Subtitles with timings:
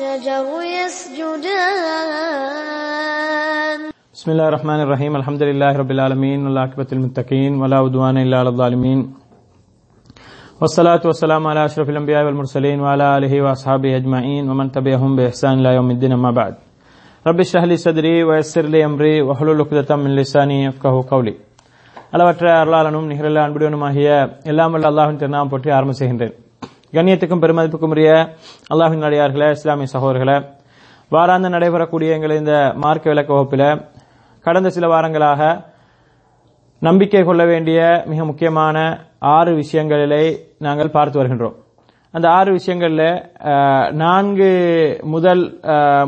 [0.00, 0.46] والشجر
[1.96, 3.80] يسجدان
[4.16, 9.00] بسم الله الرحمن الرحيم الحمد لله رب العالمين والعاقبة للمتقين ولا عدوان إلا على الظالمين
[10.60, 15.88] والصلاة والسلام على أشرف الأنبياء والمرسلين وعلى آله وأصحابه أجمعين ومن تبعهم بإحسان إلى يوم
[15.90, 16.54] الدين أما بعد
[17.26, 21.34] رب اشرح لي صدري ويسر لي أمري واحلل عقدة من لساني يفقهوا قولي
[22.14, 24.08] அளவற்ற அருளாளனும் நிகரில் அன்புடனுமாகிய
[24.50, 26.34] எல்லாம் வல்ல அல்லாஹின் திருநாமம் போற்றி ஆரம்ப செய்கின்றேன்
[26.95, 28.09] கண்ணியத்துக்கும் பெருமதிப்புக்கும் உரிய
[28.73, 30.35] அல்லாஹின் அடியார்களே இஸ்லாமிய சகோதரர்களே
[31.11, 33.63] வாராந்த நடைபெறக்கூடிய எங்கள் இந்த மார்க்க விளக்க வகுப்பில்
[34.45, 35.41] கடந்த சில வாரங்களாக
[36.81, 37.79] நம்பிக்கை கொள்ள வேண்டிய
[38.11, 38.77] மிக முக்கியமான
[39.35, 40.23] ஆறு விஷயங்களிலே
[40.65, 41.55] நாங்கள் பார்த்து வருகின்றோம்.
[42.13, 43.07] அந்த ஆறு விஷயங்களில்
[44.03, 44.49] நான்கு
[45.13, 45.43] முதல்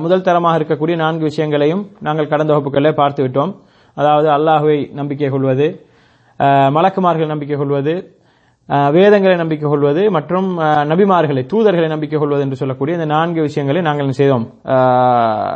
[0.04, 3.54] முதல் தரமாக இருக்கக்கூடிய நான்கு விஷயங்களையும் நாங்கள் கடந்த வகுப்புகளில் பார்த்து விட்டோம்.
[3.98, 5.70] அதாவது அல்லாஹுவை நம்பிக்கை கொள்வது
[6.78, 7.96] மலக்குமார்கள் நம்பிக்கை கொள்வது
[8.68, 14.54] வேதங்களை நம்பிக்கை கொள்வது மற்றும் நபிமார்களை தூதர்களை நம்பிக்கை கொள்வது என்று சொல்லக்கூடிய இந்த நான்கு விஷயங்களை நாங்கள் செய்தோம்?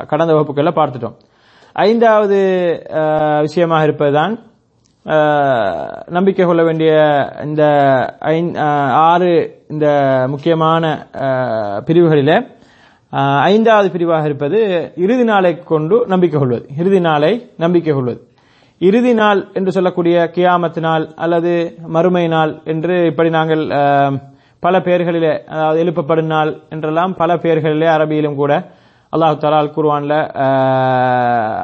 [0.08, 1.16] கடந்த வகுப்புகளில் பார்த்துட்டோம்.
[1.73, 2.72] ஐந்தாவது
[3.39, 4.39] விஷயமாக இருப்பதுதான்
[6.05, 6.91] நம்பிக்கை கொள்ள வேண்டிய
[7.44, 7.63] இந்த
[8.19, 8.58] ஐந்-
[8.91, 11.08] ஆறு இந்த முக்கியமான
[11.85, 12.47] பிரிவுகளில்
[13.41, 16.66] ஐந்தாவது பிரிவாக இருப்பது இறுதி நாளை கொண்டு நம்பிக்கை கொள்வது.
[16.78, 18.28] இறுதி நாளை நம்பிக்கை கொள்வது.
[18.81, 21.53] இறுதி நாள் என்று சொல்லக்கூடிய கியாமத் நாள் அல்லது
[21.95, 23.64] மறுமை நாள் என்று இப்படி நாங்கள்
[24.66, 28.52] பல பெயர்களிலே அதாவது எழுப்பப்படும் நாள் என்றெல்லாம் பல பெயர்களிலே அரபியிலும் கூட
[29.14, 30.13] அல்லாஹு தலால் அல்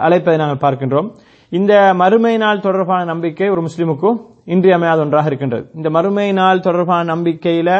[0.06, 1.08] அழைப்பதை நாங்கள் பார்க்கின்றோம்.
[1.52, 4.18] இந்த மறுமை நாள் தொடர்பான நம்பிக்கை ஒரு முஸ்லிமுக்கும்
[4.54, 5.66] இன்றியமையாத ஒன்றாக இருக்கின்றது.
[5.80, 7.72] இந்த மறுமை நாள் தொடர்பான நம்பிக்கையில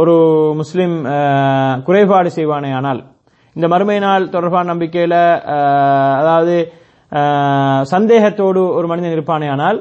[0.00, 0.14] ஒரு
[0.60, 0.96] முஸ்லிம்
[1.86, 3.00] குறைபாடு செய்வானே ஆனால்
[3.56, 5.14] இந்த மறுமை நாள் தொடர்பான நம்பிக்கையில
[6.20, 6.56] அதாவது
[7.92, 9.78] சந்தேகத்தோடு ஒரு மனிதன் இருப்பானேயானால்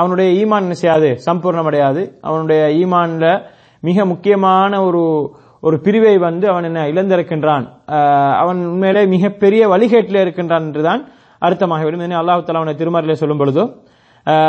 [0.00, 1.08] அவனுடைய ஈமான் என்ன செய்யாது?
[1.26, 2.02] சம்பூர்ணமடையாது.
[2.28, 3.26] அவனுடைய ஈமான்ல
[3.82, 5.02] மிக முக்கியமான ஒரு
[5.66, 7.64] ஒரு பிரிவை வந்து அவன் என்ன இழந்திருக்கின்றான்.
[8.42, 11.02] அவன் உண்மையிலே மிகப்பெரிய வழிகேட்டில் இருக்கின்றான் என்றுதான்
[11.42, 13.62] அர்த்தமாகிவிடும் இதனை அல்லாஹு தலா அவனை திருமறையிலே சொல்லும் பொழுது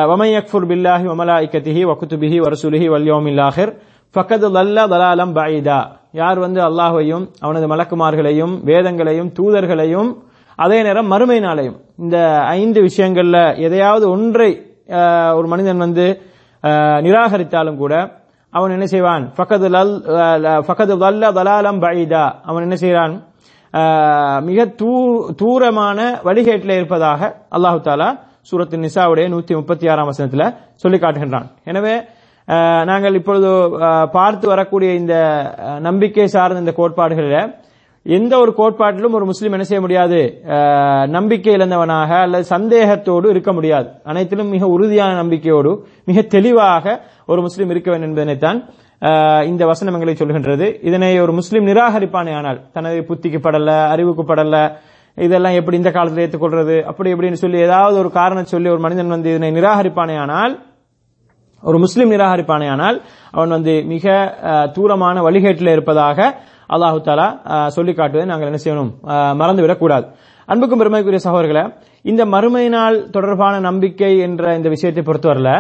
[0.10, 3.72] வமை யக்ஃபுர் பில்லாஹி வமலாய்கத்திஹி வகுத்துபிஹி வரசுலிஹி வல்யோமில் ஆஹிர்
[4.16, 5.80] ஃபக்கது லல்லா தலாலம் பாயிதா
[6.22, 10.10] யார் வந்து அல்லாஹையும் அவனது மலக்குமார்களையும் வேதங்களையும் தூதர்களையும்
[10.64, 11.78] அதே நேரம் மறுமை நாளையும்.
[12.04, 12.18] இந்த
[12.60, 13.38] ஐந்து விஷயங்கள்ல
[13.68, 14.52] எதையாவது ஒன்றை
[15.38, 16.06] ஒரு மனிதன் வந்து
[17.06, 17.94] நிராகரித்தாலும் கூட
[18.54, 19.24] அவன் என்ன செய்வான்?
[19.36, 19.94] ஃபக்கது லல்
[20.66, 22.26] ஃபக்கது வல்ல தலாலம் பைதா.
[22.50, 23.14] அவன் என்ன செய்கிறான்
[24.48, 24.92] மிக தூ
[25.42, 27.22] தூரமான வழிகேட்டில் இருப்பதாக
[27.56, 28.10] அல்லாஹு தாலா
[28.50, 30.54] சூரத்து நிசாவுடைய நூத்தி முப்பத்தி ஆறாம் வசனத்தில்
[30.84, 31.48] சொல்லி காட்டுகின்றான்.
[31.72, 31.96] எனவே
[32.90, 33.50] நாங்கள் இப்பொழுது
[34.16, 35.16] பார்த்து வரக்கூடிய இந்த
[35.88, 37.54] நம்பிக்கை சார்ந்த இந்த கோட்பாடுகளில்
[38.06, 40.20] எந்த ஒரு கோட்பாட்டிலும் ஒரு முஸ்லீம் என்ன செய்ய முடியாது?
[41.16, 43.88] நம்பிக்கை இழந்தவனாக அல்லது சந்தேகத்தோடு இருக்க முடியாது.
[44.12, 45.72] அனைத்திலும் மிக உறுதியான நம்பிக்கையோடு
[46.10, 46.96] மிக தெளிவாக
[47.32, 48.60] ஒரு முஸ்லீம் இருக்க வேண்டும் என்பதனைத்தான்
[49.52, 50.68] இந்த வசனம் எங்களை சொல்கின்றது.
[50.90, 54.58] இதனை ஒரு முஸ்லீம் நிராகரிப்பானே ஆனால் தனது புத்திக்கு படல அறிவுக்கு படல
[55.18, 59.32] இதெல்லாம் எப்படி இந்த காலத்தில் ஏற்றுக்கொள்றது அப்படி இப்படின்னு சொல்லி ஏதாவது ஒரு காரணம் சொல்லி ஒரு மனிதன் வந்து
[59.34, 60.54] இதனை நிராகரிப்பானே ஆனால்
[61.64, 62.98] ஒரு முஸ்லீம் நிராகரிப்பானே ஆனால்
[63.32, 64.06] அவன் வந்து மிக
[64.76, 66.18] தூரமான வழிகேட்டில் இருப்பதாக
[66.70, 67.28] அல்லாஹு தாலா
[67.70, 68.92] சொல்லி காட்டுவதை நாங்கள் என்ன செய்யணும்?
[69.12, 70.06] ஆஹ், மறந்துவிடக் கூடாது
[70.48, 71.64] அன்புக்கும் பெருமைக்குரிய சகோதரர்களை
[72.06, 75.52] இந்த மறுமை நாள் தொடர்பான நம்பிக்கை என்ற இந்த விஷயத்தை பொறுத்தவரல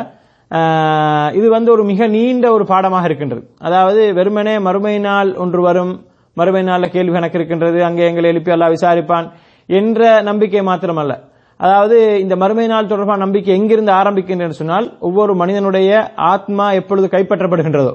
[1.33, 3.43] இது வந்து ஒரு மிக நீண்ட ஒரு பாடமாக இருக்கின்றது.
[3.59, 5.93] அதாவது வெறுமனே மறுமை நாள் ஒன்று வரும்
[6.37, 9.27] மறுமை நாளில் கேள்வி கணக்கு இருக்கின்றது அங்கே எங்களை எழுப்பி அல்லா விசாரிப்பான்
[9.69, 9.99] என்ற
[10.29, 11.13] நம்பிக்கை மாத்திரமல்ல.
[11.59, 15.91] அதாவது இந்த மறுமை நாள் தொடர்பான நம்பிக்கை எங்கிருந்து ஆரம்பிக்கின்றன சொன்னால் ஒவ்வொரு மனிதனுடைய
[16.31, 17.93] ஆத்மா எப்பொழுது கைப்பற்றப்படுகின்றதோ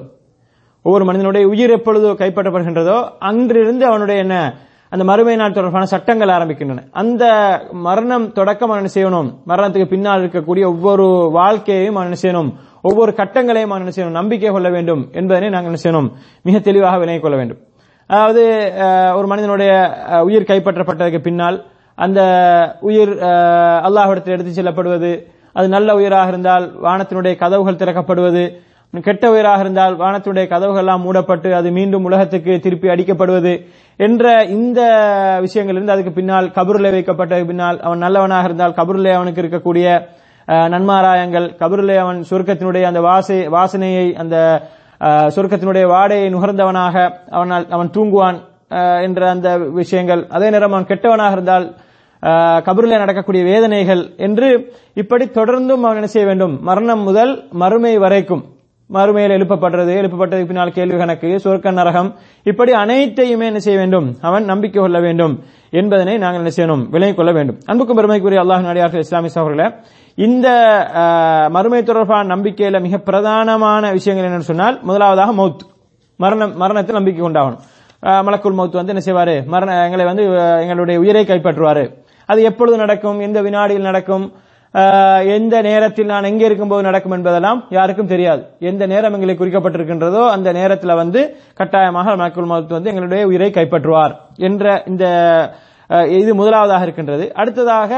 [0.85, 2.97] ஒவ்வொரு மனிதனுடைய உயிர் எப்பொழுதோ கைப்பற்றப்படுகின்றதோ
[3.29, 4.35] அன்றிருந்து அவனுடைய என்ன
[4.91, 6.83] அந்த மறுமை நாள் தொடர்பான சட்டங்கள் ஆரம்பிக்கின்றன.
[7.01, 7.23] அந்த
[7.87, 9.27] மரணம் தொடக்கம் அவன் செய்யணும்?
[9.49, 11.05] மரணத்துக்கு பின்னால் இருக்கக்கூடிய ஒவ்வொரு
[11.35, 12.49] வாழ்க்கையையும் அவன் செய்யணும்?
[12.89, 14.17] ஒவ்வொரு கட்டங்களையும் அவன் செய்யணும்?
[14.19, 16.09] நம்பிக்கை கொள்ள வேண்டும் என்பதனை நாங்கள் என்ன செய்யணும்?
[16.47, 17.59] மிக தெளிவாக விளங்கிக் கொள்ள வேண்டும்.
[18.09, 18.43] அதாவது
[19.19, 19.71] ஒரு மனிதனுடைய
[20.29, 21.59] உயிர் கைப்பற்றப்பட்டதுக்கு பின்னால்
[21.97, 22.21] அந்த
[22.89, 23.13] உயிர்
[23.87, 25.11] அல்லாஹிடத்தில் எடுத்துச் எடுத்து செல்லப்படுவது
[25.57, 28.43] அது நல்ல உயிராக இருந்தால் வானத்தினுடைய கதவுகள் திறக்கப்படுவது
[28.93, 33.53] கெட்ட உயிராக இருந்தால் வானத்துடைய கதவுகள் எல்லாம் மூடப்பட்டு அது மீண்டும் உலகத்துக்கு திருப்பி அடிக்கப்படுவது
[33.99, 34.79] என்ற இந்த
[35.41, 39.87] விஷயங்கள் இருந்து அதுக்கு பின்னால் கபருளை வைக்கப்பட்ட பின்னால் அவன் நல்லவனாக இருந்தால் கபருளை அவனுக்கு இருக்கக்கூடிய
[40.67, 44.35] நன்மாராயங்கள் கபருளை அவன் சுருக்கத்தினுடைய அந்த வாசை வாசனையை அந்த
[45.01, 46.95] சுருக்கத்தினுடைய சொர்க்கத்தினுடைய வாடையை நுகர்ந்தவனாக
[47.31, 48.37] அவனால் அவன் தூங்குவான்
[49.03, 50.21] என்ற அந்த விஷயங்கள்.
[50.29, 51.65] அதே நேரம் அவன் கெட்டவனாக இருந்தால்
[52.23, 52.59] அஹ்,
[52.97, 54.47] நடக்கக்கூடிய வேதனைகள் என்று
[54.93, 56.55] இப்படி தொடர்ந்தும் அவன் என்ன செய்ய வேண்டும்?
[56.61, 58.43] மரணம் முதல் மறுமை வரைக்கும்
[58.95, 59.91] மறுமையில் எழுப்பப்படுறது.
[60.01, 62.09] எழுப்பப்பட்டதுக்கு பின்னால் கேள்வி கணக்கு சொர்க்க நரகம்.
[62.49, 64.07] இப்படி அனைத்தையுமே என்ன செய்ய வேண்டும்?
[64.27, 65.33] அவன் நம்பிக்கை கொள்ள வேண்டும்
[65.79, 66.83] என்பதனை நாங்கள் என்ன செய்யணும்?
[66.93, 67.57] விலகிக் கொள்ள வேண்டும்.
[67.65, 69.67] அன்புக்கும் பெருமைக்குரிய அல்லாஹ் நடிகார்கள் இஸ்லாமிய சகோதரர்களே
[70.27, 70.47] இந்த
[71.55, 75.63] மறுமை தொடர்பான நம்பிக்கையில மிக பிரதானமான விஷயங்கள் என்னன்னு சொன்னால் முதலாவதாக மௌத்
[76.23, 77.61] மரணம் மரணத்தில் நம்பிக்கை கொண்டாகணும்
[78.27, 79.33] மலக்குள் மவுத் மௌத் வந்து என்ன செய்வாரு?
[79.53, 80.23] மரண எங்களை வந்து
[80.61, 81.83] எங்களுடைய உயிரை கைப்பற்றுவாரு.
[82.31, 83.19] அது எப்பொழுது நடக்கும்?
[83.19, 84.25] எந்த வினாடியில் நடக்கும்?
[85.35, 88.41] எந்த நேரத்தில் நான் எங்கே இருக்கும்போது நடக்கும் என்பதெல்லாம் யாருக்கும் தெரியாது.
[88.59, 91.21] எந்த நேரம் எங்களுக்கு குறிக்கப்பட்டிருக்கின்றதோ அந்த நேரத்தில் வந்து
[91.59, 95.05] கட்டாயமாக மலக்குல் மௌத் வந்து எங்களுடைய உயிரை கைப்பற்றுவார் என்ற இந்த
[96.07, 97.33] இது முதலாவதாக இருக்கின்றது.
[97.33, 97.91] அடுத்ததாக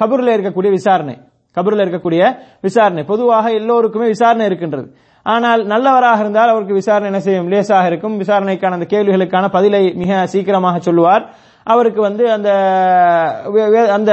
[0.00, 1.16] கபூரில் இருக்கக்கூடிய விசாரணை.
[1.56, 2.22] கபூரில் இருக்கக்கூடிய
[2.60, 3.02] விசாரணை.
[3.04, 4.88] பொதுவாக எல்லோருக்குமே விசாரணை இருக்கின்றது.
[5.22, 7.48] ஆனால் நல்லவராக இருந்தால் அவருக்கு விசாரணை என்ன செய்யும்?
[7.48, 8.20] லேசாக இருக்கும்.
[8.20, 11.24] விசாரணைக்கான அந்த கேள்விகளுக்கான பதிலை மிக சீக்கிரமாக சொல்லுவார்.
[11.64, 12.50] அவருக்கு வந்து அந்த
[13.54, 14.12] வே- அந்த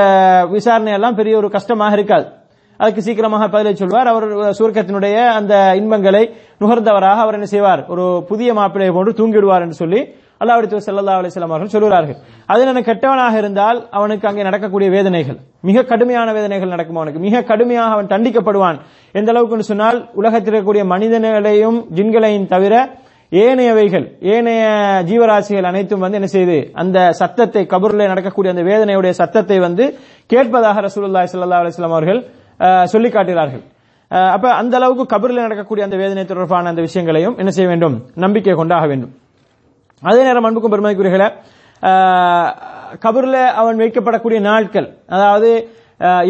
[0.50, 2.28] விசாரணை எல்லாம் பெரிய ஒரு கஷ்டமாக இருக்காது.
[2.78, 4.07] அதுக்கு சீக்கிரமாக பதிலை சொல்வார்.
[4.07, 7.86] அவர் சுவர்க்கத்தினுடைய அந்த இன்பங்களை நுகர்ந்தவராக அவர் என்ன செய்வார்?
[7.86, 10.07] ஒரு புதிய மாப்பிள்ளையை போன்று தூங்கிடுவார் என்று சொல்லி
[10.40, 12.16] அல்லாவுடைய செல்லல்லா அலிஸ்லாம் அவர்கள் சொல்கிறார்கள்
[12.46, 17.19] அதில் எனக்கு கெட்டவனாக இருந்தால் அவனுக்கு அங்கே நடக்கக்கூடிய வேதனைகள் மிக கடுமையான வேதனைகள் நடக்கும் அவனுக்கு.
[17.19, 18.80] மிக கடுமையாக அவன் தண்டிக்கப்படுவான்.
[19.12, 22.90] எந்த அளவுக்கு சொன்னால் உலகத்தில் இருக்கக்கூடிய மனிதர்களையும் ஜின்களையும் தவிர
[23.31, 24.64] ஏனையவைகள் ஏனைய
[25.10, 29.86] ஜீவராசிகள் அனைத்தும் வந்து என்ன செய்யுது அந்த சத்தத்தை கபூரில் நடக்கக்கூடிய அந்த வேதனையுடைய சத்தத்தை வந்து
[30.34, 32.22] கேட்பதாக ரசூலுல்லாஹி சல்லா அலிஸ்லாம் அவர்கள்
[32.94, 33.64] சொல்லி காட்டுகிறார்கள்.
[34.36, 37.98] அப்ப அந்த அளவுக்கு கபூரில் நடக்கக்கூடிய அந்த வேதனை தொடர்பான அந்த விஷயங்களையும் என்ன செய்ய வேண்டும்?
[38.24, 39.12] நம்பிக்கை கொண்டாக வேண்டும்.
[40.10, 41.30] அதே நேரம் அன்புக்கும் பெருமைக்குரியர்களே
[43.06, 45.52] கபூர்ல அவன் வைக்கப்படக்கூடிய நாட்கள் அதாவது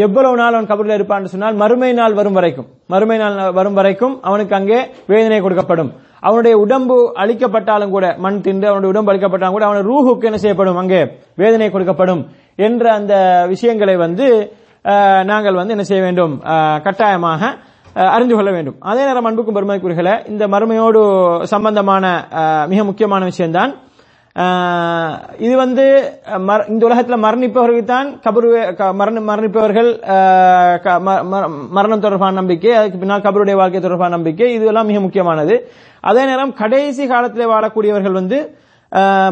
[0.06, 2.68] எவ்வளவு நாள் அவன் கபரில் இருப்பான்னு சொன்னால் மறுமை நாள் வரும் வரைக்கும்.
[2.94, 4.80] மறுமை நாள் வரும் வரைக்கும் அவனுக்கு அங்கே
[5.12, 5.92] வேதனை கொடுக்கப்படும்.
[6.28, 10.80] அவனுடைய உடம்பு அழிக்கப்பட்டாலும் கூட மண் தின்று அவனுடைய உடம்பு அழிக்கப்பட்டாலும் கூட அவனுடைய ரூஹுக்கு என்ன செய்யப்படும்?
[10.84, 11.02] அங்கே
[11.42, 12.24] வேதனை கொடுக்கப்படும்
[12.68, 13.14] என்ற அந்த
[13.54, 14.28] விஷயங்களை வந்து
[15.32, 16.34] நாங்கள் வந்து என்ன செய்ய வேண்டும்?
[16.88, 17.52] கட்டாயமாக
[18.16, 18.76] அறிந்து கொள்ள வேண்டும்.
[18.90, 21.00] அதே நேரம் அன்புக்கும் பெருமைக்குரியர்களே இந்த மறுமையோடு
[21.54, 22.06] சம்பந்தமான
[22.72, 23.72] மிக முக்கியமான விஷயம்தான்
[25.38, 25.86] இது வந்து
[26.68, 30.00] இந்த உலகத்தில் மரணிப்பவர்கள் தான் கபரு க- மரணிப்பவர்கள்
[30.80, 35.70] க- ம- ம- மரணம் தொடர்பான நம்பிக்கை அதுக்கு பின்னால் கபருடைய வாழ்க்கை தொடர்பான நம்பிக்கை இதெல்லாம் மிக முக்கியமானது.
[36.02, 38.58] அதே நேரம் கடைசி காலத்தில் வாழக்கூடியவர்கள் வந்து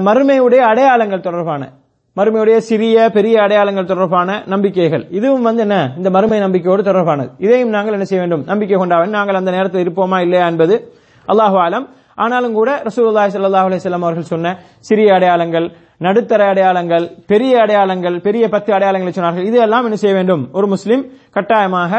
[0.08, 1.70] மறுமையுடைய அடையாளங்கள் தொடர்பான
[2.18, 5.08] மறுமையுடைய சிறிய பெரிய அடையாளங்கள் தொடர்பான நம்பிக்கைகள்.
[5.10, 5.92] இதுவும் வந்து என்ன?
[5.98, 7.30] இந்த மறுமை நம்பிக்கையோடு தொடர்பானது.
[7.38, 8.46] இதையும் நாங்கள் என்ன செய்ய வேண்டும்?
[8.46, 9.10] நம்பிக்கை கொண்டாவன்.
[9.10, 10.92] நாங்கள் அந்த நேரத்தில் இருப்போமா இல்லையா என்பது
[11.28, 11.88] அல்லாஹு ஆலம்.
[12.24, 14.56] ஆனாலும் கூட ரசூலுல்லாஹி சல்லா அலைஹி அவர்கள் சொன்ன
[14.88, 15.68] சிறிய அடையாளங்கள்
[16.06, 19.48] நடுத்தர அடையாளங்கள் பெரிய அடையாளங்கள் பெரிய பத்து அடையாளங்களை சொன்னார்கள்.
[19.50, 20.44] இதெல்லாம் என்ன செய்ய வேண்டும்?
[20.58, 21.04] ஒரு முஸ்லீம்
[21.36, 21.94] கட்டாயமாக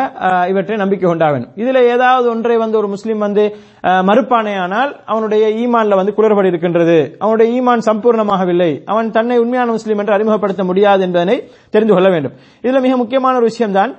[0.50, 3.44] இவற்றை நம்பிக்கை கொண்டா வேண்டும் இதுல ஏதாவது ஒன்றை வந்து ஒரு முஸ்லீம் வந்து
[4.10, 6.98] மறுப்பானையானால் அவனுடைய ஈமான்ல வந்து குளறுபடி இருக்கின்றது.
[7.24, 8.70] அவனுடைய ஈமான் சம்பூர்ணமாகவில்லை.
[8.92, 11.36] அவன் தன்னை உண்மையான முஸ்லீம் என்று அறிமுகப்படுத்த முடியாது என்பதனை
[11.74, 12.36] தெரிந்து கொள்ள வேண்டும்.
[12.64, 13.92] இதுல மிக முக்கியமான ஒரு விஷயம்தான்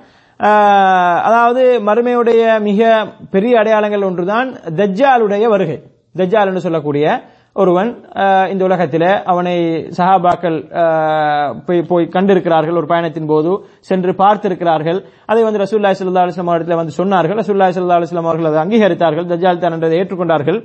[1.28, 2.90] அதாவது மறுமையுடைய மிக
[3.34, 5.78] பெரிய அடையாளங்கள் ஒன்றுதான் தஜ்ஜாலுடைய வருகை.
[6.18, 7.04] தஜால் என்று சொல்லக்கூடிய
[7.60, 7.88] ஒருவன்
[8.52, 9.54] இந்த உலகத்தில் அவனை
[9.96, 10.58] சஹாபாக்கள்
[11.66, 12.78] போய் போய் கண்டிருக்கிறார்கள்.
[12.80, 13.50] ஒரு பயணத்தின் போது
[13.88, 14.98] சென்று பார்த்திருக்கிறார்கள்.
[15.30, 17.40] அதை வந்து ரசூல்லாய் சல்லா அலுவலாம் அவர்களிடத்தில் வந்து சொன்னார்கள்.
[17.42, 19.28] ரசூல்லாய் சல்லா அலுவலாம் அவர்கள் அதை அங்கீகரித்தார்கள்.
[19.32, 20.60] தஜால் தான் என்றதை ஏற்றுக்கொண்டார்கள்.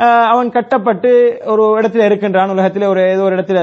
[0.00, 3.58] அவன் கட்டப்பட்டு ஒரு இடத்துல இருக்கின்றான் உலகத்தில் ஒரு ஏதோ ஒரு இடத்துல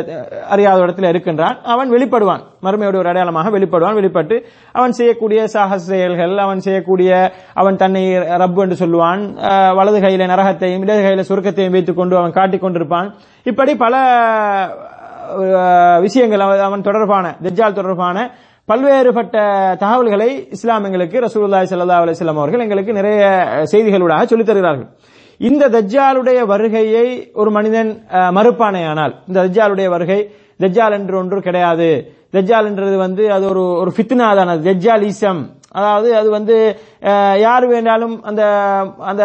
[0.49, 1.57] அறியாத இடத்துல இருக்கின்றான்.
[1.63, 2.41] அவன் வெளிப்படுவான்.
[2.61, 8.85] மறுமையோட ஒரு அடையாளமாக வெளிப்படுவான் வெளிப்பட்டு அவன் செய்யக்கூடிய சாகச செயல்கள் அவன் செய்யக்கூடிய அவன் தன்னை ரப்பு என்று
[8.85, 9.21] சொல்லுவான்.
[9.75, 13.11] வலது கையில நரகத்தையும் இடது கையில சுருக்கத்தையும் வைத்துக் கொண்டு அவன் காட்டிக் கொண்டிருப்பான்.
[13.43, 13.95] இப்படி பல
[15.99, 18.31] விஷயங்கள் அவன் அவன் தொடர்பான தெஜால் தொடர்பான
[18.71, 19.35] பல்வேறுபட்ட
[19.77, 23.25] தகவல்களை இஸ்லாமியங்களுக்கு ரசூல்லாய் சல்லா அலிஸ்லாம் அவர்கள் எங்களுக்கு நிறைய
[23.71, 24.87] செய்திகளூடாக சொல்லித் தருகிறார்கள்.
[25.39, 30.19] இந்த தஜ்ஜாலுடைய வருகையை ஒரு மனிதன் அஹ், மறுப்பானேயானால் இந்த தஜ்ஜாலுடைய வருகை
[30.59, 31.89] தஜ்ஜால் என்று ஒன்று கிடையாது.
[32.33, 35.41] தஜ்ஜால் என்றது வந்து அது ஒரு ஒரு ஃபித்னா தானது தஜ்ஜாலிசம்.
[35.73, 36.55] அதாவது அது வந்து
[37.41, 38.43] யார் வேண்டாலும் அந்த
[39.03, 39.23] அந்த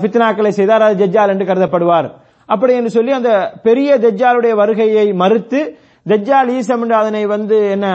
[0.00, 2.08] ஃபித்னாக்களை செய்தார் அது ஜஜ்ஜால் என்று கருதப்படுவார்.
[2.48, 3.32] அப்படி என்று சொல்லி அந்த
[3.62, 5.60] பெரிய தஜ்ஜாலுடைய வருகையை மறுத்து
[6.06, 7.86] தஜ்ஜால் ஈசம் என்று அதனை வந்து என்ன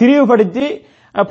[0.00, 0.66] திரிவுபடுத்தி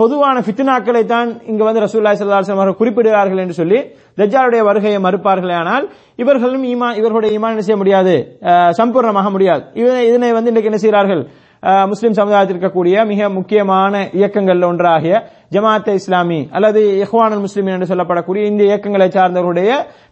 [0.01, 3.79] பொதுவான ஃபித்னாக்களை தான் இங்க வந்து ரசூல்லாய் ஸல்லல்லாஹு அவர்கள் குறிப்பிடுகிறார்கள் என்று சொல்லி
[4.19, 5.55] தஜ்ஜாலுடைய வருகையை மறுப்பார்களே.
[5.61, 5.85] ஆனால்
[6.23, 8.15] இவர்களும் ஈமான் இவர்களுடைய ஈமான் என்ன செய்ய முடியாது?
[8.79, 9.63] சம்பூர்ணமாக முடியாது.
[10.09, 11.23] இதனை வந்து இன்றைக்கு என்ன செய்கிறார்கள்?
[11.91, 15.15] முஸ்லிம் சமுதாயத்தில் இருக்கக்கூடிய மிக முக்கியமான இயக்கங்கள் ஒன்றாகிய
[15.55, 19.69] ஜமாத்தே இஸ்லாமி அல்லது இஹ்வானல் முஸ்லிம் என்று சொல்லப்படக்கூடிய இந்த இயக்கங்களை சார்ந்தவருடைய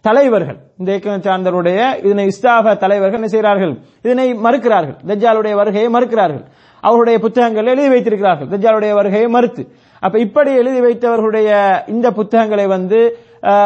[0.07, 3.73] தலைவர்கள் இந்த இயக்கங்களை சார்ந்தவருடைய இதனை இஸ்லாக தலைவர்கள் என்ன செய்கிறார்கள்?
[4.05, 4.97] இதனை மறுக்கிறார்கள்.
[5.11, 6.43] தஜ்ஜாலுடைய வருகையை மறுக்கிறார்கள்.
[6.87, 8.49] அவருடைய புத்தகங்கள் எழுதி வைத்திருக்கிறார்கள்.
[8.53, 9.63] தஜ்ஜாலுடைய வருகையை மறுத்து.
[10.03, 11.49] அப்ப இப்படி எழுதி வைத்தவர்களுடைய
[11.93, 12.99] இந்த புத்தகங்களை வந்து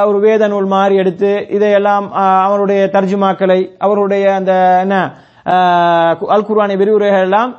[0.09, 2.05] ஒரு வேத நூல் மாறி எடுத்து இதையெல்லாம்
[2.45, 4.95] அவருடைய தர்ஜுமாக்களை அவருடைய அந்த என்ன
[6.35, 7.51] அல் குர்வானி விரிவுரைகள் எல்லாம்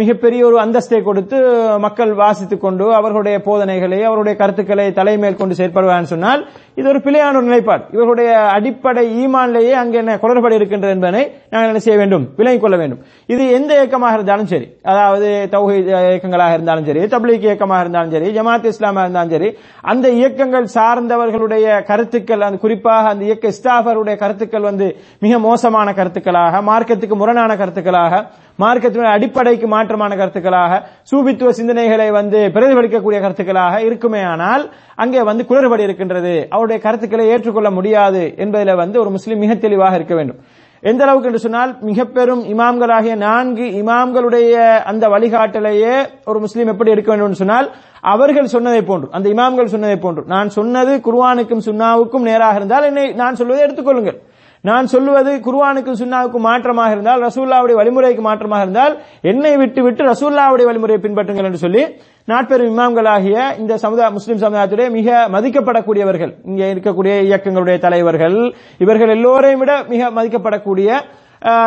[0.00, 1.38] மிகப்பெரிய ஒரு அந்தஸ்தை கொடுத்து
[1.84, 6.42] மக்கள் வாசித்துக் கொண்டு அவர்களுடைய போதனைகளை அவருடைய கருத்துக்களை தலைமையில் கொண்டு செயற்படுவான்னு சொன்னால்
[6.78, 7.84] இது ஒரு பிழையான ஒரு நிலைப்பாடு.
[7.94, 12.24] இவர்களுடைய அடிப்படை ஈமான்லேயே அங்கே என்ன குளறுபடி இருக்கின்றது என்பதை நாங்கள் என்ன செய்ய வேண்டும்?
[12.38, 13.00] விலகிக் கொள்ள வேண்டும்.
[13.32, 14.66] இது எந்த இயக்கமாக இருந்தாலும் சரி.
[14.90, 19.50] அதாவது தௌஹி இயக்கங்களாக இருந்தாலும் சரி தப்லீக் இயக்கமாக இருந்தாலும் சரி ஜமாத் இஸ்லாமாக இருந்தாலும் சரி
[19.92, 24.88] அந்த இயக்கங்கள் சார்ந்தவர்களுடைய கருத்துக்கள் அந்த குறிப்பாக அந்த இயக்க இஸ்தாஃபருடைய கருத்துக்கள் வந்து
[25.26, 28.24] மிக மோசமான கருத்துக்களாக மார்க்கத்துக்கு முரணான கருத்துக்களாக
[28.62, 30.76] மார்க்கத்தினுடைய அடிப்படைக்கு மாற்றமான கருத்துக்களாக
[31.10, 34.62] சூபித்துவ சிந்தனைகளை வந்து பிரதிபலிக்கக்கூடிய கருத்துக்களாக இருக்குமே ஆனால்
[35.02, 36.32] அங்கே வந்து குளறுபடி இருக்கின்றது.
[36.54, 40.36] அவருடைய கருத்துக்களை ஏற்றுக்கொள்ள முடியாது என்பதில் வந்து ஒரு முஸ்லீம் மிக தெளிவாக இருக்க வேண்டும்.
[40.80, 44.54] எந்த அளவுக்கு என்று சொன்னால் மிக பெரும் இமாம்களாகிய நான்கு இமாம்களுடைய
[44.90, 45.94] அந்த வழிகாட்டலையே
[46.24, 50.22] ஒரு முஸ்லீம் எப்படி எடுக்க வேண்டும் சொன்னால் அவர்கள் சொன்னதை போன்று அந்த இமாம்கள் சொன்னதை போன்று.
[50.26, 54.18] நான் சொன்னது குர்வானுக்கும் சுன்னாவுக்கும் நேராக இருந்தால் என்னை நான் சொல்வதை எடுத்துக்கொள்ளுங்கள்
[54.66, 58.94] நான் சொல்லுவது குர்ஆனுக்கும் சுன்னாவுக்கும் மாற்றமாக இருந்தால் ரசூல்லாவுடைய வழிமுறைக்கு மாற்றமாக இருந்தால்
[59.24, 61.82] என்னை விட்டு விட்டு ரசூல்லாவுடைய வழிமுறையை பின்பற்றுங்கள் என்று சொல்லி
[62.28, 68.38] நாட்பெரும் இமாம்களாகிய இந்த சமுதாய முஸ்லிம் சமுதாயத்துடைய மிக மதிக்கப்படக்கூடியவர்கள் இங்கே இருக்கக்கூடிய இயக்கங்களுடைய தலைவர்கள்
[68.78, 70.88] இவர்கள் எல்லோரையும் விட மிக மதிக்கப்படக்கூடிய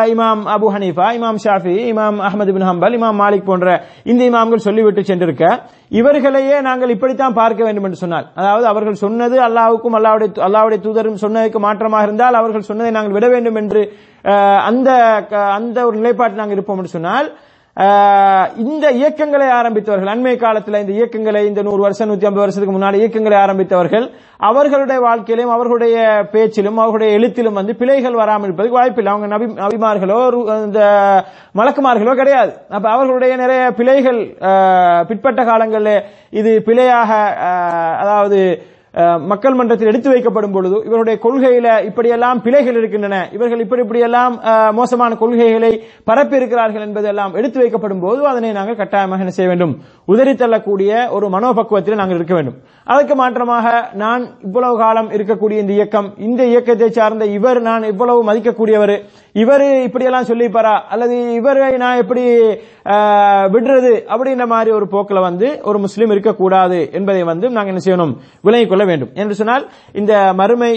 [0.09, 3.67] இமாம் அபு ஹனீஃபா இமாம் ஷாஃபி இமாம் அஹமது பின் ஹம்பல் இமாம் மாலிக் போன்ற
[4.03, 5.43] இந்த இமாம்கள் சொல்லிவிட்டு சென்றிருக்க.
[5.91, 8.31] இவர்களையே நாங்கள் இப்படித்தான் பார்க்க வேண்டும் என்று சொன்னால்.
[8.35, 13.55] அதாவது அவர்கள் சொன்னது அல்லாவுக்கும் அல்லாவுடைய அல்லாவுடைய தூதரும் சொன்னதுக்கு மாற்றமாக இருந்தால் அவர்கள் சொன்னதை நாங்கள் விட வேண்டும்
[13.55, 13.83] என்று
[14.61, 14.89] அந்த
[15.29, 17.29] க- அந்த ஒரு நிலைப்பாட்டில் நாங்கள் இருப்போம் என்று சொன்னால்
[18.63, 23.37] இந்த இயக்கங்களை ஆரம்பித்தவர்கள் அண்மை காலத்தில் இந்த இயக்கங்களை இந்த நூறு வருஷம் நூத்தி ஐம்பது வருஷத்துக்கு முன்னாடி இயக்கங்களை
[23.41, 24.05] ஆரம்பித்தவர்கள்
[24.47, 25.97] அவர்களுடைய வாழ்க்கையிலும் அவர்களுடைய
[26.33, 29.13] பேச்சிலும் அவர்களுடைய எழுத்திலும் வந்து பிழைகள் வராமல் இருப்பதுக்கு வாய்ப்பில்லை.
[29.13, 30.19] அவங்க நபி நபிமார்களோ
[30.65, 30.81] இந்த
[31.59, 32.51] மலக்குமார்களோ கிடையாது.
[32.75, 34.19] அப்ப அவர்களுடைய நிறைய பிழைகள்
[35.11, 36.03] பிற்பட்ட காலங்களில்
[36.41, 37.11] இது பிழையாக
[38.03, 38.41] அதாவது
[39.31, 43.17] மக்கள் மன்றத்தில் எடுத்து வைக்கப்படும் பொழுது இவருடைய கொள்கையில இப்படியெல்லாம் பிழைகள் இருக்கின்றன.
[43.35, 44.33] இவர்கள் இப்படி இப்படியெல்லாம்
[44.79, 45.71] மோசமான கொள்கைகளை
[46.09, 49.73] பரப்பி இருக்கிறார்கள் என்பதெல்லாம் எடுத்து வைக்கப்படும் போது அதனை நாங்கள் கட்டாயமாக என்ன செய்ய வேண்டும்?
[50.13, 52.57] உதறி தள்ளக்கூடிய ஒரு மனோபக்குவத்தில் நாங்கள் இருக்க வேண்டும்.
[52.93, 53.67] அதற்கு மாற்றமாக
[54.03, 58.95] நான் இவ்வளவு காலம் இருக்கக்கூடிய இந்த இயக்கம் இந்த இயக்கத்தை சார்ந்த இவர் நான் இவ்வளவு மதிக்கக்கூடியவர்
[59.43, 60.73] இவர் இப்படியெல்லாம் சொல்லிப்பாரா?
[60.93, 62.23] அல்லது இவரை நான் எப்படி
[63.53, 63.91] விடுறது?
[64.13, 68.13] அப்படின்ற மாதிரி ஒரு போக்கில் வந்து ஒரு முஸ்லீம் இருக்கக்கூடாது என்பதை வந்து நாங்கள் என்ன செய்யணும்?
[68.47, 69.11] விலகிக் கொள்ள வேண்டும்.
[69.21, 69.65] என்று சொன்னால்
[70.01, 70.71] இந்த மறுமை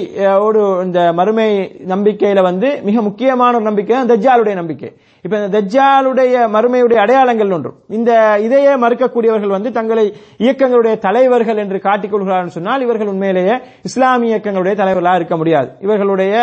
[0.46, 1.48] ஓடு இந்த மறுமை
[1.94, 4.90] நம்பிக்கையில வந்து மிக முக்கியமான ஒரு நம்பிக்கை தான் தஜ்ஜாலுடைய நம்பிக்கை.
[5.24, 7.70] இப்ப இந்த தஜ்ஜாலுடைய மறுமையுடைய அடையாளங்கள் ஒன்று.
[7.96, 8.10] இந்த
[8.44, 10.04] இதையே மறுக்கக்கூடியவர்கள் வந்து தங்களை
[10.44, 13.56] இயக்கங்களுடைய தலைவர்கள் என்று காட்டிக் கொள்கிறார்கள் சொன்னால் இவர்கள் உண்மையிலேயே
[13.88, 15.68] இஸ்லாமிய இயக்கங்களுடைய தலைவர்களாக இருக்க முடியாது.
[15.86, 16.34] இவர்களுடைய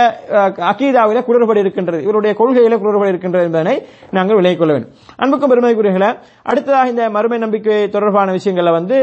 [0.72, 2.00] அகீதாவில குளறுபடி இருக்கின்றது.
[2.08, 3.76] இவருடைய கொள்கையில குளறுபடி இருக்கின்றது என்பதனை
[4.18, 4.94] நாங்கள் விலகிக் கொள்ள வேண்டும்.
[5.22, 6.12] அன்புக்கும் பெருமைக்குரியர்களை
[6.52, 9.00] அடுத்ததாக இந்த மறுமை நம்பிக்கை தொடர்பான விஷயங்கள்ல வந்து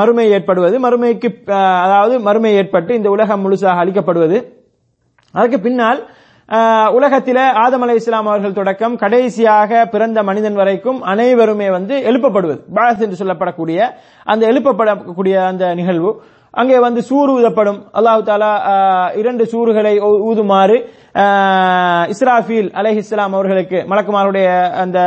[0.00, 1.30] மறுமை ஏற்படுவது மறுமைக்கு
[1.86, 4.40] அதாவது மறுமை ஏற்பட்டு இந்த உலகம் முழுசாக அளிக்கப்படுவது
[5.34, 6.02] அதற்கு பின்னால்
[6.48, 12.60] உலகத்தில ஆதம் அலை இஸ்லாம் அவர்கள் தொடக்கம் கடைசியாக பிறந்த மனிதன் வரைக்கும் அனைவருமே வந்து எழுப்பப்படுவது.
[12.74, 13.90] பாஸ் என்று சொல்லப்படக்கூடிய
[14.24, 16.22] அந்த எழுப்பப்படக்கூடிய அந்த நிகழ்வு.
[16.50, 17.82] அங்கே வந்து சூறு ஊதப்படும்.
[17.94, 20.84] அல்லாஹு தாலா இரண்டு சூறுகளை ஊ- ஊதுமாறு
[22.10, 24.98] இஸ்ராஃபீல் அலைஹி இஸ்லாம் அவர்களுக்கு மலக்குமாருடைய அந்த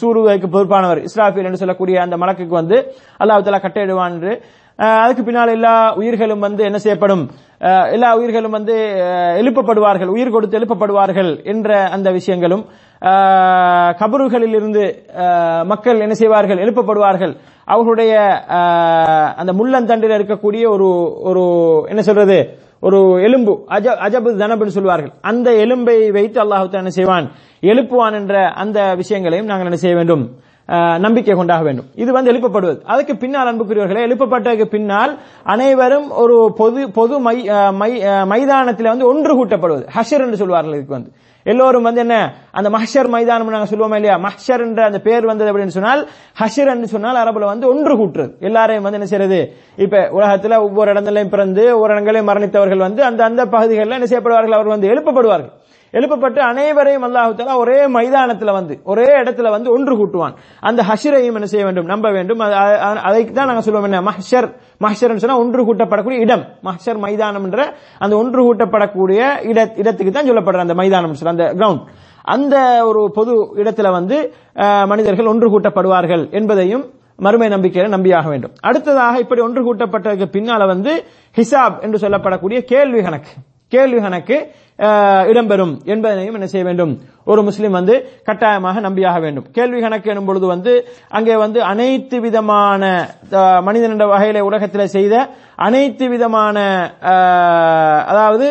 [0.00, 1.06] சூறுவதற்கு பொறுப்பானவர்.
[1.06, 2.92] இஸ்ராஃபீல் என்று சொல்லக்கூடிய அந்த மலக்குக்கு வந்து
[3.24, 4.42] அல்லாஹு தாலா கட்டையிடுவான் என்று
[4.78, 7.24] அதுக்கு பின்னால் எல்லா உயிர்களும் வந்து என்ன செய்யப்படும்?
[7.96, 8.74] எல்லா உயிர்களும் வந்து
[9.40, 10.10] எழுப்பப்படுவார்கள்.
[10.14, 12.64] உயிர் கொடுத்து எழுப்பப்படுவார்கள் என்ற அந்த விஷயங்களும்
[14.00, 14.82] கபறுகளில் இருந்து
[15.72, 16.62] மக்கள் என்ன செய்வார்கள்?
[16.64, 17.34] எழுப்பப்படுவார்கள்.
[17.74, 18.14] அவர்களுடைய
[19.40, 20.88] அந்த முள்ளந்தண்டில் இருக்கக்கூடிய ஒரு
[21.30, 21.44] ஒரு
[21.92, 22.38] என்ன சொல்றது?
[22.86, 25.12] ஒரு எலும்பு அஜ அஜபு தனபுன்னு சொல்வார்கள்.
[25.30, 27.26] அந்த எலும்பை வைத்து அல்லாஹு என்ன செய்வான்?
[27.72, 30.24] எழுப்புவான் என்ற அந்த விஷயங்களையும் நாங்கள் என்ன செய்ய வேண்டும்?
[30.98, 31.86] நம்பிக்கை கொண்டாக வேண்டும்.
[31.94, 32.82] இது வந்து எழுப்பப்படுவது.
[32.84, 39.86] அதுக்கு பின்னால் அன்புக்குரியவர்களே எழுப்பப்பட்டதுக்கு பின்னால் அனைவரும் ஒரு பொது பொது மை மை மைதானத்தில் வந்து ஒன்று கூட்டப்படுவது.
[39.94, 41.10] ஹஷர் என்று சொல்வார்கள் இதுக்கு வந்து.
[41.42, 42.34] எல்லோரும் வந்து என்ன?
[42.52, 44.18] அந்த மஹர் மைதானம் நாங்கள் சொல்லுவோமா இல்லையா?
[44.18, 46.08] மஹர் என்ற அந்த பேர் வந்தது அப்படின்னு சொன்னால்
[46.40, 48.40] ஹஷர் என்று சொன்னால் அரபுல வந்து ஒன்று கூட்டுறது.
[48.40, 49.52] எல்லாரையும் வந்து என்ன செய்யறது?
[49.76, 54.56] இப்ப உலகத்துல ஒவ்வொரு இடங்களையும் பிறந்து ஒவ்வொரு இடங்களையும் மரணித்தவர்கள் வந்து அந்த அந்த பகுதிகளில் என்ன செய்யப்படுவார்கள்?
[54.58, 55.52] அவர்கள் வந்து எழுப்பப்படுவார்கள்.
[55.94, 60.34] எழுப்பப்பட்டு அனைவரையும் அல்லாஹு ஒரே மைதானத்தில் வந்து ஒரே இடத்துல வந்து ஒன்று கூட்டுவான்.
[60.60, 61.84] அந்த ஹஷரையும் என்ன செய்ய வேண்டும்?
[61.84, 62.40] நம்ப வேண்டும்.
[62.40, 64.10] அது- அதைக்கு தான் நாங்கள் சொல்லுவோம் என்ன?
[64.10, 66.44] மஹர் மஹர் சொன்னா ஒன்று கூட்டப்படக்கூடிய இடம்.
[66.62, 71.86] மஹர் மைதானம் என்ற அந்த ஒன்று கூட்டப்படக்கூடிய இட இடத்துக்கு தான் சொல்லப்படுற அந்த மைதானம் சொல்ற அந்த கிரவுண்ட்
[72.22, 74.32] அந்த ஒரு பொது இடத்துல வந்து
[74.86, 78.52] மனிதர்கள் ஒன்று கூட்டப்படுவார்கள் என்பதையும் மறுமை நம்பிக்கையில நம்பியாக வேண்டும்.
[78.60, 81.04] அடுத்ததாக இப்படி ஒன்று கூட்டப்பட்டதுக்கு பின்னால வந்து
[81.36, 83.28] ஹிசாப் என்று சொல்லப்படக்கூடிய கேள்வி கணக்கு.
[83.74, 84.36] கேள்வி கணக்கு
[85.30, 86.92] இடம்பெறும் என்பதனையும் என்ன செய்ய வேண்டும்?
[87.30, 87.94] ஒரு முஸ்லீம் வந்து
[88.28, 89.46] கட்டாயமாக நம்பியாக வேண்டும்.
[89.56, 90.72] கேள்வி கணக்கு எனும் பொழுது வந்து
[91.16, 92.82] அங்கே வந்து அனைத்து விதமான
[93.68, 95.14] மனிதனண்ட வகையில உலகத்தில் செய்த
[95.66, 96.56] அனைத்து விதமான
[98.12, 98.46] அதாவது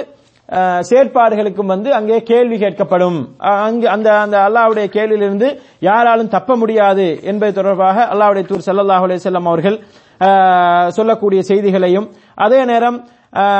[0.89, 3.19] செயற்பாடுகளுக்கும் வந்து அங்கே கேள்வி கேட்கப்படும்.
[3.67, 5.49] அங்கு அந்த அந்த அல்லாஹ்வுடைய கேள்வியிலிருந்து
[5.89, 9.77] யாராலும் தப்ப முடியாது என்பது தொடர்பாக அல்லாவுடைய தூர் ஸல்லல்லாஹு செல்லம் அவர்கள்
[10.97, 12.07] சொல்லக்கூடிய செய்திகளையும்
[12.45, 12.97] அதே நேரம்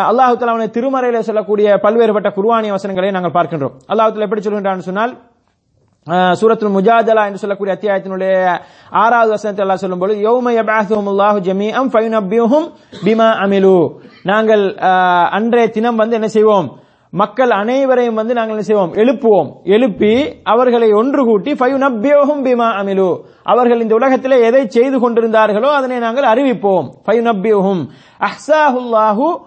[0.10, 3.76] அல்லாஹ் தலாவுடைய திருமறையில சொல்லக்கூடிய பல்வேறுபட்ட குர்ஆனிய வசனங்களை நாங்கள் பார்க்கின்றோம்.
[3.92, 5.14] அல்லாஹ் எப்படி சொல்கின்றான்னு சொன்னால்
[6.08, 8.32] அஹ், சூரத்துல் முஜாதலா என்று சொல்லக்கூடிய அத்தியாயத்தினுடைய
[9.02, 10.48] ஆறாவது வசனத்தில் அல்லாஹ் சொல்லும்போது யௌம
[11.32, 12.66] அம் ஜமீஅன் ஃபயுனப்பியுஹும்
[13.06, 13.78] பிமா அமிலு.
[14.24, 14.64] நாங்கள்
[15.38, 16.68] அன்றைய தினம் வந்து என்ன செய்வோம்?
[17.14, 18.94] மக்கள் அனைவரையும் வந்து நாங்கள் என்ன செய்வோம்?
[18.96, 19.50] எழுப்புவோம்.
[19.68, 20.14] எழுப்பி
[20.54, 23.10] அவர்களை ஒன்று கூட்டி ஃபயுனப்பியுஹும் பிமா அமிலு.
[23.46, 26.88] அவர்கள் இந்த உலகத்திலே எதை செய்து கொண்டிருந்தார்களோ அதனை நாங்கள் அறிவிப்போம்.
[27.06, 27.84] ஃபயுனப்பியுஹும்
[28.30, 29.42] அஹ்சாஹுல்லாஹு அஹ்,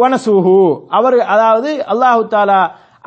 [0.00, 0.56] வனசூஹு.
[0.98, 2.60] அவர் அதாவது அல்லாஹு தாலா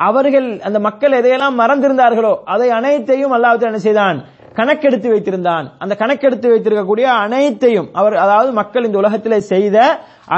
[0.08, 4.18] அவர்கள் அந்த மக்கள் எதையெல்லாம் மறந்திருந்தார்களோ அதை அனைத்தையும் அல்லாஹு என்ன செய்தான்?
[4.58, 5.66] கணக்கெடுத்து வைத்திருந்தான்.
[5.82, 9.76] அந்த கணக்கெடுத்து வைத்திருக்கக்கூடிய அனைத்தையும் அவர் அதாவது மக்கள் இந்த உலகத்தில் செய்த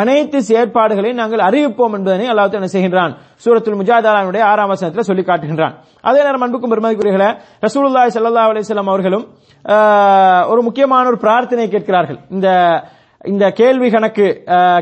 [0.01, 3.13] அனைத்து செயற்பாடுகளையும் நாங்கள் அறிவிப்போம் என்பதனை அல்லாஹ் என்ன செய்கின்றான்?
[3.45, 5.75] சூரத்துல் முஜாதாலானுடைய ஆறாம் வசனத்தில் சொல்லி காட்டுகின்றான்.
[6.09, 7.31] அதே நேரம் அன்புக்கும் பெருமதிக்குரியர்களே
[7.67, 9.27] ரசூலுல்லாய் சல்லா அலிஸ்லாம் அவர்களும்
[10.53, 12.21] ஒரு முக்கியமான ஒரு பிரார்த்தனை கேட்கிறார்கள்.
[12.37, 12.49] இந்த
[13.25, 14.27] இந்த கேள்வி கணக்கு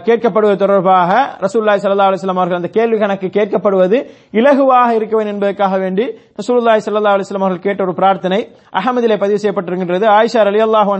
[0.06, 1.12] கேட்கப்படுவது தொடர்பாக
[1.44, 3.98] ரசூல்லாய் சல்லா அலிஸ்லாம் அவர்கள் அந்த கேள்வி கணக்கு கேட்கப்படுவது
[4.32, 6.04] இலகுவாக இருக்க வேண்டும் என்பதற்காக வேண்டி
[6.40, 8.40] ரசூல்லாய் சல்லா அலிஸ்லாம் அவர்கள் கேட்ட ஒரு பிரார்த்தனை
[8.80, 10.06] அகமதிலே பதிவு செய்யப்பட்டிருக்கின்றது.
[10.18, 10.92] ஆயிஷா அலி அல்லாஹ்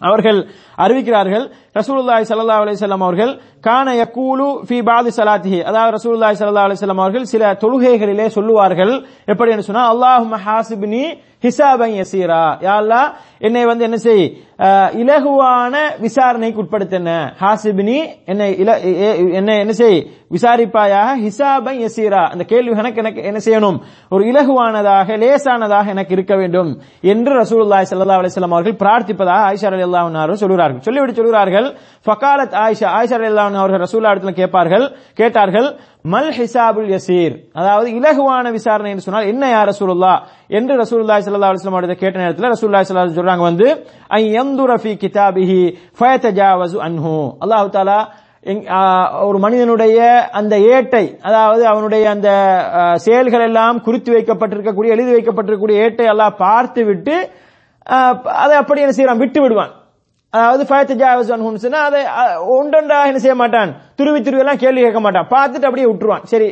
[0.00, 0.38] அவர்கள்
[0.84, 5.60] அறிவிக்கிறார்கள் ரசூலுல்லாய் சல்லா அலிசல்லாம் அவர்கள் கான யக்கூலு ஃபி பாதி சலாத்திஹி.
[5.62, 8.94] அதாவது ரசூலுல்லாய் சல்லா அலிசல்லாம் அவர்கள் சில தொழுகைகளிலே சொல்லுவார்கள்.
[9.26, 11.04] எப்படி என்று சொன்னா அல்லாஹும்ம ஹாசிபினி
[11.44, 12.42] ஹிசாபன் யசீரா.
[12.66, 14.24] யா அல்லாஹ் என்னை வந்து என்ன செய்
[15.02, 17.08] இலகுவான விசாரணைக்கு உட்படுத்தின
[17.40, 18.78] ஹாசிபினி என்னை இல-
[19.32, 19.98] என்னை என்ன செய்
[20.30, 22.22] விசாரிப்பாயாக ஹிசாபன் யசீரா.
[22.32, 23.78] அந்த கேள்வி எனக்கு எனக்கு என்ன செய்யணும்?
[24.10, 26.70] ஒரு இலகுவானதாக லேசானதாக எனக்கு இருக்க வேண்டும்
[27.12, 31.61] என்று ரசூலுல்லாய் சல்லா அலைஹி அவர்கள் பிரார்த்திப்பதாக ஆயிஷா அலி அன்ஹா சொல்கிறார்கள் சொல்லிவிட்டு சொல்கிறார்கள்
[32.06, 34.84] ஃபகாலத் ஆயிஷா ஆயிஷா ரலியல்லாஹு அவர்கள் ரசூலா இடத்துல கேட்பார்கள்
[35.20, 35.68] கேட்டார்கள்
[36.12, 37.34] மல் ஹிசாபுல் யசீர்.
[37.60, 40.14] அதாவது இலகுவான விசாரணை என்று சொன்னால் என்ன யார் ரசூலுல்லா
[40.58, 43.68] என்று ரசூலுல்லாஹி ஸல்லல்லாஹு அலைஹி வஸல்லம் கேட்ட நேரத்தில் ரசூலுல்லாஹி ஸல்லல்லாஹு சொல்றாங்க வந்து
[44.18, 45.60] ஐ யந்துர ஃபீ கிதாபிஹி
[45.98, 47.14] ஃபயதஜாவஸு அன்ஹு.
[47.44, 48.00] அல்லாஹ் தஆலா
[49.26, 49.98] ஒரு மனிதனுடைய
[50.38, 52.28] அந்த ஏட்டை அதாவது அவனுடைய அந்த
[53.04, 57.14] செயல்கள் எல்லாம் குறித்து வைக்கப்பட்டிருக்கக்கூடிய எழுதி வைக்கப்பட்டிருக்கக்கூடிய ஏட்டை எல்லாம் பார்த்து விட்டு
[58.42, 59.72] அதை அப்படி என்ன செய்யறான் விட்டு விடுவான்
[60.34, 61.30] அதாவது ஃபயத்து ஜாவஸ்
[61.64, 62.00] சொன்னா அதை
[62.56, 63.70] ஒன்றொன்றாக என்ன செய்ய மாட்டான்?
[64.02, 65.30] திருவி துருவி எல்லாம் கேள்வி கேட்க மாட்டான்.
[65.34, 66.24] பார்த்துட்டு அப்படியே விட்டுருவான்.
[66.34, 66.50] சரி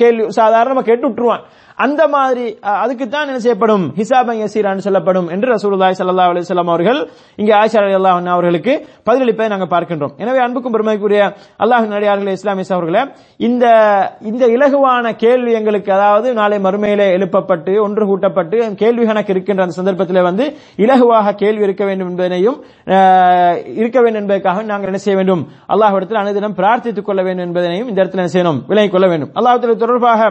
[0.00, 1.44] கேள்வி சாதாரணமாக கேட்டு விட்டுருவான்.
[1.84, 2.44] அந்த மாதிரி
[2.80, 3.84] அதுக்கு தான் என்ன செய்யப்படும்?
[4.00, 7.00] ஹிசாபன் யசீரான்னு சொல்லப்படும் என்று ரசூலுல்லாய் சல்லா அலிஸ்லாம் அவர்கள்
[7.40, 8.72] இங்கே ஆயிஷா அலி அன்ஹா அவர்களுக்கு
[9.08, 10.12] பதிலளிப்பதை நாங்கள் பார்க்கின்றோம்.
[10.22, 11.22] எனவே அன்புக்கும் பெருமைக்குரிய
[11.64, 13.02] அல்லாஹ் நடிகார்கள் இஸ்லாமிஸ் அவர்களே
[13.48, 13.64] இந்த
[14.30, 20.26] இந்த இலகுவான கேள்வி எங்களுக்கு அதாவது நாளை மறுமையிலே எழுப்பப்பட்டு ஒன்று கூட்டப்பட்டு கேள்வி கணக்கு இருக்கின்ற அந்த சந்தர்ப்பத்தில்
[20.28, 20.46] வந்து
[20.84, 22.60] இலகுவாக கேள்வி இருக்க வேண்டும் என்பதனையும்
[23.80, 25.44] இருக்க வேண்டும் என்பதற்காக நாங்கள் என்ன செய்ய வேண்டும்?
[25.74, 28.60] அல்லாஹ் இடத்தில் அனுதினம் பிரார்த்தித்துக் கொள்ள வேண்டும் என்பதனையும் இந்த இடத்துல செய்யணும்?
[28.66, 29.32] விலகிக் கொள்ள வேண்டும்.
[29.34, 30.22] அல்லாஹ் தொடர்பாக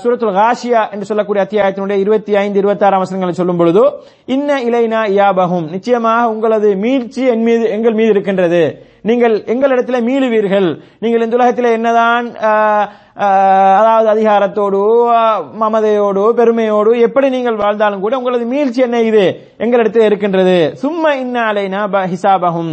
[0.00, 3.82] சூரத்துல் காஷியா என்று சொல்லக்கூடிய அத்தியாயத்தினுடைய இருபத்தி ஐந்து இருபத்தி ஆறாம் வசனங்களை சொல்லும் பொழுது
[4.26, 8.62] இன்ன இலைனா யாபகும் நிச்சயமாக உங்களது மீழ்ச்சி என் மீது எங்கள் மீது இருக்கின்றது.
[9.02, 10.68] நீங்கள் எங்களிடத்தில் மீளுவீர்கள்.
[10.98, 12.86] நீங்கள் இந்த உலகத்தில் என்னதான் ஆஹ்,
[13.16, 14.80] ஆஹ், அதாவது அதிகாரத்தோடு
[15.62, 19.24] மமதையோடு பெருமையோடு எப்படி நீங்கள் வாழ்ந்தாலும் கூட உங்களது மீழ்ச்சி என்ன இது?
[19.58, 20.58] எங்களிடத்தில் இருக்கின்றது.
[20.76, 21.82] சும்மா இன்ன அலைனா
[22.12, 22.72] ஹிசாபகும்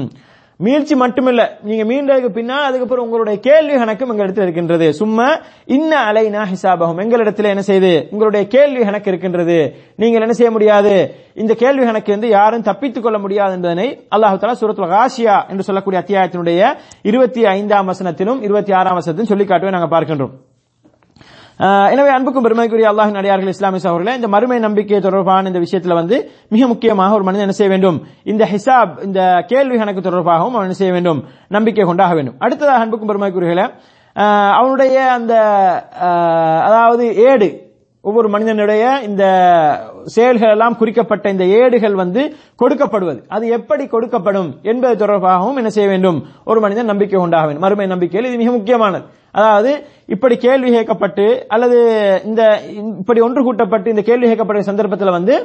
[0.59, 1.47] மீழ்ச்சி மட்டுமில்ல.
[1.61, 4.93] நீங்க மீண்டதுக்கு பின்னால் அதுக்கப்புறம் உங்களுடைய கேள்வி கணக்கும் எங்களிடத்தில் இருக்கின்றது.
[4.93, 8.07] சும்மா இன்ன அலைனா ஹிசாபகம் எங்களிடத்தில் என்ன செய்து?
[8.11, 9.75] உங்களுடைய கேள்வி கணக்கு இருக்கின்றது.
[9.95, 11.15] நீங்கள் என்ன செய்ய முடியாது?
[11.33, 16.03] இந்த கேள்வி கணக்கு வந்து யாரும் தப்பித்துக் கொள்ள முடியாது என்பதனை அல்லாஹு தாலா சுரத்துல காசியா என்று சொல்லக்கூடிய
[16.07, 20.35] அத்தியாயத்தினுடைய இருபத்தி ஐந்தாம் வசனத்திலும் இருபத்தி ஆறாம் வசனத்திலும் சொல்லி நாங்கள் பார்க்கின்றோம்.
[21.93, 26.17] எனவே அன்புக்கும் பெருமைக்குரிய அல்லாஹ் நடிகார்கள் இஸ்லாமிய சகோதரர்களே இந்த மறுமை நம்பிக்கை தொடர்பான இந்த விஷயத்துல வந்து
[26.53, 27.97] மிக முக்கியமாக ஒரு மனிதன் என்ன செய்ய வேண்டும்?
[28.31, 31.21] இந்த ஹிசாப் இந்த கேள்வி கணக்கு தொடர்பாகவும் அவன் என்ன செய்ய வேண்டும்?
[31.55, 32.37] நம்பிக்கை கொண்டாக வேண்டும்.
[32.45, 33.65] அடுத்ததாக அன்புக்கும் பெருமைக்குரியர்களே
[34.59, 35.33] அவனுடைய அந்த
[36.67, 37.49] அதாவது ஏடு
[38.03, 39.23] ஒவ்வொரு மனிதனுடைய இந்த
[40.15, 42.21] செயல்கள் எல்லாம் குறிக்கப்பட்ட இந்த ஏடுகள் வந்து
[42.61, 43.19] கொடுக்கப்படுவது.
[43.35, 46.19] அது எப்படி கொடுக்கப்படும் என்பது தொடர்பாகவும் என்ன செய்ய வேண்டும்?
[46.45, 47.65] ஒரு மனிதன் நம்பிக்கை உண்டாக வேண்டும்.
[47.65, 49.05] மறுமை நம்பிக்கையில் இது மிக முக்கியமானது.
[49.39, 49.71] அதாவது
[50.15, 51.77] இப்படி கேள்வி கேட்கப்பட்டு அல்லது
[52.29, 52.41] இந்த
[53.01, 55.35] இப்படி ஒன்று கூட்டப்பட்டு இந்த கேள்வி கேட்கப்பட்ட சந்தர்ப்பத்தில் வந்து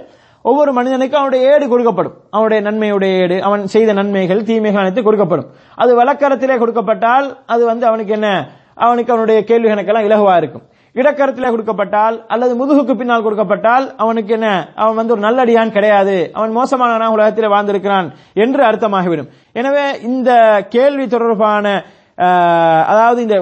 [0.51, 2.15] ஒவ்வொரு மனிதனுக்கும் அவனுடைய ஏடு கொடுக்கப்படும்.
[2.37, 5.49] அவனுடைய நன்மையுடைய ஏடு அவன் செய்த நன்மைகள் தீமைகள் அனைத்து கொடுக்கப்படும்.
[5.83, 8.29] அது வழக்கரத்திலே கொடுக்கப்பட்டால் அது வந்து அவனுக்கு என்ன?
[8.85, 10.65] அவனுக்கு அவனுடைய கேள்வி கணக்கெல்லாம் இலகுவா இருக்கும்.
[11.01, 14.49] இடக்கரத்திலே கொடுக்கப்பட்டால் அல்லது முதுகுக்கு பின்னால் கொடுக்கப்பட்டால் அவனுக்கு என்ன?
[14.83, 16.17] அவன் வந்து ஒரு நல்லடியான் கிடையாது.
[16.39, 18.09] அவன் மோசமானவனா உலகத்தில் வாழ்ந்திருக்கிறான்
[18.45, 19.31] என்று அர்த்தமாகிவிடும்.
[19.61, 20.31] எனவே இந்த
[20.77, 21.67] கேள்வி தொடர்பான
[22.93, 23.37] அதாவது இந்த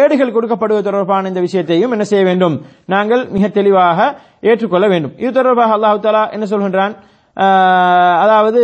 [0.00, 2.56] ஏடுகள் கொடுக்கப்படுவது தொடர்பான இந்த விஷயத்தையும் என்ன செய்ய வேண்டும்?
[2.94, 3.98] நாங்கள் மிக தெளிவாக
[4.40, 5.14] ஏற்றுக்கொள்ள வேண்டும்.
[5.22, 6.94] இது தொடர்பாக அல்லாஹு தாலா என்ன சொல்கின்றான்?
[8.24, 8.62] அதாவது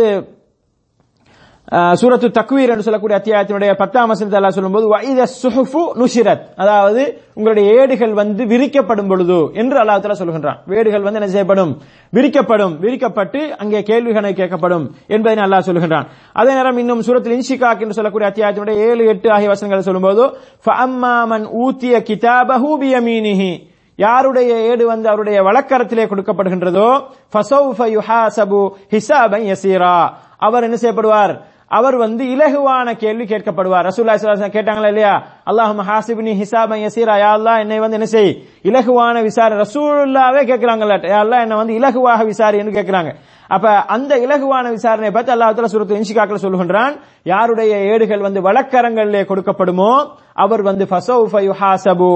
[1.99, 6.43] சூரத்து தக்வீர் என்று சொல்லக்கூடிய அத்தியாயத்தினுடைய பத்தாம் வசனத்தை அல்லாஹ் சொல்லும்போது வைத சுஹுஃபு நுஷிரத்.
[6.63, 7.03] அதாவது
[7.37, 10.59] உங்களுடைய ஏடுகள் வந்து விரிக்கப்படும் பொழுது என்று அல்லாஹ் தஆலா சொல்கின்றான்.
[10.71, 11.71] வேடுகள் வந்து என்ன செய்யப்படும்?
[12.17, 12.73] விரிக்கப்படும்.
[12.83, 16.07] விரிக்கப்பட்டு அங்கே கேள்விகளை கேட்கப்படும் என்பதை அல்லா சொல்கின்றான்.
[16.41, 20.25] அதே நேரம் இன்னும் சூரத்தில் இன்ஷிகாக் என்று சொல்லக்கூடிய அத்தியாயத்தினுடைய ஏழு எட்டு ஆகிய வசனங்களை சொல்லும்போது
[20.65, 23.53] ஃபஅம்மாமன் ஊத்திய கிதாபஹு பியமீனிஹி.
[23.99, 26.89] யாருடைய ஏடு வந்து அவருடைய வழக்கரத்திலே கொடுக்கப்படுகின்றதோ
[27.33, 28.61] ஃபசௌஃப யுஹாசபு
[28.93, 29.97] ஹிசாபன் யசீரா.
[30.47, 31.33] அவர் என்ன செய்யப்படுவார்?
[31.69, 33.87] அவர் வந்து இலகுவான கேள்வி கேட்கப்படுவார்.
[33.89, 35.13] ரசூலுல்லாஹி கேட்டாங்களா இல்லையா?
[35.49, 37.15] அல்லாஹும்ம ஹாசிபினி ஹிசாபன் யசீரா.
[37.23, 38.31] யா அல்லாஹ் என்னை வந்து என்ன செய்?
[38.63, 40.97] இலகுவான விசாரி ரசூல்லாவே கேட்கறாங்கல்ல.
[41.15, 43.13] யாழ்லா என்ன வந்து இலகுவாக விசாரி என்று கேட்கறாங்க.
[43.49, 46.93] அப்ப அந்த இலகுவான விசாரணை பார்த்து அல்லாஹ் சுரத்து சூரத்து இன்ஷிகாக்கள் சொல்லுகின்றான்.
[47.23, 49.91] யாருடைய ஏடுகள் வந்து வழக்கரங்களிலே கொடுக்கப்படுமோ
[50.33, 52.11] அவர் வந்து ஃபசௌஃப யுஹாசபு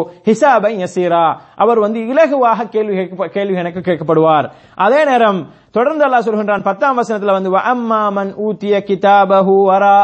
[0.83, 1.25] யசீரா.
[1.55, 4.47] அவர் வந்து இலகுவாக கேள்வி கேள்வி எனக்கு கேட்கப்படுவார்.
[4.75, 5.39] அதே நேரம்
[5.77, 9.95] தொடர்ந்து அல்லாஹ் சொல்கின்றான் பத்தாம் வசனத்துல வந்து அம்மாமன் ஊத்திய கிதாபஹு வரா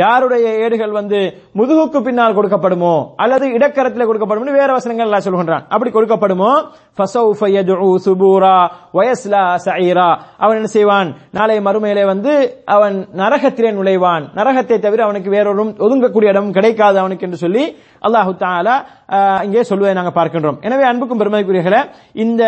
[0.00, 1.18] யாருடைய ஏடுகள் வந்து
[1.58, 5.64] முதுகுக்கு பின்னால் கொடுக்கப்படுமோ அல்லது இடக்கரத்தில் கொடுக்கப்படுமோ வேற வசனங்கள் எல்லாம் சொல்கின்றான்.
[5.74, 6.50] அப்படி கொடுக்கப்படுமோ
[8.04, 8.56] சுபூரா
[8.96, 10.08] வயஸ்லா சைரா
[10.42, 11.08] அவன் என்ன செய்வான்?
[11.38, 12.32] நாளை மறுமையிலே வந்து
[12.76, 14.26] அவன் நரகத்திலே நுழைவான்.
[14.38, 17.64] நரகத்தை தவிர அவனுக்கு வேறொரு ஒதுங்கக்கூடிய இடம் கிடைக்காது அவனுக்கு என்று சொல்லி
[18.06, 18.74] அல்லாஹு தாலா
[19.46, 20.58] இங்கே சொல்வதை நாங்கள் பார்க்கின்றோம்.
[20.66, 21.80] எனவே அன்புக்கும் பெருமதிக்குரியர்களே
[22.24, 22.42] இந்த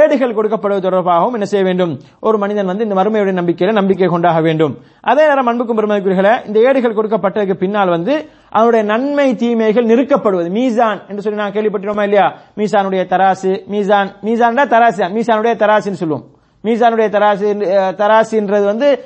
[0.00, 1.92] ஏடுகள் கொடுக்கப்படுவது தொடர்பாகவும் என்ன செய்ய வேண்டும்?
[2.26, 4.74] ஒரு மனிதன் வந்து இந்த மறுமையுடைய நம்பிக்கையில நம்பிக்கை கொண்டாக வேண்டும்.
[5.10, 8.14] அதே நேரம் அன்புக்கும் பெருமதிக்குரியர்களே இந்த ஏடுகள் கொடுக்கப்பட்டதுக்கு பின்னால் வந்து
[8.58, 12.26] அவனுடைய நன்மை தீமைகள் நிறுக்கப்படுவது மீசான் என்று சொல்லி நான் கேள்விப்பட்டிருமா இல்லையா?
[12.60, 16.26] மீசானுடைய தராசு மீசான் மீசான்டா தராசு மீசானுடைய தராசுன்னு சொல்லுவோம்.
[16.64, 17.44] மீசானுடைய தராசு
[17.96, 19.04] தராசின்றது வந்து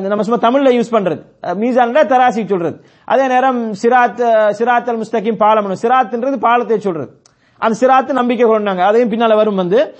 [0.00, 1.22] நம்ம சும்மா தமிழ்ல யூஸ் பண்றது.
[1.42, 2.80] மீசான் தராசி சொல்றது.
[3.04, 7.20] அதே நேரம் சிராத் சிராத் சிராத்தல் முஸ்தகிம் பாலம் சிராத்ன்றது பாலத்தை சொல்றது.
[7.58, 8.78] அந்த சிராத்து நம்பிக்கை கொண்டாங்க.
[8.78, 9.94] அதையும் பின்னால வரும் வந்து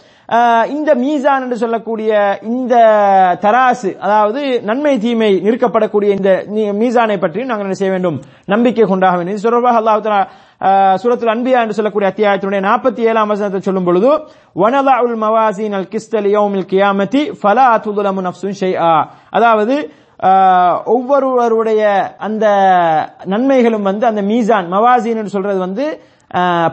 [0.68, 2.77] இந்த மீசான் என்று சொல்லக்கூடிய இந்த
[3.40, 8.22] தராசு அதாவது நன்மை தீமை நிற்கப்படக்கூடிய இந்த நீ- மீசானை பற்றியும் நாங்கள் என்ன செய்ய வேண்டும்?
[8.44, 9.35] நம்பிக்கை கொண்டாக வேண்டும்.
[9.35, 10.27] இது தொடர்பாக அல்லாஹ்
[11.03, 14.11] சூரத்துல் அன்பியா என்று சொல்லக்கூடிய அத்தியாயத்தினுடைய நாற்பத்தி ஏழாம் வசனத்தை சொல்லும் பொழுது
[14.57, 18.90] வனலாஉல் மவாசின் அல் கிஸ்தல் யோமில் கியாமத்தி ஃபலா துதுலமு நஃப்சுன் ஷைஆ.
[19.31, 19.77] அதாவது
[20.87, 21.83] ஒவ்வொருவருடைய
[22.19, 22.45] அந்த
[23.25, 25.87] நன்மைகளும் வந்து அந்த மீசான் மவாசின் என்று சொல்றது வந்து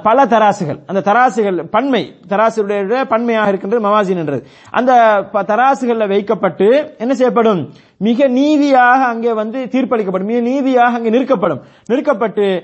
[0.04, 0.80] பல தராசுகள்.
[0.86, 4.46] அந்த தராசுகள் பன்மை தராசுடைய பன்மையாக இருக்கின்றது மவாசின் என்றது.
[4.72, 7.70] அந்த ப- தராசுகள்ல வைக்கப்பட்டு என்ன செய்யப்படும்?
[7.98, 10.24] மிக நீதியாக அங்கே வந்து தீர்ப்பளிக்கப்படும்.
[10.24, 11.62] மிக நீதியாக அங்கே நிற்கப்படும்.
[11.86, 12.63] நிற்கப்பட்டு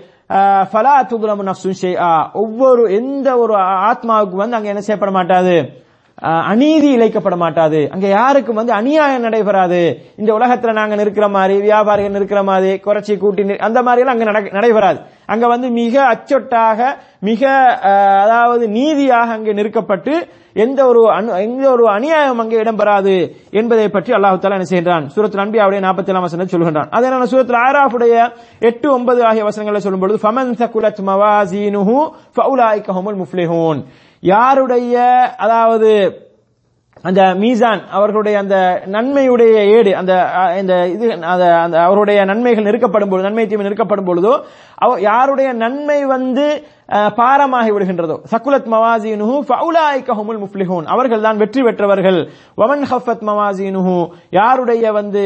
[0.73, 5.87] ஃபலா துதுலமு நஃப்சுன் ஒவ்வொரு எந்த ஒரு ஆத்மாவுக்கு வந்து அங்கே என்ன செய்யப்பட மாட்டாது?
[6.51, 7.81] அநீதி இழைக்கப்பட மாட்டாது.
[7.95, 9.81] அங்க யாருக்கும் வந்து அநியாயம் நடைபெறாது.
[10.21, 14.27] இந்த உலகத்துல நாங்க நிற்கிற மாதிரி வியாபாரிகள் நிற்கிற மாதிரி குறைச்சி கூட்டி அந்த மாதிரி எல்லாம் அங்க
[14.59, 14.99] நடைபெறாது.
[15.33, 16.79] அங்க வந்து மிக அச்சொட்டாக
[17.29, 17.43] மிக
[18.23, 20.13] அதாவது நீதியாக அங்கே நிற்கப்பட்டு
[20.63, 21.01] எந்த ஒரு
[21.45, 23.13] எந்த ஒரு அநியாயம் அங்கே இடம்பெறாது
[23.59, 27.61] என்பதை பற்றி அல்லாஹ் தாலா என்ன செய்கிறான் சூரத்தில் அன்பியாவுடைய நாற்பத்தி ஏழாம் வசனம் சொல்கிறான் அதே நான் சூரத்தில்
[27.65, 28.15] ஆராஃபுடைய
[28.69, 31.97] எட்டு ஒன்பது ஆகிய வசனங்களை சொல்லும்பொழுது ஃபமன் சகுலத் மவாசீனுஹு
[32.37, 33.81] ஃபவுலாயிக ஹுமுல் முஃப்லிஹூன்.
[34.23, 34.95] யாருடைய
[35.37, 35.91] அதாவது
[37.03, 38.55] அந்த மீசான் அவர்களுடைய அந்த
[38.85, 40.13] நன்மையுடைய ஏடு அந்த
[40.59, 44.33] இந்த இது அந்த அந்த அவருடைய நன்மைகள் நெருக்கப்படும் பொழுது நன்மை தீமை நெருக்கப்படும் பொழுதோ
[44.75, 46.47] அவ யாருடைய நன்மை வந்து
[47.19, 48.15] பாரமாகி விடுகின்றதோ.
[48.31, 50.85] சகுலத் மவாசினுஹு ஃபவுலாய்கஹுமுல் முஃப்லிஹூன்.
[50.93, 52.19] அவர்கள் தான் வெற்றி பெற்றவர்கள்.
[52.61, 53.95] வமன் ஹஃபத் மவாசினுஹு
[54.39, 55.23] யாருடைய வந்து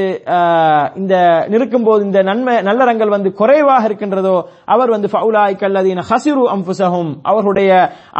[1.01, 1.15] இந்த
[1.53, 4.35] நிற்கும் போது இந்த நன்மை நல்லறங்கள் வந்து குறைவாக இருக்கின்றதோ
[4.75, 7.71] அவர் வந்து ஃபவுலாய்கல்லதீன ஹசிரு அம்புசஹும் அவர்களுடைய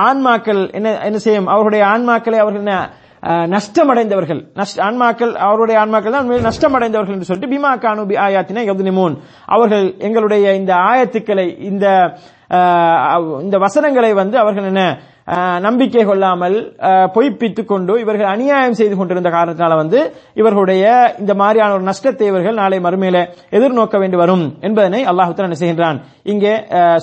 [0.07, 1.47] ஆன்மாக்கள் என்ன என்ன செய்யும்?
[1.53, 2.75] அவர்களுடைய ஆன்மாக்களை அவர்கள் என்ன
[3.23, 4.41] நஷ்டமடைந்தவர்கள்.
[4.79, 8.65] ஆன்மாக்கள் அவருடைய ஆன்மாக்கள் தான் நஷ்டமடைந்தவர்கள் என்று சொல்லிட்டு பிமா கானு பி ஆயாத்தினை
[9.45, 12.17] அவர்கள் எங்களுடைய இந்த ஆயத்துக்களை இந்த
[13.41, 14.99] இந்த வசனங்களை வந்து அவர்கள் என்ன
[15.65, 16.55] நம்பிக்கை கொள்ளாமல்
[17.15, 19.99] பொய்ப்பித்துக் கொண்டு இவர்கள் அநியாயம் செய்து கொண்டிருந்த காரணத்தினால வந்து
[20.41, 20.85] இவர்களுடைய
[21.21, 23.19] இந்த மாதிரியான ஒரு நஷ்டத்தை இவர்கள் நாளை மறுமையில
[23.57, 25.99] எதிர்நோக்க வேண்டி வரும் என்பதனை அல்லாஹு என்ன செய்கின்றான்.
[26.31, 26.53] இங்கே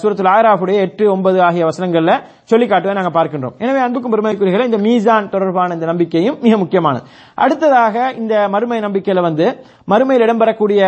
[0.00, 2.12] சூரத்தில் ஆயராஃபுடைய எட்டு ஒன்பது ஆகிய வசனங்கள்ல
[2.50, 3.56] சொல்லி காட்டுவதை நாங்கள் பார்க்கின்றோம்.
[3.62, 7.02] எனவே அன்புக்கும் பெருமைக்குரியர்கள் இந்த மீசான் தொடர்பான இந்த நம்பிக்கையும் மிக முக்கியமானது.
[7.44, 9.46] அடுத்ததாக இந்த மறுமை நம்பிக்கையில வந்து
[9.92, 10.80] மறுமையில் இடம்பெறக்கூடிய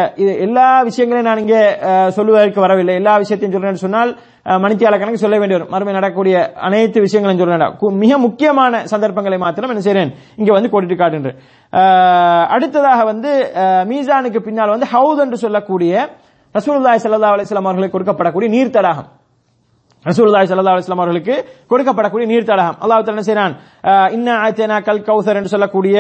[0.47, 1.63] எல்லா விஷயங்களையும் நான் இங்கே
[2.19, 2.97] சொல்லுவதற்கு வரவில்லை.
[3.03, 4.13] எல்லா விஷயத்தையும் சொல்றேன்னு சொன்னால்
[4.47, 5.71] மணித்தியால கணக்கு சொல்ல வேண்டி வரும்.
[5.73, 10.97] மறுமை நடக்கக்கூடிய அனைத்து விஷயங்களையும் சொல்ல வேண்டாம் மிக முக்கியமான சந்தர்ப்பங்களை மாத்திரம் என்ன செய்யறேன் இங்க வந்து கோடிட்டு
[11.03, 11.39] காட்டுன்றேன்
[12.57, 13.33] அடுத்ததாக வந்து
[13.91, 15.93] மீசானுக்கு பின்னால் வந்து ஹவுத் என்று சொல்லக்கூடிய
[16.59, 19.11] ரசூல்லாய் சல்லா அலிஸ்லாம் அவர்களுக்கு கொடுக்கப்படக்கூடிய நீர் தடாகம்
[20.07, 21.35] ரசூலுல்லாஹி ஸல்லல்லாஹு அலைஹி வஸல்லம் அவர்களுக்கு
[21.71, 23.53] கொடுக்கப்படக்கூடிய நீர் தடாகம் அல்லாஹ் என்ன செய்றான்?
[23.87, 25.97] இன்ன இன்னா ஆத்தனா கல் கௌசர் என்று சொல்லக்கூடிய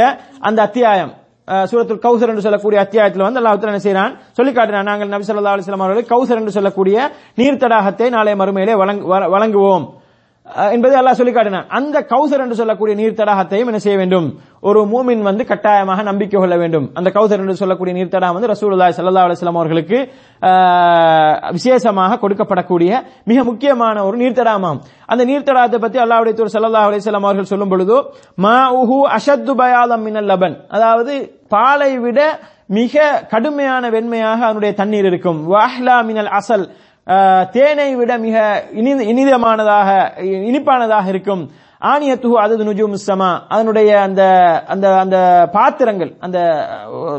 [0.48, 1.12] அந்த அத்தியாயம்.
[1.48, 5.62] சூரத்துல் கௌசர் என்று சொல்லக்கூடிய அத்தியாயத்தில் வந்து அல்லாஹ் என்ன செய்யறான் சொல்லி காட்டுறான் நாங்கள் நபி சொல்லா அலைஹி
[5.62, 10.00] வஸல்லம் அவர்களுக்கு கௌசர் என்று சொல்லக்கூடிய நீர் தடாகத்தை நாளை மறுமையிலே வ- வழங்குவோம்.
[10.46, 11.66] என்பதை அல்லாஹ் சொல்லி காட்டினான்.
[11.78, 14.26] அந்த கௌசர் என்று சொல்லக்கூடிய நீர் தடாகத்தையும் என்ன செய்ய வேண்டும்?
[14.68, 16.86] ஒரு மூமின் வந்து கட்டாயமாக நம்பிக்கை கொள்ள வேண்டும்.
[16.98, 19.98] அந்த கௌசர் என்று சொல்லக்கூடிய நீர் தடாகம் வந்து ரசூலுல்லாஹி சல்லா அலுவலாம் அவர்களுக்கு
[21.58, 22.90] விசேஷமாக கொடுக்கப்படக்கூடிய
[23.30, 27.96] மிக முக்கியமான ஒரு நீர்த்தடாகமாகும் அந்த நீர்த்தடாகத்தை பத்தி அல்லாவுடைய தூர் சல்லா அலைஹி அவர்கள் சொல்லும் பொழுது
[28.46, 30.56] மாஉஹு அஷத்து பயாலம் மினல் லபன்.
[30.76, 31.14] அதாவது
[31.54, 32.20] பாலை விட
[32.78, 35.38] மிக கடுமையான வெண்மையாக அதனுடைய தண்ணீர் இருக்கும்.
[35.54, 36.66] வாஹ்லா மினல் அசல்.
[37.52, 41.50] தேனை விட மிக இனி- இனிதமானதாக இனிப்பானதாக இருக்கும்.
[41.80, 44.24] ஆனியத்துஹு அதது நுஜும் சமா அதனுடைய அந்த
[44.66, 46.66] அந்த அந்த பாத்திரங்கள் அந்த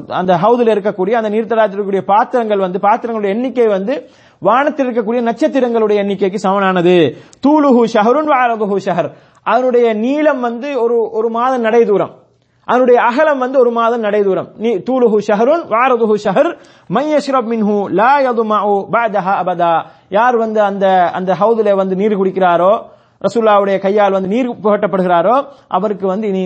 [0.07, 6.35] அந்த ஹவுதில் இருக்கக்கூடிய அந்த நீர்த்தடாத்தில் இருக்கக்கூடிய பாத்திரங்கள் வந்து பாத்திரங்களுடைய எண்ணிக்கை வந்து வானத்தில் இருக்கக்கூடிய நட்சத்திரங்களுடைய எண்ணிக்கைக்கு
[6.35, 7.15] சமனானது.
[7.47, 9.11] தூலுஹு ஷஹருன் வாரதுஹு ஷஹர்.
[9.43, 12.22] அதனுடைய நீளம் வந்து ஒரு ஒரு மாத நடை தூரம்
[12.67, 16.49] அதனுடைய அகலம் வந்து ஒரு மாதம் நடை தூரம் நீ தூளுஹு ஷஹருன் வாரதுஹு ஷஹர்
[16.89, 19.73] மையஷ்ரப் மின்ஹு லா யதுமாஉ பஅதஹா அபதா.
[20.09, 22.73] யார் வந்து அந்த அந்த ஹவுதுல வந்து நீர் குடிக்கிறாரோ
[23.21, 25.35] ரசூல்லாவுடைய கையால் வந்து நீர் புகட்டப்படுகிறாரோ
[25.69, 26.41] அவருக்கு வந்து இனி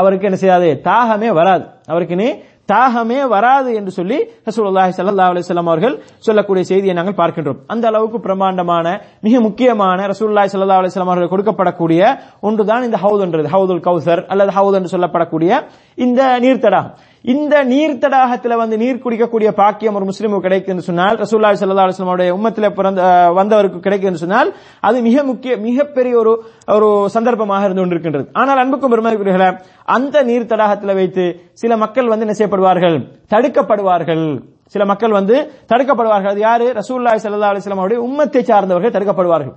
[0.00, 0.68] அவருக்கு என்ன செய்யாது?
[0.86, 1.64] தாகமே வராது.
[1.86, 2.28] அவருக்கு இனி
[2.72, 7.60] தாகமே வராது என்று சொல்லி ரசூலுல்லாஹி சல்லா அலைஹி அவர்கள் சொல்லக்கூடிய செய்தியை நாங்கள் பார்க்கின்றோம்.
[7.66, 8.86] அந்த அளவுக்கு பிரமாண்டமான
[9.20, 12.02] மிக முக்கியமான ரசூல்லாய் சல்லா அலைஹி அவர்கள் கொடுக்கப்படக்கூடிய
[12.40, 13.48] ஒன்றுதான் இந்த ஹவுதுன்றது.
[13.54, 15.52] ஹவுதுல் கௌசர் அல்லது ஹவுத் என்று சொல்லப்படக்கூடிய
[15.94, 16.94] இந்த நீர்த்தடாகம்.
[17.24, 22.10] இந்த நீர் தடாகத்தில் வந்து நீர் குடிக்கக்கூடிய பாக்கியம் ஒரு முஸ்லீமுக்கு கிடைக்கும் என்று சொன்னால் ரசூல்லாய் சல்லா அலுவலம்
[22.10, 23.00] அவருடைய உம்மத்தில் பிறந்த
[23.38, 26.32] வந்தவருக்கு கிடைக்கும் என்று சொன்னால் அது மிக முக்கிய மிகப்பெரிய ஒரு
[26.76, 28.26] ஒரு சந்தர்ப்பமாக இருந்து கொண்டிருக்கின்றது.
[28.32, 32.98] ஆனால் அன்புக்கும் பெருமாள் அந்த நீர் தடாகத்தில் வைத்து சில மக்கள் வந்து என்ன செய்யப்படுவார்கள்?
[33.34, 34.26] தடுக்கப்படுவார்கள்.
[34.66, 35.36] சில மக்கள் வந்து
[35.72, 36.32] தடுக்கப்படுவார்கள்.
[36.34, 36.66] அது யாரு?
[36.80, 39.56] ரசூல்லாய் சல்லா அலுவலம் அவருடைய உம்மத்தை சார்ந்தவர்கள் தடுக்கப்படுவார்கள்.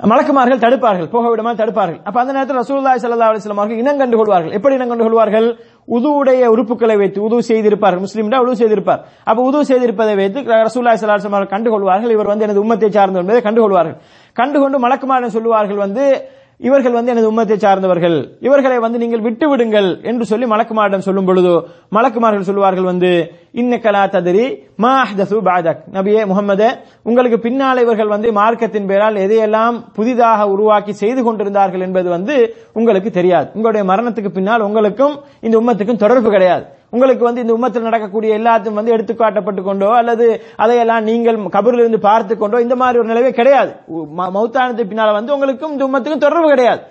[0.00, 1.98] மலக்குமார்கள் தடுப்பார்கள் போக விடாமல் தடுப்பார்கள்.
[2.08, 4.52] அப்ப அந்த நேரத்தில் ரசூல்லாய் சல்லா அலைஹி அவர்கள் இனம் கண்டு கொள்வார்கள்.
[4.58, 5.46] எப்படி இனம் கண்டு கொள்வார்கள்?
[5.96, 9.00] உதுவுடைய உறுப்புகளை வைத்து உதவு செய்திருப்பார்கள் முஸ்லீம்டா உதவு செய்திருப்பார்.
[9.30, 12.14] அப்ப உது செய்திருப்பதை வைத்து ரசூல்லாய் சல்லா அவர்கள் கண்டு கொள்வார்கள்.
[12.16, 13.98] இவர் வந்து எனது உம்மத்தை சார்ந்தவர் என்பதை கண்டு கொள்வார்கள்.
[14.40, 16.04] கண்டுகொண்டு மலக்குமாரன் சொல்லுவார்கள் வந்து
[16.60, 18.16] இவர்கள் வந்து எனது உம்மத்தை சார்ந்தவர்கள்.
[18.40, 21.52] இவர்களை வந்து நீங்கள் விட்டு விடுங்கள் என்று சொல்லி மலக்குமாரிடம் சொல்லும் பொழுது
[21.96, 23.10] மலக்குமார்கள் சொல்லுவார்கள் வந்து
[23.60, 24.44] இன்னக்கலா ததிரி
[24.76, 24.92] மா
[25.48, 26.68] பாதக் நபியே முகமது
[27.02, 32.36] உங்களுக்கு பின்னால் இவர்கள் வந்து மார்க்கத்தின் பேரால் எதையெல்லாம் புதிதாக உருவாக்கி செய்து கொண்டிருந்தார்கள் என்பது வந்து
[32.72, 33.48] உங்களுக்கு தெரியாது.
[33.54, 36.64] உங்களுடைய மரணத்துக்கு பின்னால் உங்களுக்கும் இந்த உம்மத்துக்கும் தொடர்பு கிடையாது.
[36.94, 40.26] உங்களுக்கு வந்து இந்த உம்மத்தில் நடக்கக்கூடிய எல்லாத்தையும் வந்து எடுத்துக்காட்டப்பட்டு கொண்டோ அல்லது
[40.56, 43.72] அதையெல்லாம் நீங்கள் கபரிலிருந்து பார்த்து கொண்டோ இந்த மாதிரி ஒரு நிலவே கிடையாது.
[44.18, 46.82] ம- மௌத்தானத்துக்கு பின்னால வந்து உங்களுக்கும் இந்த உம்மத்துக்கும் தொடர்பு கிடையாது.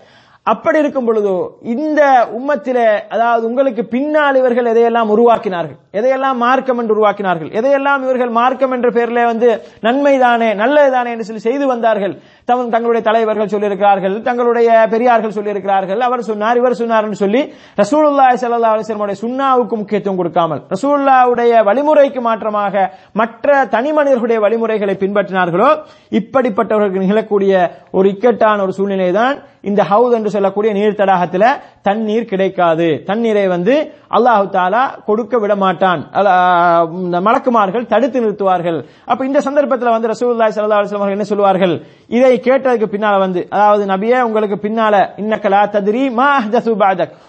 [0.46, 1.36] அப்படி இருக்கும் பொழுதோ
[1.74, 2.02] இந்த
[2.38, 2.78] உம்மத்தில
[3.10, 9.26] அதாவது உங்களுக்கு பின்னால் இவர்கள் எதையெல்லாம் உருவாக்கினார்கள் எதையெல்லாம் மார்க்கம் என்று உருவாக்கினார்கள் எதையெல்லாம் இவர்கள் மார்க்கம் என்ற பெயரில்
[9.26, 9.50] வந்து
[9.82, 12.16] நன்மைதானே நல்லதுதானே என்று சொல்லி செய்து வந்தார்கள்
[12.50, 16.02] தம் தங்களுடைய தலைவர்கள் சொல்லியிருக்கிறார்கள் தங்களுடைய பெரியார்கள் சொல்லியிருக்கிறார்கள்.
[16.08, 17.42] அவர் சொன்னார் இவர் சொன்னார் என்று சொல்லி
[17.82, 22.86] ரசூலுல்லாஹி சல்லா அலைஹி சுண்ணாவுக்கு முக்கியத்துவம் கொடுக்காமல் ரசூல்லாவுடைய வழிமுறைக்கு மாற்றமாக
[23.22, 25.70] மற்ற தனி மனிதர்களுடைய வழிமுறைகளை பின்பற்றினார்களோ
[26.20, 27.54] இப்படிப்பட்டவர்களுக்கு நிகழக்கூடிய
[27.98, 29.36] ஒரு இக்கட்டான ஒரு சூழ்நிலை தான்
[29.70, 31.50] இந்த ஹவுத் என்று சொல்லக்கூடிய நீர் தடாகத்தில்
[31.88, 32.88] தண்ணீர் கிடைக்காது.
[33.10, 33.76] தண்ணீரை வந்து
[34.18, 36.02] அல்லாஹு தாலா கொடுக்க விட மாட்டான்.
[37.28, 38.80] மலக்குமார்கள் தடுத்து நிறுத்துவார்கள்.
[39.12, 41.76] அப்ப இந்த சந்தர்ப்பத்தில் வந்து ரசூல்லா சல்லா அலைஹி என்ன சொல்வார்கள்
[42.18, 46.76] இதை கேட்டதுக்கு பின்னால வந்து அதாவது நபியே உங்களுக்கு பின்னால இன்னக்கலா ததிரி மா அஹ்தசு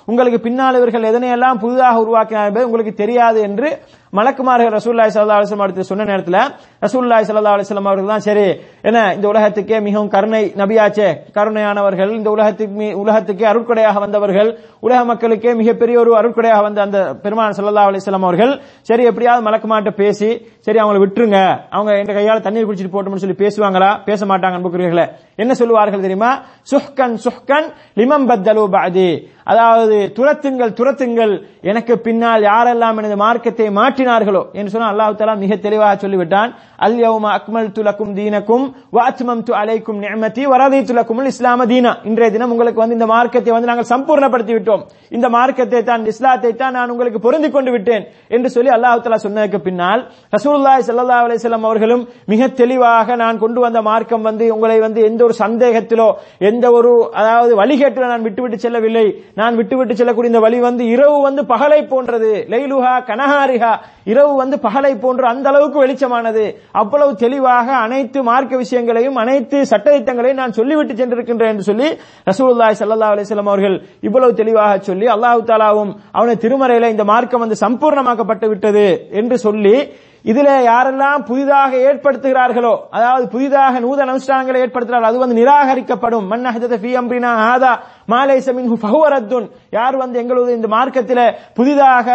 [0.04, 3.70] உங்களுக்கு பின்னால் இவர்கள் எதனையெல்லாம் புதிதாக உருவாக்கினார் என்பது உங்களுக்கு தெரியாது என்று
[4.14, 6.38] மலக்குமார்கள் ரசூல்லாய் சல்லா அலைஹி அடுத்து சொன்ன நேரத்தில்
[6.83, 8.44] ரசூல்லாய் சல்லா அலிஸ்லாம் அவர்கள் தான் சரி
[8.88, 12.72] என்ன இந்த உலகத்துக்கே மிகவும் கருணை நபியாச்சே கருணையானவர்கள் இந்த உலகத்துக்கு
[13.03, 14.50] உலகத்துக்கே அருட்கொடையாக வந்தவர்கள்
[14.83, 18.53] உலக மக்களுக்கே மிகப்பெரிய ஒரு அருட்கொடையாக வந்த அந்த பெருமான் சல்லா அலிஸ்லாம் அவர்கள்
[18.90, 20.31] சரி எப்படியாவது மலக்குமார்ட்ட பேசி
[20.66, 21.38] சரி அவங்களை விட்டுருங்க
[21.72, 23.90] அவங்க எங்க கையால் தண்ணீர் குடிச்சிட்டு போட்டோம்னு சொல்லி பேசுவாங்களா?
[24.07, 25.07] பேச மாட்டாங்க அன்புக்குரியர்களே
[25.38, 26.31] என்ன சொல்லுவார்கள் தெரியுமா?
[26.70, 29.09] சுஹ்கன் சுஹ்கன் லிமம் பத்தலு பாதி
[29.44, 33.66] அதாவது துரத்துங்கள் துரத்துங்கள் எனக்கு பின்னால் யாரெல்லாம் எனது மார்க்கத்தை
[34.04, 34.42] மாற்றினார்களோ?
[34.58, 36.50] என்று சொன்னால் அல்லாஹ் தாலா மிக தெளிவாக சொல்லிவிட்டான்
[36.86, 38.64] அல் யௌமா அக்மல் துலக்கும் தீனக்கும்
[38.96, 41.92] வாத்மம் து அலைக்கும் நியமதி வரதை துலக்கும் இஸ்லாம தீனா.
[42.08, 44.82] இன்றைய தினம் உங்களுக்கு வந்து இந்த மார்க்கத்தை வந்து நாங்கள் சம்பூர்ணப்படுத்தி விட்டோம்
[45.16, 48.04] இந்த மார்க்கத்தை தான் இஸ்லாத்தை தான் நான் உங்களுக்கு பொருந்தி கொண்டு விட்டேன்
[48.36, 50.02] என்று சொல்லி அல்லாஹ் தாலா சொன்னதுக்கு பின்னால்
[50.36, 55.36] ரசூல்லாய் சல்லா அலிஸ்லாம் அவர்களும் மிக தெளிவாக நான் கொண்டு வந்த மார்க்கம் வந்து உங்களை வந்து எந்த ஒரு
[55.44, 56.08] சந்தேகத்திலோ
[56.50, 59.06] எந்த ஒரு அதாவது வழிகேட்டிலோ நான் விட்டுவிட்டு செல்லவில்லை.
[59.40, 62.32] நான் விட்டுவிட்டு செல்லக்கூடிய இந்த வழி வந்து இரவு வந்து பகலை போன்றது.
[62.52, 63.72] லைலுஹா கனஹாரிஹா
[64.12, 66.44] இரவு வந்து பகலை போன்று அந்த அளவுக்கு வெளிச்சமானது.
[66.80, 71.88] அவ்வளவு தெளிவாக அனைத்து மார்க்க விஷயங்களையும் அனைத்து சட்டத்திட்டங்களையும் நான் சொல்லிவிட்டு சென்றிருக்கின்றேன் என்று சொல்லி
[72.30, 73.76] ரசூலுல்லாஹி சல்லா அலிஸ்லாம் அவர்கள்
[74.09, 78.88] இவ்வளவு தெளிவாக சொல்லி அல்லாஹு தாலாவும் அவனை திருமறையில இந்த மார்க்கம் வந்து சம்பூர்ணமாக்கப்பட்டு விட்டது
[79.20, 79.76] என்று சொல்லி
[80.24, 86.24] இதுல யாரெல்லாம் புதிதாக ஏற்படுத்துகிறார்களோ அதாவது புதிதாக நூதன அனுஷ்டானங்களை ஏற்படுத்துகிறார்கள் அது வந்து நிராகரிக்கப்படும்.
[86.30, 87.72] மன்னஹதத ஃபி அம்ரினா ஆதா
[88.12, 91.22] மாலைச மின்ஹு ஃபஹுவ ரத்துன் யார் வந்து எங்களது இந்த மார்க்கத்தில்
[91.58, 92.08] புதிதாக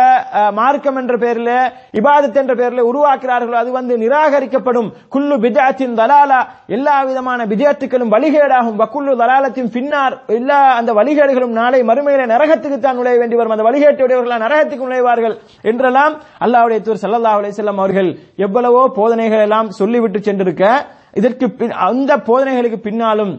[0.60, 1.54] மார்க்கம் என்ற பெயரில்
[2.00, 4.90] இபாதத் என்ற பெயரில் உருவாக்குகிறார்களோ அது வந்து நிராகரிக்கப்படும்.
[5.14, 6.40] குல்லு பிஜாத்தின் தலாலா.
[6.78, 8.78] எல்லா விதமான பிஜாத்துக்களும் வழிகேடாகும்.
[8.82, 13.56] வக்குல்லு தலாலத்தின் பின்னார் எல்லா அந்த வழிகேடுகளும் நாளை மறுமையில நரகத்துக்கு தான் நுழைய வேண்டி வரும்.
[13.56, 15.36] அந்த வழிகேட்டுடையவர்கள் நரகத்துக்கு நுழைவார்கள்.
[15.72, 18.10] என்றெல்லாம் அல்லாவுடைய தூர் சல்லா அலிசல்லாம் அவர்கள்
[18.48, 20.66] எவ்வளவோ போதனைகள் எல்லாம் சொல்லிவிட்டு சென்றிருக்க
[21.20, 23.34] இதற்கு பின் அந்த போதனைகளுக்கு பின்னாலும்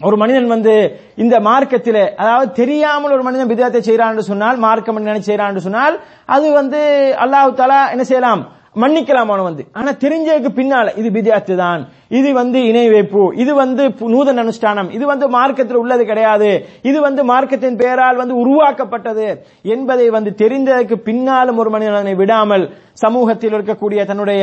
[0.00, 0.74] ஒரு மனிதன் வந்து
[1.16, 5.96] இந்த மார்க்கத்தில் அதாவது தெரியாமல் ஒரு மனிதன் விதத்தை செய்யறான்னு சொன்னால் மார்க்கம் என்ன செய்யறான்னு சொன்னால்
[6.28, 6.80] அது வந்து
[7.24, 8.42] அல்லாஹு தாலா என்ன செய்யலாம்?
[8.76, 9.62] மன்னிக்கலாம் அவன் வந்து.
[9.74, 11.80] ஆனா தெரிஞ்சதுக்கு பின்னால இது பிதியாத்து தான்
[12.10, 16.50] இது வந்து இணை வைப்பு இது வந்து பு- நூதன அனுஷ்டானம் இது வந்து மார்க்கத்தில் உள்ளது கிடையாது.
[16.82, 19.26] இது வந்து மார்க்கத்தின் பெயரால் வந்து உருவாக்கப்பட்டது
[19.66, 24.42] என்பதை வந்து தெரிந்ததற்கு பின்னாலும் ஒரு மனிதனை விடாமல் சமூகத்தில் இருக்கக்கூடிய தன்னுடைய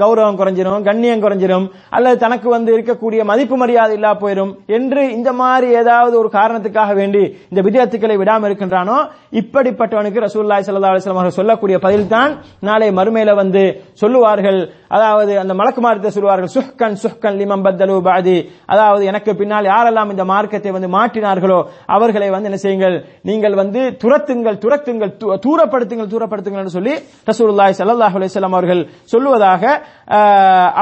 [0.00, 5.68] கௌரவம் குறைஞ்சிரும் கண்ணியம் குறைஞ்சிரும் அல்லது தனக்கு வந்து இருக்கக்கூடிய மதிப்பு மரியாதை இல்லா போயிடும் என்று இந்த மாதிரி
[5.74, 8.98] ஏதாவது ஒரு காரணத்துக்காக வேண்டி இந்த விதத்துக்களை விடாமல் இருக்கின்றானோ
[9.42, 13.62] இப்படிப்பட்டவனுக்கு ரசூல்லாய் சல்லா அலிஸ்லாம் அவர்கள் சொல்லக்கூடிய பதில் தான் நாளை மறுமையில வந்து
[13.94, 14.60] சொல்லுவார்கள்.
[14.88, 20.72] அதாவது அந்த மலக்குமாரத்தை சொல்லுவார்கள் சுஹ்கன் சுஹ்கன் லிமம் பத்தலு பாதி அதாவது எனக்கு பின்னால் யாரெல்லாம் இந்த மார்க்கத்தை
[20.76, 21.58] வந்து மாற்றினார்களோ
[21.96, 25.12] அவர்களை வந்து என்ன செய்யுங்கள் நீங்கள் வந்து துரத்துங்கள் துரத்துங்கள்
[25.46, 26.94] தூரப்படுத்துங்கள் தூரப்படுத்துங்கள் என்று சொல்லி
[27.30, 29.62] ரசூலுல்லாய் சல்லாஹ் அலிஸ்லாம் அவர்கள் சொல்லுவதாக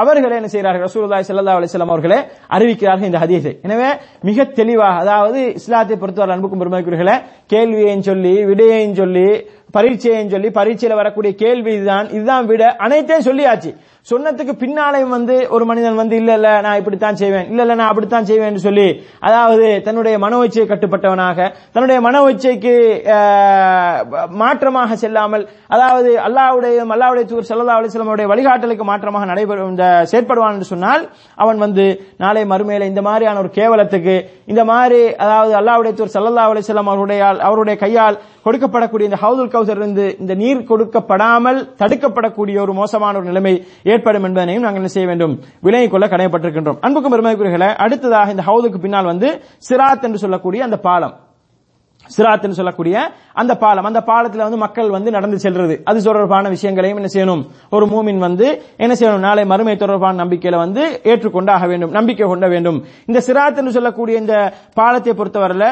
[0.01, 2.19] அவர்களை என்ன செய்கிறார்கள் ரசூலுல்லாய் சல்லா அலிஸ்லாம் வஸல்லம் அவர்களே
[2.55, 3.53] அறிவிக்கிறார்கள் இந்த ஹதீஸை.
[3.63, 3.89] எனவே
[4.23, 7.15] மிக தெளிவாக அதாவது இஸ்லாத்தை பொறுத்தவரை அன்புக்கும் பெருமைக்குரியர்களே
[7.47, 9.27] கேள்வியையும் சொல்லி விடையையும் சொல்லி
[9.75, 12.07] பரீட்சையும் சொல்லி பரீட்சையில வரக்கூடிய கேள்வி இதுதான்.
[12.17, 13.71] இதுதான் விட அனைத்தையும் சொல்லியாச்சு.
[14.07, 17.47] சொன்னதுக்கு பின்னாலையும் வந்து ஒரு மனிதன் வந்து இல்ல இல்ல நான் இப்படித்தான் செய்வேன்.
[17.51, 18.85] இல்ல இல்ல நான் அப்படித்தான் செய்வேன் சொல்லி
[19.27, 21.39] அதாவது தன்னுடைய மனோச்சையை கட்டுப்பட்டவனாக
[21.73, 22.73] தன்னுடைய மனோச்சைக்கு
[24.41, 31.03] மாற்றமாக செல்லாமல் அதாவது அல்லாவுடைய அல்லாவுடைய தூர் ஸல்லல்லாஹு அலைஹி வழிகாட்டலுக்கு மாற்றமாக நடைபெறும் இந்த செயற்படுவான் என்று சொன்னால்
[31.37, 31.85] அவன் வந்து
[32.17, 37.77] நாளை மறுமையில இந்த மாதிரியான ஒரு கேவலத்துக்கு இந்த மாதிரி அதாவது அல்லாவுடைய தூர் ஸல்லல்லாஹு அலைஹி அவருடைய அவருடைய
[37.77, 44.23] கையால் கொடுக்கப்படக்கூடிய இந்த ஹவுதுல் கௌசர் இருந்து இந்த நீர் கொடுக்கப்படாமல் தடுக்கப்படக்கூடிய ஒரு மோசமான ஒரு நிலைமை ஏற்படும்
[44.23, 45.35] என்பதனையும் நாங்கள் என்ன செய்ய வேண்டும்?
[45.61, 49.29] விலகிக் கொள்ள கடமைப்பட்டிருக்கின்றோம் அன்புக்கும் பெருமைக்குரியர்களே அடுத்ததாக இந்த ஹவுதுக்கு பின்னால் வந்து
[49.69, 51.15] சிராத் என்று சொல்லக்கூடிய அந்த பாலம்.
[52.15, 52.95] சிராத்னு சொல்லக்கூடிய
[53.41, 53.87] அந்த பாலம்.
[53.89, 55.75] அந்த பாலத்துல வந்து மக்கள் வந்து நடந்து செல்றது.
[55.89, 57.43] அது தொடர்பான விஷயங்களையும் என்ன செய்யணும்?
[57.77, 58.47] ஒரு மூமின் வந்து
[58.83, 59.25] என்ன செய்யணும்?
[59.27, 61.93] நாளை மறுமை தொடர்பான நம்பிக்கையில வந்து ஏற்றுக்கொண்டாக வேண்டும்.
[61.97, 62.79] நம்பிக்கை கொண்ட வேண்டும்.
[63.09, 64.35] இந்த சிராத்துன்னு சொல்லக்கூடிய இந்த
[64.81, 65.67] பாலத்தை பொறுத்தவரையில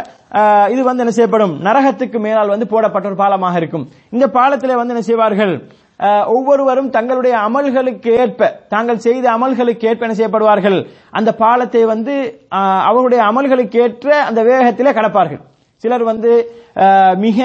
[0.74, 1.56] இது வந்து என்ன செய்யப்படும்?
[1.70, 3.88] நரகத்துக்கு மேலால் வந்து போடப்பட்ட ஒரு பாலமாக இருக்கும்.
[4.16, 5.56] இந்த பாலத்திலே வந்து என்ன செய்வார்கள்?
[6.36, 10.80] ஒவ்வொருவரும் தங்களுடைய அமல்களுக்கு ஏற்ப தாங்கள் செய்த அமல்களுக்கு ஏற்ப என்ன செய்யப்படுவார்கள்?
[11.18, 12.14] அந்த பாலத்தை வந்து
[12.90, 15.42] அவருடைய அமல்களுக்கு ஏற்ற அந்த வேகத்திலே கடப்பார்கள்.
[15.84, 16.32] சிலர் வந்து
[17.26, 17.40] மிக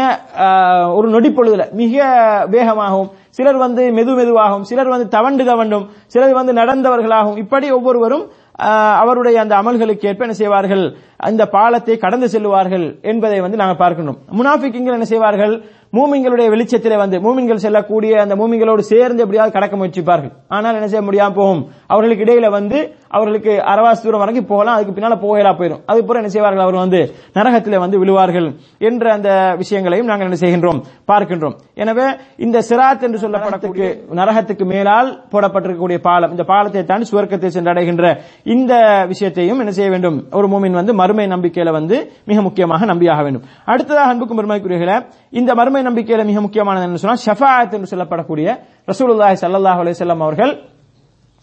[0.99, 2.05] ஒரு நொடிப்பொழுதுல மிக
[2.55, 8.25] வேகமாகவும் சிலர் வந்து மெது மெதுவாகவும் சிலர் வந்து தவண்டு தவண்டும் சிலர் வந்து நடந்தவர்களாகவும் இப்படி ஒவ்வொருவரும்
[9.03, 10.83] அவருடைய அந்த அமல்களுக்கு ஏற்ப என்ன செய்வார்கள்?
[11.29, 14.19] அந்த பாலத்தை கடந்து செல்லுவார்கள் என்பதை வந்து நாங்கள் பார்க்கணும்.
[14.39, 15.55] முனாஃபிக்கிங்கள் என்ன செய்வார்கள்?
[15.99, 20.33] மூமிங்களுடைய வெளிச்சத்திலே வந்து மூமிங்கள் செல்லக்கூடிய அந்த மூமிங்களோடு சேர்ந்து எப்படியாவது கடக்க முயற்சிப்பார்கள்.
[20.57, 21.63] ஆனால் என்ன செய்ய முடியாம போகும்?
[21.93, 22.79] அவர்களுக்கு இடையில வந்து
[23.17, 24.75] அவர்களுக்கு அரவாசி தூரம் வரைக்கும் போகலாம்.
[24.77, 26.65] அதுக்கு பின்னால போகலா போயிடும் அதுக்கு பிறகு என்ன செய்வார்கள்?
[26.67, 27.01] அவர் வந்து
[27.37, 28.47] நரகத்திலே வந்து விழுவார்கள்
[28.89, 29.31] என்ற அந்த
[29.63, 30.81] விஷயங்களையும் நாங்கள் என்ன செய்கின்றோம்?
[31.11, 31.57] பார்க்கின்றோம்.
[31.83, 32.07] எனவே
[32.47, 33.89] இந்த சிராத் என்று சொல்லப்படக்கூடிய
[34.21, 38.15] நரகத்துக்கு மேலால் போடப்பட்டிருக்கக்கூடிய பாலம் இந்த பாலத்தை தாண்டி சுவர்க்கத்தை சென்றடைகின்ற
[38.57, 38.73] இந்த
[39.13, 40.19] விஷயத்தையும் என்ன செய்ய வேண்டும்?
[40.41, 41.99] ஒரு மூமின் வந்து மறுமை நம்பிக்கையில வந்து
[42.33, 43.47] மிக முக்கியமாக நம்பியாக வேண்டும்.
[43.73, 44.99] அடுத்ததாக அன்புக்கும் பெருமைக்குரியர்களே
[45.41, 48.49] இந்த மறுமை நம்பிக்கையில மிக முக்கியமானது என்ன சொன்னால் ஷஃபாத் என்று சொல்லப்படக்கூடிய
[48.93, 50.53] ரசூலுல்லாஹி அலைஹி வஸல்லம் அவர்கள்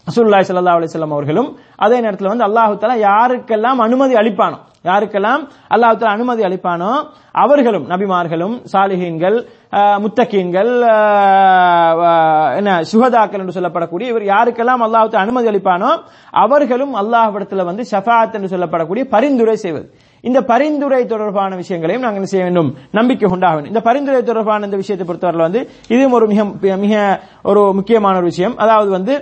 [0.08, 1.50] ரசூலுல்லாஹி சல்லா அலைஹி அவர்களும்
[1.84, 5.42] அதே நேரத்தில் வந்து அல்லாஹு தஆலா யாருக்கெல்லாம் அனுமதி அளிப்பானோ யாருக்கெல்லாம்
[5.74, 6.90] அல்லாஹ் தஆலா அனுமதி அளிப்பானோ
[7.42, 9.36] அவர்களும் நபிமார்களும் சாலிஹீன்கள்
[10.04, 10.70] முத்தகீன்கள்
[12.58, 15.90] என்ன சுகதாக்கள் என்று சொல்லப்படக்கூடிய இவர் யாருக்கெல்லாம் அல்லாஹ் அனுமதி அளிப்பானோ
[16.44, 19.86] அவர்களும் அல்லாஹ்விடத்துல வந்து ஷஃபாத் என்று சொல்லப்படக்கூடிய பரிந்துரை செய்வது.
[20.24, 22.70] இந்த பரிந்துரை தொடர்பான விஷயங்களையும் நாங்கள் என்ன செய்ய வேண்டும்?
[22.98, 23.72] நம்பிக்கை உண்டாக வேண்டும்.
[23.74, 25.60] இந்த பரிந்துரை தொடர்பான இந்த விஷயத்தை பொறுத்தவரை வந்து
[25.94, 26.40] இதுவும் ஒரு மிக
[26.84, 26.94] மிக
[27.50, 28.56] ஒரு முக்கியமான ஒரு விஷயம்.
[28.64, 29.14] அதாவது வந்து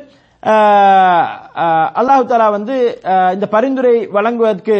[2.00, 2.74] அல்லாஹு தாலா வந்து
[3.37, 4.76] இந்த பரிந்துரை வழங்குவதற்கு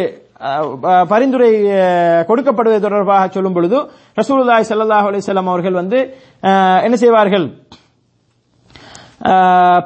[1.11, 1.49] பரிந்துரை
[2.29, 3.77] கொடுக்கப்படுவது தொடர்பாக சொல்லும் பொழுது
[4.19, 5.99] ரசூலுல்லாய் ஸல்லல்லாஹு அலிசல்லாம் அவர்கள் வந்து
[6.87, 7.47] என்ன செய்வார்கள்?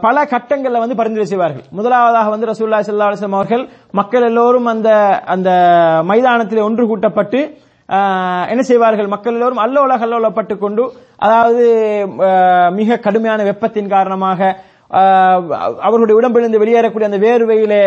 [0.06, 1.66] பல கட்டங்களில் வந்து பரிந்துரை செய்வார்கள்.
[1.78, 3.64] முதலாவதாக வந்து ரசூலுல்லாஹி சல்லா அலிஸ்லாம் அவர்கள்
[4.00, 4.90] மக்கள் எல்லோரும் அந்த
[5.36, 5.50] அந்த
[6.12, 7.42] மைதானத்தில் ஒன்று கூட்டப்பட்டு
[8.52, 9.08] என்ன செய்வார்கள்?
[9.14, 10.84] மக்கள் எல்லோரும் அல்லோல கல்லோலப்பட்டு கொண்டு
[11.26, 11.64] அதாவது
[12.80, 14.52] மிக கடுமையான வெப்பத்தின் காரணமாக
[15.86, 17.84] அவர்களுடைய உடம்பிலிருந்து வெளியேறக்கூடிய அந்த வேர்வையிலே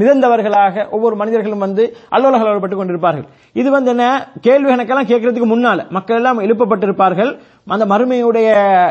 [0.00, 1.84] மிதந்தவர்களாக ஒவ்வொரு மனிதர்களும் வந்து
[2.14, 3.26] அல்லோலகலப்பட்டுக் கொண்டிருப்பார்கள்.
[3.60, 4.06] இது வந்து என்ன?
[4.46, 7.30] கேள்வி கணக்கெல்லாம் கேட்கறதுக்கு முன்னால மக்கள் எல்லாம் எழுப்பப்பட்டிருப்பார்கள்.
[7.74, 8.48] அந்த மறுமையுடைய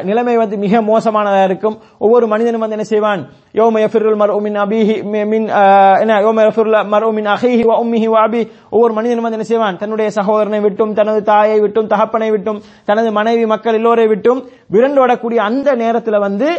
[0.10, 1.76] நிலைமை வந்து மிக மோசமானதா இருக்கும்.
[2.00, 3.22] ஒவ்வொரு மனிதனும் வந்து என்ன செய்வான்?
[3.60, 4.96] யோம யஃபிருல் மர்உ மின் அபீஹி
[5.34, 5.48] மின்
[6.02, 6.20] என்ன?
[6.26, 8.42] யோம யஃபிருல் மர் மின் அஹீஹி வ உம்மிஹி வ அபி.
[8.70, 9.80] ஒவ்வொரு மனிதனும் வந்து என்ன செய்வான்?
[9.82, 14.42] தன்னுடைய சகோதரனை விட்டும் தனது தாயை விட்டும் தகப்பனை விட்டும் தனது மனைவி மக்கள் எல்லோரை விட்டும்
[14.76, 16.50] விரண்டோடக்கூடிய அந்த நேரத்தில் வந்து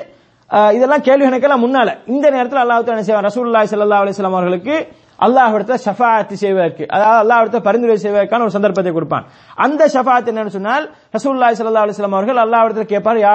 [0.76, 1.90] இதெல்லாம் கேள்வி கணக்கெல்லாம் முன்னால.
[2.14, 3.28] இந்த நேரத்தில் அல்லாஹ் என்ன செய்வான்?
[3.30, 4.74] ரசூலுல்லாஹி சல்லா அலிஸ்லாம் அவர்களுக்கு
[5.26, 9.26] அல்லாஹ்விடத்துல ஷஃபாஅத் செய்வதற்கு அதாவது அல்லாஹிடத்த பரிந்துரை செய்வதற்கான ஒரு சந்தர்ப்பத்தை கொடுப்பான்.
[9.64, 10.84] அந்த ஷஃபாஅத் என்னன்னு சொன்னால்
[11.16, 13.22] ரசூல்லாய் சல்லா அலைஹி அவர்கள் அல்லாஹிடத்தில் கேட்பார்.
[13.26, 13.34] யா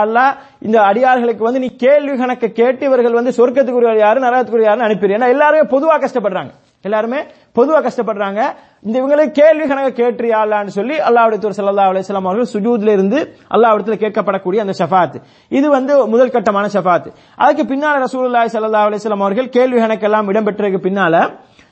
[0.67, 5.17] இந்த அடியார்களுக்கு வந்து நீ கேள்வி கணக்கு கேட்டு இவர்கள் வந்து சொர்க்கத்துக்குரிய யாரு நரகத்துக்குரிய யாருன்னு அனுப்பிடு.
[5.19, 6.53] ஏன்னா எல்லாருமே பொதுவாக கஷ்டப்படுறாங்க.
[6.85, 7.19] எல்லாருமே
[7.57, 8.41] பொதுவா கஷ்டப்படுறாங்க.
[8.85, 11.89] இந்த இவங்களுக்கு கேள்வி கணக்க கேட்டு அல்லான்னு சொல்லி அல்லாவுடைய தூர் ஸல்லல்லாஹு
[12.29, 13.19] அவர்கள் சுஜூத்ல இருந்து
[13.55, 15.17] அல்லாவிடத்தில் கேட்கப்படக்கூடிய அந்த ஷஃபாத்.
[15.57, 17.09] இது வந்து முதல் கட்டமான ஷஃபாத்.
[17.43, 21.15] அதுக்கு பின்னால ரசூலுல்லாஹி ஸல்லல்லாஹு அலைஹி அவர்கள் கேள்வி கணக்கெல்லாம் இடம்பெற்றதுக்கு பின்னால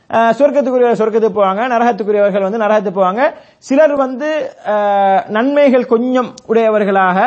[0.09, 3.23] சொர்க்கத்துக்குரியவர் சொர்க்கத்துக்குரிய சொர்க்கத்துக்கு போவாங்க நரகத்துக்குரியவர்கள் வந்து நரகத்துக்கு போவாங்க.
[3.67, 4.29] சிலர் வந்து
[5.37, 7.17] நன்மைகள் கொஞ்சம் உடையவர்களாக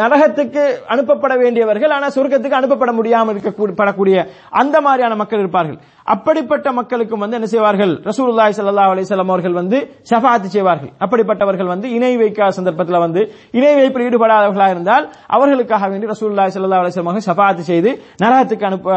[0.00, 0.62] நரகத்துக்கு
[0.92, 4.16] அனுப்பப்பட வேண்டியவர்கள் ஆனா சொர்க்கத்துக்கு அனுப்பப்பட முடியாமல் இருக்கக்கூடிய படக்கூடிய
[4.60, 5.78] அந்த மாதிரியான மக்கள் இருப்பார்கள்.
[6.14, 7.92] அப்படிப்பட்ட மக்களுக்கும் வந்து என்ன செய்வார்கள்?
[8.10, 9.78] ரசூலுல்லாய் சல்லா அலிசல்லாம் அவர்கள் வந்து
[10.10, 10.92] ஷஃபாத் செய்வார்கள்.
[11.04, 13.22] அப்படிப்பட்டவர்கள் வந்து இணை வைக்காத சந்தர்ப்பத்தில் வந்து
[13.58, 15.06] இணை வைப்பில் ஈடுபடாதவர்களாக இருந்தால்
[15.36, 17.92] அவர்களுக்காக வேண்டி ரசூலுல்லாஹி சல்லா அலைஹி அவர்கள் ஷஃபாத் செய்து
[18.24, 18.88] நரகத்துக்கு அனுப்ப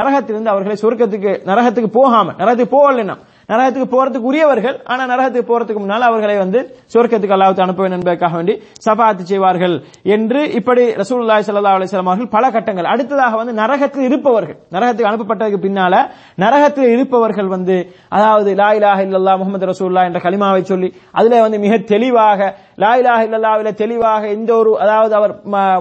[0.00, 3.16] நரகத்திலிருந்து அவர்களை சொர்க்கத்துக்கு நரகத்துக்கு போகாம நரகத்துக்கு போகல
[3.50, 6.60] நரகத்துக்கு போறதுக்கு உரியவர்கள் ஆனா நரகத்துக்கு போறதுக்கு முன்னால் அவர்களை வந்து
[6.94, 8.54] சொர்க்கத்துக்கு அல்லாவுக்கு அனுப்ப வேண்டும் என்பதற்காக வேண்டி
[8.86, 9.74] சபாத்து செய்வார்கள்
[10.16, 12.88] என்று இப்படி ரசூல்லாய் சல்லா அலிஸ்லாம் அவர்கள் பல கட்டங்கள்.
[12.92, 14.58] அடுத்ததாக வந்து நரகத்தில் இருப்பவர்கள்.
[14.76, 15.94] நரகத்துக்கு அனுப்பப்பட்டதுக்கு பின்னால
[16.44, 17.76] நரகத்தில் இருப்பவர்கள் வந்து
[18.16, 20.88] அதாவது லா இலாஹ இல்லல்லா முகமது ரசூலுல்லாஹ் என்ற கலிமாவை சொல்லி
[21.18, 22.40] அதுல வந்து மிக தெளிவாக
[22.80, 25.80] லாயிலாக இலாஹ தெளிவாக எந்த ஒரு அதாவது அவர் ம-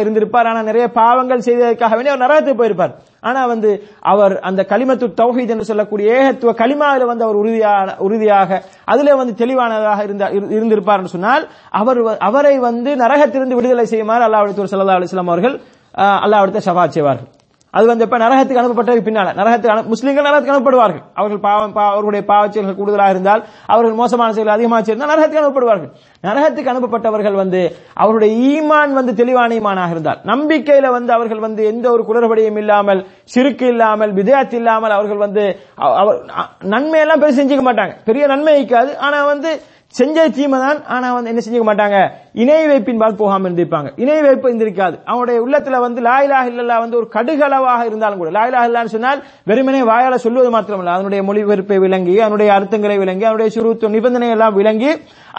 [0.00, 0.46] இருந்திருப்பார்.
[0.46, 2.94] ஆனா நிறைய பாவங்கள் செய்ததற்காக வேண்டிய அவர் நரகத்துக்கு போயிருப்பார்.
[3.20, 3.70] ஆனா வந்து
[4.00, 10.02] அவர் அந்த களிமத்து தௌஹீத் என்று சொல்லக்கூடிய ஏகத்துவ களிமாவில வந்து அவர் உறுதியான உறுதியாக அதிலே வந்து தெளிவானதாக
[10.02, 15.08] இருந்த இரு- இருந்திருப்பார் என்று சொன்னால் அவர் வ- அவரை வந்து நரகத்திலிருந்து விடுதலை செய்யுமாறு அல்லாஹ் ஸல்லல்லாஹு அலைஹி
[15.12, 15.60] வஸல்லம் அவர்கள்
[15.96, 17.28] அல்லாஹ் சபா செய்வார்கள்.
[17.70, 21.02] அது வந்து எப்ப நரகத்துக்கு அனுப்பப்பட்டது பின்னால நரகத்துக்கு முஸ்லீம்கள் நரகத்துக்கு அனுப்பப்படுவார்கள்.
[21.14, 25.90] அவர்கள் பாவம் பா- அவர்களுடைய பாவச்செயல்கள் கூடுதலாக இருந்தால் அவர்கள் மோசமான செயல்கள் அதிகமாக செய்தால் நரகத்துக்கு அனுப்பப்படுவார்கள்.
[26.22, 32.02] நரகத்துக்கு அனுப்பப்பட்டவர்கள் வந்து அவருடைய ஈமான் வந்து தெளிவான ஈமானாக இருந்தால் நம்பிக்கையில வந்து அவர்கள் வந்து எந்த ஒரு
[32.02, 36.24] குளறுபடியும் இல்லாமல் சிறுக்கு இல்லாமல் விதயாத்து இல்லாமல் அவர்கள் வந்து அவர்
[36.64, 37.96] நன்மையெல்லாம் பெரிய செஞ்சுக்க மாட்டாங்க.
[38.04, 39.60] பெரிய நன்மை இருக்காது ஆனா வந்து
[39.94, 41.98] செஞ்ச தீமை தான் ஆனா வந்து என்ன செஞ்சுக்க மாட்டாங்க?
[42.42, 43.88] இணை வைப்பின்பால் போகாம இருந்திருப்பாங்க.
[44.02, 44.96] இணை வைப்பு இருந்திருக்காது.
[45.10, 49.20] அவனுடைய உள்ளத்துல வந்து லாயிலா இல்லல்லா வந்து ஒரு கடுகளவாக இருந்தாலும் கூட லாயிலா இல்லான்னு சொன்னால்
[49.50, 50.94] வெறுமனே வாயால சொல்லுவது மாத்திரமல்ல.
[50.96, 54.90] அதனுடைய மொழிபெயர்ப்பை விளங்கி அதனுடைய அர்த்தங்களை விளங்கி அதனுடைய சுருத்துவ நிபந்தனை எல்லாம் விளங்கி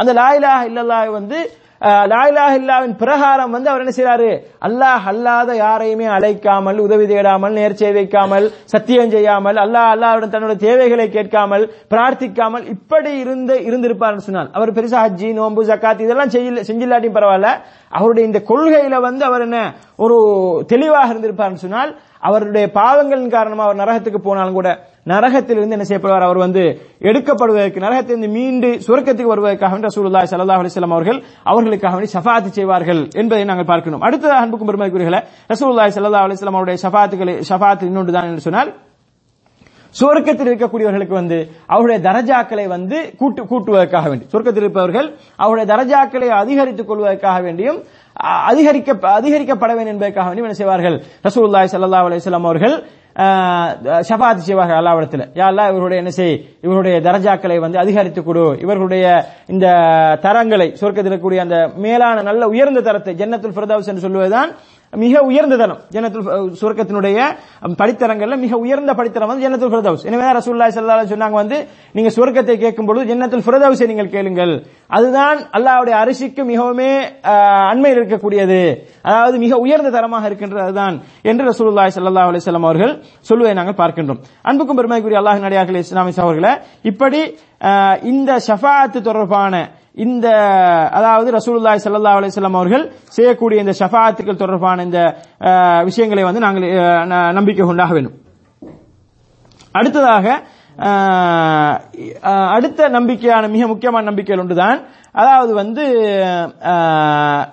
[0.01, 1.39] அந்த லாயிலா இல்லல்லா வந்து
[1.81, 2.21] அஹ், லா
[2.55, 4.29] இல்லாவின் பிரகாரம் வந்து அவர் என்ன செய்யறாரு
[4.67, 11.63] அல்லாஹ் அல்லாத யாரையுமே அழைக்காமல் உதவி தேடாமல் நேர்ச்சை வைக்காமல் சத்தியம் செய்யாமல் அல்லாஹ் அல்லாவுடன் தன்னுடைய தேவைகளை கேட்காமல்
[11.93, 17.51] பிரார்த்திக்காமல் இப்படி இருந்து இருந்திருப்பார் சொன்னால் அவர் பெருசா ஹஜ்ஜி நோன்பு ஜக்காத் இதெல்லாம் செய்யல செஞ்சில்லாட்டியும் பரவாயில்ல.
[17.93, 19.59] அவருடைய இந்த கொள்கையில வந்து அவர் என்ன
[19.99, 20.17] ஒரு
[20.69, 21.91] தெளிவாக இருந்திருப்பார்னு சொன்னால்
[22.23, 24.69] அவருடைய பாவங்களின் காரணமா அவர் நரகத்துக்கு போனாலும் கூட
[25.05, 26.25] நரகத்திலிருந்து என்ன செய்யப்படுவார்?
[26.25, 26.63] அவர் வந்து
[27.01, 34.03] எடுக்கப்படுவதற்கு நரகத்திலிருந்து மீண்டு சுரக்கத்துக்கு வருவதற்காக ரசூலுல்லா சல்லா அலிஸ்லாம் அவர்கள் அவர்களுக்காக வேண்டி செய்வார்கள் என்பதை நாங்கள் பார்க்கணும்
[34.03, 35.21] அடுத்ததாக அன்புக்கும் பெருமைக்குரியர்களே
[35.53, 38.71] ரசூலுல்லாஹி ஸல்லல்லாஹு அலைஹி அவருடைய சஃபாத்துகளை சஃபாத்து இன்னொன்று தான் என்று சொன்னால்
[39.99, 44.25] சுவர்க்கத்தில் இருக்கக்கூடியவர்களுக்கு வந்து அவருடைய தரஜாக்களை வந்து கூட்டு கூட்டுவதற்காக வேண்டி.
[44.33, 47.79] சுவர்க்கத்தில் இருப்பவர்கள் அவருடைய தரஜாக்களை அதிகரித்துக் கொள்வதற்காக வேண்டியும்
[48.51, 50.97] அதிகரிக்க அதிகரிக்கப்பட வேண்டும் என்பதற்காக வேண்டியும் என்ன செய்வார்கள்?
[51.27, 52.75] ரசூல்லாய் சல்லா அலிஸ்லாம் அவர்கள்
[54.09, 58.43] ஷபாத் செய்வார்கள் அல்லாவிடத்தில் யா இவருடைய என்ன செய் இவருடைய தரஜாக்களை வந்து அதிகரித்துக் கொடு.
[58.61, 59.05] இவர்களுடைய
[59.53, 59.67] இந்த
[60.25, 64.51] தரங்களை சொர்க்கத்தில் இருக்கக்கூடிய அந்த மேலான நல்ல உயர்ந்த தரத்தை ஜன்னத்துல் ஃபிர்தௌஸ் என்று சொல்லுவதுதான்
[64.93, 67.17] மிக உயர்ந்த தரம் ஜனத்துல் ஃப- சுவர்க்கத்தினுடைய
[67.79, 71.57] படித்தரங்கள்ல மிக உயர்ந்த படித்தரம் வந்து ஜன்னத்துல் ஃபிரதவுஸ் எனவே ரசூல்லா ரசூலுல்லாஹி சொன்னாங்க வந்து
[71.95, 74.53] நீங்க சுவர்க்கத்தை கேட்கும் பொழுது ஜன்னத்துல் ஃபிரதவுஸை நீங்கள் கேளுங்கள்.
[74.89, 76.89] அதுதான் அல்லாஹ்வுடைய அரிசிக்கு மிகவுமே
[77.71, 78.59] அண்மையில் இருக்கக்கூடியது.
[79.03, 84.21] அதாவது மிக உயர்ந்த தரமாக இருக்கின்றது அதுதான் என்று ரசூல்லா ஸல்லல்லாஹு அலிசல்லாம் அவர்கள் சொல்லுவதை நாங்கள் பார்க்கின்றோம்.
[84.43, 87.21] அன்புக்கும் பெருமைக்குரிய அல்லாஹ் நடிகார்களே இஸ்லாமிஸ் அவர்களை இப்படி
[88.09, 89.53] இந்த ஷஃபாத்து தொடர்பான
[89.99, 90.29] இந்த
[90.91, 95.15] அதாவது ரசூலுல்லாய் சல்லா அலிஸ்லாம் அவர்கள் செய்யக்கூடிய இந்த ஷஃபாத்துக்கள் தொடர்பான இந்த
[95.83, 98.13] விஷயங்களை வந்து நாங்கள் ந- நம்பிக்கை கொண்டாக வேண்டும்.
[99.71, 100.41] அடுத்ததாக
[102.47, 104.81] அடுத்த நம்பிக்கையான மிக முக்கியமான நம்பிக்கைகள் ஒன்றுதான்.
[105.11, 105.87] அதாவது வந்து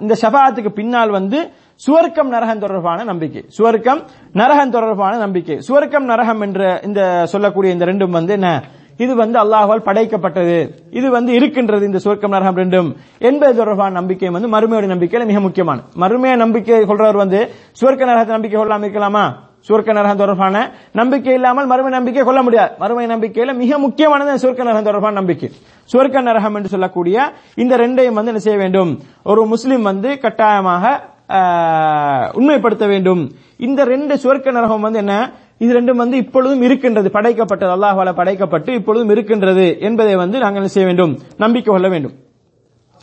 [0.01, 1.51] இந்த ஷஃபாத்துக்கு பின்னால் வந்து
[1.87, 3.45] சுவர்க்கம் நரகம் தொடர்பான நம்பிக்கை.
[3.59, 5.59] சுவர்க்கம் நரகம் தொடர்பான நம்பிக்கை.
[5.69, 8.63] சுவர்க்கம் நரகம் என்ற இந்த சொல்லக்கூடிய இந்த ரெண்டும் வந்து என்ன?
[9.05, 10.59] இது வந்து அல்லாஹ்வால் படைக்கப்பட்டது.
[10.99, 12.89] இது வந்து இருக்கின்றது இந்த சுவர்க்கம் நரகம் ரெண்டும்.
[13.29, 15.79] என்பது தொடர்பான நம்பிக்கை வந்து மறுமையோட நம்பிக்கையில மிக முக்கியமான.
[16.03, 17.41] மறுமைய நம்பிக்கை கொள்றவர் வந்து
[17.81, 19.25] சுவர்க்க நரகத்தை நம்பிக்கை கொள்ளாம இருக்கலாமா?
[19.69, 20.57] சுவர்க்க நரகம் தொடர்பான
[20.93, 22.73] நம்பிக்கை இல்லாமல் மறுமை நம்பிக்கை கொள்ள முடியாது.
[22.83, 25.49] மறுமை நம்பிக்கையில மிக முக்கியமானது சுவர்க்க நரகம் தொடர்பான நம்பிக்கை.
[25.93, 27.17] சுவர்க்க நரகம் என்று சொல்லக்கூடிய
[27.63, 28.93] இந்த ரெண்டையும் வந்து என்ன செய்ய வேண்டும்?
[29.23, 30.85] ஒரு முஸ்லிம் வந்து கட்டாயமாக
[32.39, 33.23] உண்மைப்படுத்த வேண்டும்.
[33.67, 35.15] இந்த ரெண்டு சுவர்க்க நரகம் வந்து என்ன?
[35.61, 37.09] இது ரெண்டும் வந்து இப்பொழுதும் இருக்கின்றது.
[37.17, 37.73] படைக்கப்பட்டது.
[37.77, 41.17] அல்லாஹால படைக்கப்பட்டு இப்பொழுதும் இருக்கின்றது என்பதை வந்து நாங்கள் செய்ய வேண்டும்?
[41.45, 42.17] நம்பிக்கை கொள்ள வேண்டும்.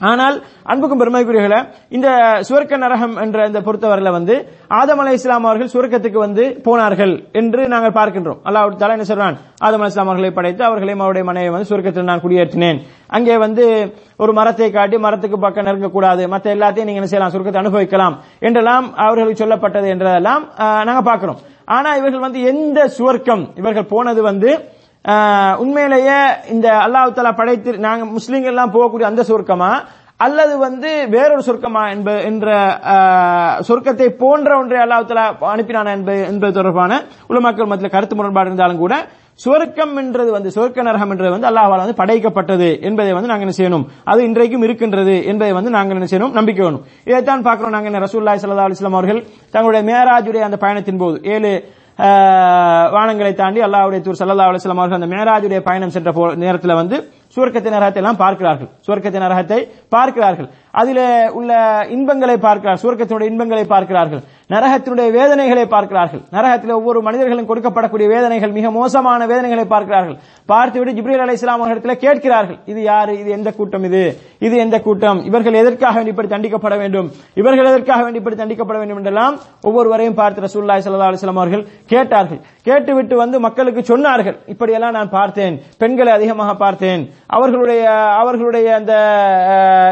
[0.02, 0.36] ஆனால்
[0.72, 1.58] அன்புக்கும் பெருமைக்குரியர்களே
[1.96, 2.08] இந்த
[2.48, 4.36] சுவர்க்க நரகம் என்ற இந்த பொறுத்தவரையில வந்து
[4.78, 8.40] ஆதம் அலை இஸ்லாம் அவர்கள் சுவர்க்கத்துக்கு வந்து போனார்கள் என்று நாங்கள் பார்க்கின்றோம்.
[8.48, 9.38] அல்லாஹ் தலா என்ன சொல்றான்?
[9.66, 12.82] ஆதம் அலை இஸ்லாம் அவர்களை படைத்து அவர்களையும் அவருடைய மனைவி வந்து சுவர்க்கத்தில் நான் குடியேற்றினேன்.
[13.18, 13.66] அங்கே வந்து
[14.24, 16.26] ஒரு மரத்தை காட்டி மரத்துக்கு பக்கம் நெருங்கக்கூடாது.
[16.34, 17.34] மற்ற எல்லாத்தையும் நீங்க என்ன செய்யலாம்?
[17.36, 20.46] சுருக்கத்தை அனுபவிக்கலாம் என்றெல்லாம் அவர்களுக்கு சொல்லப்பட்டது என்றதெல்லாம்
[20.90, 21.42] நாங்கள் பார்க்கிறோம்.
[21.68, 23.44] ஆனா இவர்கள் வந்து எந்த சுவர்க்கம்?
[23.62, 24.50] இவர்கள் போனது வந்து
[25.64, 26.20] உண்மையிலேயே
[26.54, 29.72] இந்த அல்லாஹு தலா படைத்து நாங்க முஸ்லீம்கள் எல்லாம் போகக்கூடிய அந்த சுவர்க்கமா?
[30.20, 32.48] அல்லது வந்து வேறொரு சொர்க்கமா என்பது என்ற
[33.68, 37.02] சொர்க்கத்தை போன்ற ஒன்றை அல்லாஹ் தலா அனுப்பினான என்பது என்பது தொடர்பான
[37.32, 38.96] உலமாக்கள் மத்தியில் கருத்து முரண்பாடு இருந்தாலும் கூட
[39.40, 43.86] சுவர்க்கம் என்றது வந்து சுவர்க்க நரகம் என்றது வந்து அல்லாஹால வந்து படைக்கப்பட்டது என்பதை வந்து நாங்கள் என்ன செய்யணும்?
[44.04, 46.32] அது இன்றைக்கும் இருக்கின்றது என்பதை வந்து நாங்கள் என்ன செய்யணும்?
[46.32, 46.84] நம்பிக்கை வேணும்.
[47.04, 49.22] இதைத்தான் பார்க்கிறோம் நாங்கள் ரசூல்லாய் சல்லா அலிஸ்லாம் அவர்கள்
[49.52, 51.54] தங்களுடைய மேராஜுடைய அந்த பயணத்தின் போது ஏழு
[52.94, 56.98] வானங்களை தாண்டி அல்லாவுடைய தூர் சல்லா அலிஸ்லாம் அவர்கள் அந்த மேராஜுடைய பயணம் சென்ற போ- நேரத்தில் வந்து
[57.36, 58.70] சுவர்க்கத்தின் நரகத்தை எல்லாம் பார்க்கிறார்கள்.
[58.86, 59.60] சுவர்க்கத்தின் நரகத்தை
[59.96, 60.50] பார்க்கிறார்கள்.
[60.82, 61.02] அதில்
[61.38, 61.52] உள்ள
[61.96, 62.80] இன்பங்களை பார்க்கிறார்.
[62.84, 64.22] சுவர்க்கத்தினுடைய இன்பங்களை பார்க்கிறார்கள்.
[64.54, 66.22] நரகத்தினுடைய வேதனைகளை பார்க்கிறார்கள்.
[66.36, 70.18] நரகத்தில் ஒவ்வொரு மனிதர்களும் கொடுக்கப்படக்கூடிய வேதனைகள் மிக மோசமான வேதனைகளை பார்க்கிறார்கள்.
[70.52, 73.14] பார்த்துவிட்டு ஜிப்ரீல் அலை இஸ்லாம் இடத்துல கேட்கிறார்கள் இது யாரு?
[73.22, 74.04] இது எந்த கூட்டம் இது?
[74.48, 75.20] இது எந்த கூட்டம்?
[75.30, 77.08] இவர்கள் எதற்காக வேண்டி இப்படி தண்டிக்கப்பட வேண்டும்?
[77.42, 79.00] இவர்கள் எதற்காக வேண்டி இப்படி தண்டிக்கப்பட வேண்டும்?
[79.02, 79.38] என்றெல்லாம்
[79.70, 82.42] ஒவ்வொருவரையும் பார்த்து ரசூல்லாய் சல்லா அலிஸ்லாம் அவர்கள் கேட்டார்கள்.
[82.70, 85.58] கேட்டுவிட்டு வந்து மக்களுக்கு சொன்னார்கள் இப்படியெல்லாம் நான் பார்த்தேன்.
[85.84, 87.04] பெண்களை அதிகமாக பார்த்தேன்.
[87.28, 87.84] அவர்களுடைய
[88.22, 88.94] அவர்களுடைய அந்த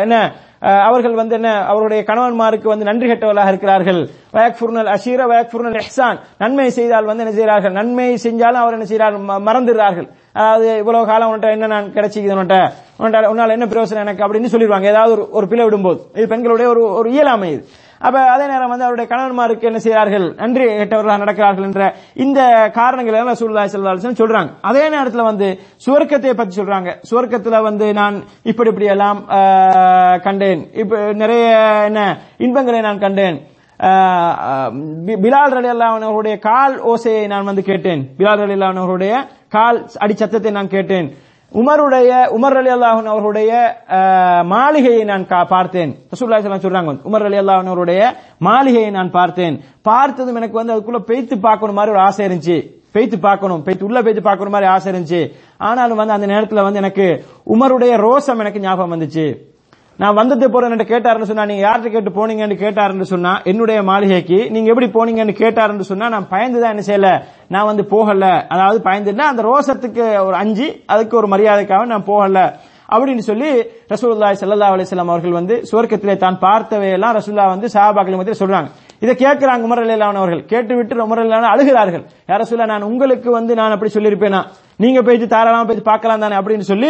[0.01, 0.15] என்ன
[0.61, 4.09] அவர்கள் வந்து என்ன அவருடைய கணவன்மாருக்கு வந்து நன்றி கெட்டவர்களாக இருக்கிறார்கள்.
[4.35, 7.71] வயக்ஃபுர்னல் அஷீர வயக்ஃபுர்னல் எஹ்சான் நன்மை செய்தால் வந்து என்ன செய்கிறார்கள்?
[7.71, 10.07] நன்மை செஞ்சாலும் அவர் என்ன செய்கிறார்கள் மறந்துடுறார்கள்.
[10.33, 12.59] அதாவது இவ்வளவு காலம் உன்கிட்ட என்ன நான் கிடைச்சிக்குது உன்ட்ட
[12.99, 14.23] உன்கிட்ட உன்னால என்ன பிரயோசனம் எனக்கு?
[14.25, 14.83] அப்படின்னு சொல்லிடுவாங்க.
[14.83, 15.99] ஏதாவது ஒரு ஒரு பிழை விடும்போது.
[16.15, 17.63] இது பெண்களுடைய ஒரு ஒரு இயலாமை இது.
[18.07, 20.25] அப்ப அதே நேரம் வந்து அவருடைய கணவன்மாருக்கு என்ன செய்கிறார்கள்?
[20.41, 21.81] நன்றி கெட்டவர்களாக நடக்கிறார்கள் என்ற
[22.25, 22.39] இந்த
[22.79, 24.51] காரணங்கள் எல்லாம் ரசூலுல்லாஹி ஸல்லல்லாஹு சொல்றாங்க.
[24.69, 25.47] அதே நேரத்தில் வந்து
[25.85, 26.89] சுவர்க்கத்தை பத்தி சொல்றாங்க.
[27.11, 28.17] சுவர்க்கத்துல வந்து நான்
[28.51, 29.21] இப்படி இப்படி எல்லாம்
[30.27, 30.63] கண்டேன்.
[30.83, 31.47] இப்ப நிறைய
[31.89, 32.01] என்ன
[32.47, 33.39] இன்பங்களை நான் கண்டேன்.
[35.23, 38.01] பிலால் ரலி அவர்களுடைய கால் ஓசையை நான் வந்து கேட்டேன்.
[38.17, 39.13] பிலால் ரலி அவர்களுடைய
[39.55, 41.07] கால் அடி சத்தத்தை நான் கேட்டேன்.
[41.53, 43.75] உமருடைய உமர் அலி அல்லாஹன் அவர்களுடைய
[44.43, 45.95] மாளிகையை நான் கா- பார்த்தேன்.
[46.09, 49.63] ரசூலுல்லாஹி சொல்றாங்க உமர் அலி அல்லாஹன் அவருடைய மாளிகையை நான் பார்த்தேன்.
[49.81, 52.79] பார்த்ததும் எனக்கு வந்து அதுக்குள்ள பெய்த்து பார்க்கணும் மாதிரி ஒரு ஆசை இருந்துச்சு.
[52.91, 55.31] பெய்த்து பார்க்கணும் பெய்த்து உள்ள பெய்த்து பார்க்கணும் மாதிரி ஆசை இருந்துச்சு.
[55.57, 59.37] ஆனாலும் வந்து அந்த நேரத்துல வந்து எனக்கு உமருடைய ரோசம் எனக்கு ஞாபகம் வந்துச்சு.
[60.01, 64.87] நான் வந்தது போறேன் கேட்டாருன்னு சொன்னா நீங்க யார்கிட்ட கேட்டு போனீங்கன்னு கேட்டாருன்னு சொன்னா என்னுடைய மாளிகைக்கு நீங்க எப்படி
[64.87, 67.23] போனீங்கன்னு கேட்டாருன்னு சொன்னா நான் பயந்துதான் என்ன செய்யல.
[67.47, 68.45] நான் வந்து போகல.
[68.49, 72.57] அதாவது பயந்துன்னா அந்த ரோசத்துக்கு ஒரு அஞ்சு அதுக்கு ஒரு மரியாதைக்காக நான் போகல.
[72.91, 78.67] அப்படின்னு சொல்லி ரசூல்லாய் சல்லா அலிஸ்லாம் அவர்கள் வந்து சுவர்க்கத்திலே தான் பார்த்தவையெல்லாம் ரசூல்லா வந்து சஹாபாக்கள் மத்தியில் சொல்றாங்க.
[78.99, 80.45] இதை கேட்கிறாங்க உமர் அவர்கள்.
[80.45, 82.03] கேட்டு விட்டு உமரலான அழுகிறார்கள்.
[82.27, 84.43] யார சொல்ல நான் உங்களுக்கு வந்து நான் அப்படி சொல்லியிருப்பேனா?
[84.77, 86.35] நீங்க போயிட்டு தாராளமா போயிட்டு பார்க்கலாம் தானே?
[86.35, 86.89] அப்படின்னு சொல்லி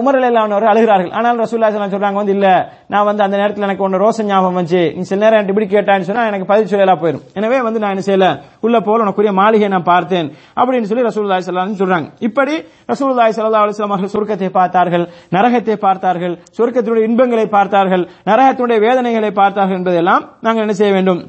[0.00, 1.12] உமர் அலிலான் அவர் அழுகிறார்கள்.
[1.18, 2.48] ஆனால் ரசூல்லா ஸல்லல்லாஹு சொல்றாங்க வந்து இல்ல
[2.92, 6.24] நான் வந்து அந்த நேரத்தில் எனக்கு ஒன்று ரோசன் ஞாபகம் வந்து நீ சில நேரம் இப்படி கேட்டான்னு சொன்னா
[6.30, 8.28] எனக்கு பதில் சொல்லலாம் போயிடும் எனவே வந்து நான் என்ன செய்யல
[8.66, 10.28] உள்ள போல உனக்குரிய மாளிகை நான் பார்த்தேன்
[10.60, 12.08] அப்படின்னு சொல்லி ரசூல்லா ஸல்லல்லாஹு சொல்றாங்க.
[12.28, 12.54] இப்படி
[12.92, 15.06] ரசூல்லா ஸல்லல்லாஹு அலைஹி அவர்கள் சொர்க்கத்தை பார்த்தார்கள்
[15.36, 21.22] நரகத்தை பார்த்தார்கள் சொர்க்கத்தினுடைய இன்பங்களை பார்த்தார்கள் நரகத்தினுடைய வேதனைகளை பார்த்தார்கள் என்பதெல்லாம் நாங்கள் என்ன செய்ய வேண்டும்?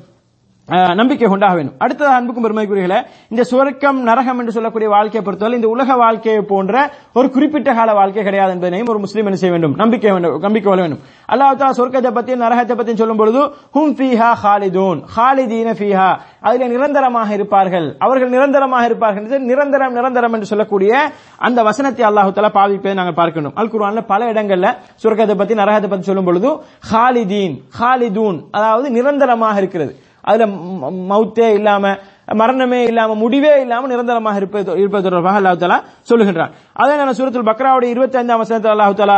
[1.00, 1.76] நம்பிக்கை கொண்டாக வேண்டும்.
[1.84, 2.96] அடுத்தது அன்புக்கும் பெருமைக்குரியல
[3.32, 6.74] இந்த சுவர்க்கம் நரகம் என்று சொல்லக்கூடிய வாழ்க்கையை பொறுத்தவரை இந்த உலக வாழ்க்கையை போன்ற
[7.18, 9.76] ஒரு குறிப்பிட்ட கால வாழ்க்கை கிடையாது என்பதையும் ஒரு முஸ்லீம் என்ன செய்ய வேண்டும்?
[9.82, 11.02] நம்பிக்கை வேண்டும் நம்பிக்கை கொள்ள வேண்டும்.
[11.34, 13.42] அல்லாஹ் சொர்க்கத்தை பத்தி நரகத்தை பத்தி சொல்லும் பொழுது
[13.76, 16.10] ஹும் ஃபீஹா ஹாலிதூன் ஹாலிதீன ஃபீஹா
[16.48, 17.88] அதில் நிரந்தரமாக இருப்பார்கள்.
[18.06, 19.24] அவர்கள் நிரந்தரமாக இருப்பார்கள்.
[19.26, 20.92] என்று நிரந்தரம் நிரந்தரம் என்று சொல்லக்கூடிய
[21.50, 23.56] அந்த வசனத்தை அல்லாஹு தலா பாவிப்பதை நாங்கள் பார்க்கணும்.
[23.62, 24.68] அல் குர்ஆன்ல பல இடங்கள்ல
[25.06, 26.52] சொர்க்கத்தை பத்தி நரகத்தை பத்தி சொல்லும் பொழுது
[26.92, 29.94] ஹாலிதீன் ஹாலிதூன் அதாவது நிரந்தரமாக இருக்கிறது.
[30.30, 31.94] அதுல மவுத்தே மௌத்தே இல்லாம
[32.42, 35.78] மரணமே இல்லாம முடிவே இல்லாம நிரந்தரமாக இருப்பது இருப்பது தொடர்பாக அல்லாஹு தாலா
[36.10, 36.54] சொல்லுகின்றான்.
[36.82, 39.18] அதே நான் சூரத்துல் பக்ராவுடைய இருபத்தி ஐந்தாம் வசனத்தில் அல்லாஹு தாலா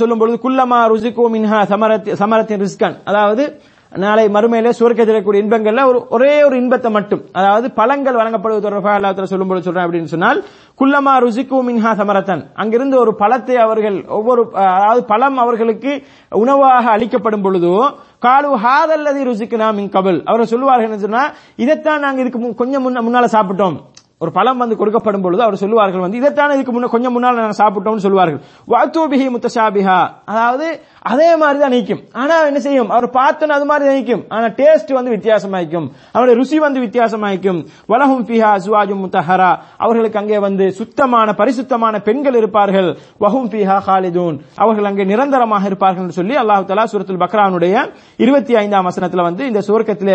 [0.00, 2.96] சொல்லும் பொழுது குல்லமா ருசிகோ மின்ஹா சமரத் சமரத்தின் ரிஸ்கன்.
[3.10, 3.44] அதாவது
[3.92, 9.14] நாளை மறுமையிலே சுவர்க்க தரக்கூடிய இன்பங்கள்ல ஒரு ஒரே ஒரு இன்பத்தை மட்டும் அதாவது பழங்கள் வழங்கப்படுவது தொடர்பாக அல்லாஹ்
[9.18, 10.40] தாலா சொல்லும்போது சொல்றேன் அப்படின்னு சொன்னால்
[10.80, 12.46] குல்லமா ருசிக்கு மின்ஹா சமரத்தன்.
[12.54, 19.78] அங்கிருந்து ஒரு பழத்தை அவர்கள் ஒவ்வொரு அதாவது பழம் அவர்களுக்கு உணவாக அளிக்கப்படும் பொழுதோ காலு ஹாதல்லதி ருசிக்கு நாம்
[19.78, 20.18] கபல்.
[20.24, 23.76] அவர்கள் சொல்லுவார்கள் என்ன சொன்னா இதைத்தான் நாங்க இதுக்கு மு- கொஞ்சம் முன்னால சாப்பிட்டோம்.
[24.20, 28.04] ஒரு பழம் வந்து கொடுக்கப்படும் பொழுது அவர் சொல்லுவார்கள் வந்து இதைத்தானே இதுக்கு முன்ன கொஞ்சம் முன்னால் நாங்கள் சாப்பிட்டோம்னு
[28.04, 28.40] சொல்லுவார்கள்.
[28.72, 29.98] வாத்தூபிஹி முத்தஷாபிஹா.
[30.30, 30.66] அதாவது
[31.10, 32.90] அதே மாதிரி தான் நிற்கும் ஆனா என்ன செய்யும்?
[32.94, 35.86] அவர் பார்த்தோன்னு அது மாதிரி தான் நிற்கும் ஆனா டேஸ்ட் வந்து வித்தியாசமாய்க்கும்.
[36.14, 37.60] அவருடைய ருசி வந்து வித்தியாசமாய்க்கும்.
[37.92, 39.50] வலஹும் பிஹா சுவாஜும் முத்தஹரா.
[39.84, 42.90] அவர்களுக்கு அங்கே வந்து சுத்தமான பரிசுத்தமான பெண்கள் இருப்பார்கள்.
[43.26, 44.36] வஹும் பிஹா ஹாலிதூன்.
[44.64, 47.86] அவர்கள் அங்கே நிரந்தரமாக இருப்பார்கள் என்று சொல்லி அல்லாஹு தலா சுரத்துல் பக்ரானுடைய
[48.26, 50.14] இருபத்தி ஐந்தாம் வசனத்துல வந்து இந்த சுவர்க்கத்தில்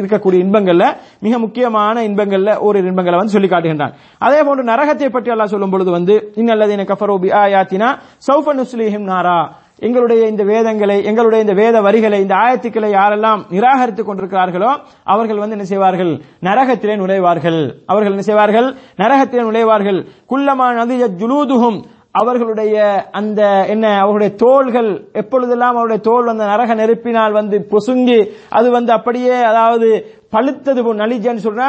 [0.00, 0.84] இருக்கக்கூடிய இன்பங்கள்ல
[1.28, 3.94] மிக முக்கியமான இன்பங்கள்ல ஒரு இன்பங்களை வந்து சொல்லி காட்டுகின்றான்.
[4.26, 7.88] அதே போன்று நரகத்தை பற்றி அல்லாஹ் சொல்லும் பொழுது வந்து இன்னல்லதீன கஃபரோபி ஆயாத்தினா
[8.28, 9.40] சௌஃப நுஸ்லிஹிம் நாரா.
[9.86, 14.70] எங்களுடைய இந்த வேதங்களை எங்களுடைய இந்த வேத வரிகளை இந்த ஆயத்துக்களை யாரெல்லாம் நிராகரித்துக் கொண்டிருக்கிறார்களோ
[15.12, 16.10] அவர்கள் வந்து என்ன செய்வார்கள்?
[16.48, 17.60] நரகத்திலே நுழைவார்கள்.
[17.92, 18.68] அவர்கள் என்ன செய்வார்கள்?
[19.02, 20.00] நரகத்திலே நுழைவார்கள்.
[20.32, 21.78] குல்லமா நதிய ஜுலூதுகும்
[22.20, 22.76] அவர்களுடைய
[23.18, 23.40] அந்த
[23.72, 28.18] என்ன அவருடைய தோள்கள் எப்பொழுதெல்லாம் அவருடைய தோல் அந்த நரக நெருப்பினால் வந்து பொசுங்கி
[28.58, 29.88] அது வந்து அப்படியே அதாவது
[30.36, 31.68] பழுத்தது நலிஜன்னு சொல்றா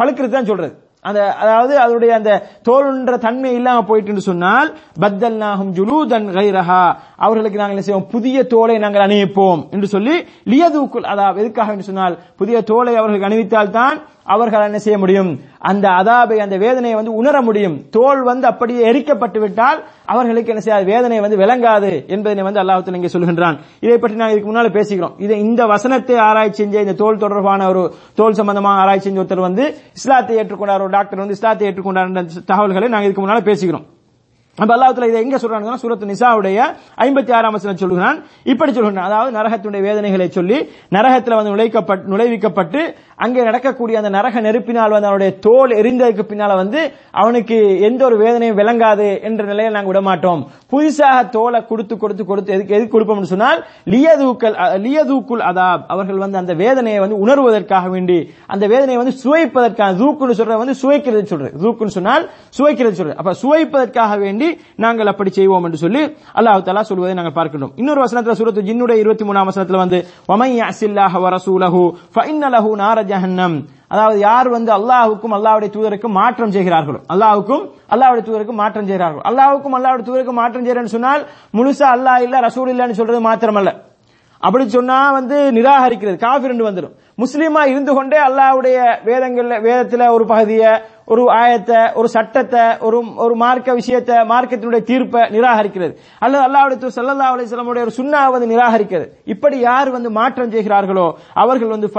[0.00, 0.74] பழுக்கிறது தான் சொல்றது.
[1.08, 2.30] அந்த அதாவது அதனுடைய அந்த
[2.66, 4.68] தோல்ன்ற தன்மை இல்லாம போயிட்டு சொன்னால்
[5.02, 6.82] பத்தல் நாகும் ஜுலூதன் கைரஹா.
[7.18, 8.08] அவர்களுக்கு நாங்கள் என்ன செய்வோம்?
[8.12, 10.14] புதிய தோலை நாங்கள் அணிவிப்போம் என்று சொல்லி
[10.52, 13.96] லியதூக்குள் அதாவது எதுக்காக என்று சொன்னால் புதிய தோலை அவர்களுக்கு அணிவித்தால் தான்
[14.34, 15.30] அவர்கள் என்ன செய்ய முடியும்?
[15.70, 17.76] அந்த அதாபை அந்த வேதனையை வந்து உணர முடியும்.
[17.96, 19.80] தோல் வந்து அப்படியே எரிக்கப்பட்டு விட்டால்
[20.12, 20.86] அவர்களுக்கு என்ன செய்யாது?
[20.92, 23.58] வேதனை வந்து விளங்காது என்பதனை வந்து அல்லாஹத்தில் இங்கே சொல்கின்றான்.
[23.86, 25.16] இதை பற்றி நான் இதுக்கு முன்னால் பேசிக்கிறோம்.
[25.26, 27.84] இதை இந்த வசனத்தை ஆராய்ச்சி செஞ்ச இந்த தோல் தொடர்பான ஒரு
[28.20, 29.66] தோல் சம்பந்தமாக ஆராய்ச்சி செஞ்ச ஒருத்தர் வந்து
[30.00, 30.84] இஸ்லாத்தை ஏற்றுக்கொண்டார்.
[30.86, 32.12] ஒரு டாக்டர் வந்து இஸ்லாத்தை ஏற்றுக்கொண்டார்
[32.52, 33.86] தகவல்களை நாங்கள் இதுக்கு முன்னால் பேசிக்கிறோம்.
[34.62, 36.58] அப்ப அல்லாஹ் இதை எங்க சொல்றாங்கன்னா சூரத்து நிசாவுடைய
[37.04, 38.16] ஐம்பத்தி ஆறாம் வசனம் சொல்கிறான்.
[38.52, 39.06] இப்படி சொல்கிறான்.
[39.08, 40.58] அதாவது நரகத்துடைய வேதனைகளை சொல்லி
[40.96, 42.80] நரகத்துல வந்து நுழைக்கப்பட்டு நுழைவிக்கப்பட்டு
[43.24, 46.80] அங்கே நடக்கக்கூடிய அந்த நரக நெருப்பினால் வந்து அவனுடைய தோல் எரிந்ததுக்கு பின்னால வந்து
[47.20, 47.56] அவனுக்கு
[47.88, 50.42] எந்த ஒரு வேதனையும் விளங்காது என்ற நிலையில் நாங்கள் விட மாட்டோம்.
[50.72, 53.60] புதுசாக தோலை கொடுத்து கொடுத்து கொடுத்து எதுக்கு எதுக்கு கொடுப்போம்னு சொன்னால்
[53.94, 54.56] லியதூக்கல்
[54.86, 55.84] லியதூக்குல் அதாப்.
[55.94, 58.18] அவர்கள் வந்து அந்த வேதனையை வந்து உணர்வதற்காக வேண்டி
[58.54, 61.52] அந்த வேதனையை வந்து சுவைப்பதற்காக ஜூக்குன்னு சொல்றது வந்து சுவைக்கிறது சொல்றது.
[61.64, 62.26] ஜூக்குன்னு சொன்னால்
[62.58, 63.18] சுவைக்கிறது சொல்றது.
[63.22, 66.02] அப்ப சுவைப்பதற்காக வேண்டி நாங்கள் அப்படி செய்வோம் என்று சொல்லி
[66.38, 71.14] அல்லாஹு தாலா சொல்வதை நாங்கள் பார்க்கணும் இன்னொரு வசனத்துல சூரத்து ஜின்னுடைய இருபத்தி மூணாம் வசனத்துல வந்து வமை அசில்லாஹ
[71.24, 71.82] வரசூலஹு
[72.14, 73.56] ஃபஇன்ன நார ஜஹன்னம்.
[73.92, 77.62] அதாவது யார் வந்து அல்லாஹுக்கும் அல்லாவுடைய தூதருக்கும் மாற்றம் செய்கிறார்களோ அல்லாஹுக்கும்
[77.94, 81.22] அல்லாவுடைய தூதருக்கும் மாற்றம் செய்கிறார்கள் அல்லாஹுக்கும் அல்லாவுடைய தூதருக்கும் மாற்றம் செய்யறேன்னு சொன்னால்
[81.54, 83.70] முழுசா அல்லாஹ் இல்ல ரசூல் இல்லன்னு சொல்றது மாத்திரமல்ல.
[84.42, 90.70] அப்படி சொன்னா வந்து நிராகரிக்கிறது காஃபிர் வந்துடும் முஸ்லீமா இருந்து கொண்டே அல்லாவுடைய வேதங்கள்ல வேதத்துல ஒரு பகுதியை
[91.04, 95.96] ஒரு ஆயத்தை ஒரு சட்டத்தை ஒரு ஒரு மார்க்க விஷயத்தை மார்க்கத்தினுடைய தீர்ப்பை நிராகரிக்கிறது.
[96.18, 99.08] அல்லது அல்லாவுடைய சல்லா அலிஸ்லமுடைய ஒரு சுண்ணாவை வந்து நிராகரிக்கிறது.
[99.24, 101.90] இப்படி யார் வந்து மாற்றம் செய்கிறார்களோ அவர்கள் வந்து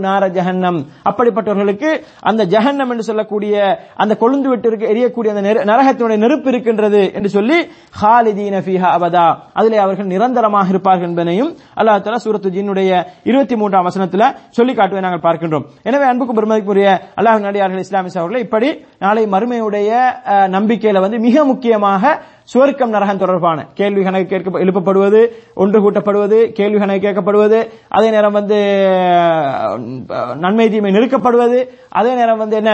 [0.00, 0.84] நார ஜஹன்னம்.
[1.10, 7.12] அப்படிப்பட்டவர்களுக்கு அந்த ஜஹன்னம் என்று சொல்லக்கூடிய அந்த கொழுந்து விட்டு இருக்க எரியக்கூடிய அந்த நெரு- நரகத்தினுடைய நெருப்பு இருக்கின்றது
[7.12, 7.64] என்று சொல்லி
[8.02, 14.36] ஹாலிதீன ஃபீஹா அவதா அதிலே அவர்கள் நிரந்தரமாக இருப்பார்கள் என்பதையும் அல்லாஹ் தலா சூரத்து ஜின்னுடைய இருபத்தி மூன்றாம் வசனத்தில்
[14.56, 15.66] சொல்லி காட்டுவதை நாங்கள் பார்க்கின்றோம்.
[15.88, 16.88] எனவே அன்புக்கு பெருமதிக்குரிய
[17.20, 18.70] அல்லாஹ் நடிகார்கள் இஸ்லாமிய அவர்களை இப்படி
[19.04, 19.90] நாளை மறுமையுடைய
[20.56, 22.04] நம்பிக்கையில வந்து மிக முக்கியமாக
[22.48, 25.20] சுவர்க்கம் நரகம் தொடர்பான கேள்வி கணக்கு கேட்க எழுப்பப்படுவது
[25.62, 27.58] ஒன்று கூட்டப்படுவது கேள்வி கணக்கு கேட்கப்படுவது
[27.96, 28.58] அதே நேரம் வந்து
[30.44, 31.58] நன்மை தீமை நிறுக்கப்படுவது
[32.00, 32.72] அதே நேரம் வந்து என்ன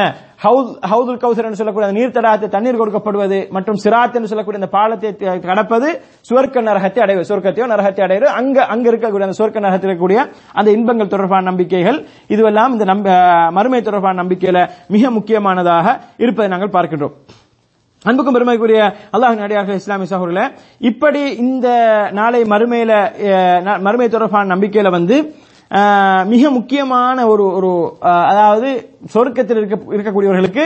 [0.91, 5.13] ஹவுதுல் கௌசர் என்று சொல்லக்கூடிய நீர் தடாகத்தை தண்ணீர் கொடுக்கப்படுவது மற்றும் சிராத் என்று சொல்லக்கூடிய அந்த பாலத்தை
[5.49, 5.89] கடப்பது
[6.31, 10.21] சுவர்க்க நரகத்தை அடைவது சுவர்க்கத்தையோ நரகத்தை அடைவது அங்க அங்க இருக்கக்கூடிய அந்த சுவர்க்க நரகத்தில் இருக்கக்கூடிய
[10.53, 11.99] அந்த இன்பங்கள் தொடர்பான நம்பிக்கைகள்
[12.29, 13.09] இதுவெல்லாம் இந்த நம்ப
[13.51, 15.87] மறுமை தொடர்பான நம்பிக்கையில மிக முக்கியமானதாக
[16.19, 17.17] இருப்பதை நாங்கள் பார்க்கின்றோம்.
[18.05, 18.81] அன்புக்கும் பெருமைக்குரிய
[19.15, 20.51] அல்லாஹ் நடிகாக இஸ்லாமிய சகோதரில்
[20.91, 21.69] இப்படி இந்த
[22.19, 22.93] நாளை மறுமையில
[23.87, 25.17] மறுமை தொடர்பான நம்பிக்கையில வந்து
[26.33, 27.71] மிக முக்கியமான ஒரு ஒரு
[28.31, 28.69] அதாவது
[29.15, 30.65] சொர்க்கத்தில் இருக்க இருக்கக்கூடியவர்களுக்கு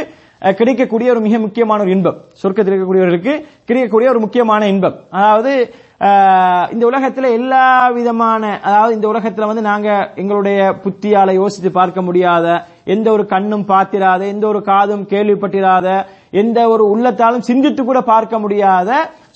[0.59, 2.19] கிடைக்கக்கூடிய ஒரு மிக முக்கியமான ஒரு இன்பம்.
[2.41, 3.33] சொர்க்கத்தில் இருக்கக்கூடியவர்களுக்கு
[3.69, 4.97] கிடைக்கக்கூடிய ஒரு முக்கியமான இன்பம்.
[5.19, 5.53] அதாவது
[6.75, 7.65] இந்த உலகத்தில் எல்லா
[7.97, 9.89] விதமான அதாவது இந்த உலகத்தில் வந்து நாங்க
[10.23, 12.47] எங்களுடைய புத்தியால யோசித்து பார்க்க முடியாத
[12.95, 15.89] எந்த ஒரு கண்ணும் பார்த்திராத எந்த ஒரு காதும் கேள்விப்பட்டிராத
[16.31, 18.91] எந்த ஒரு உள்ளத்தாலும் சிந்தித்து கூட பார்க்க முடியாத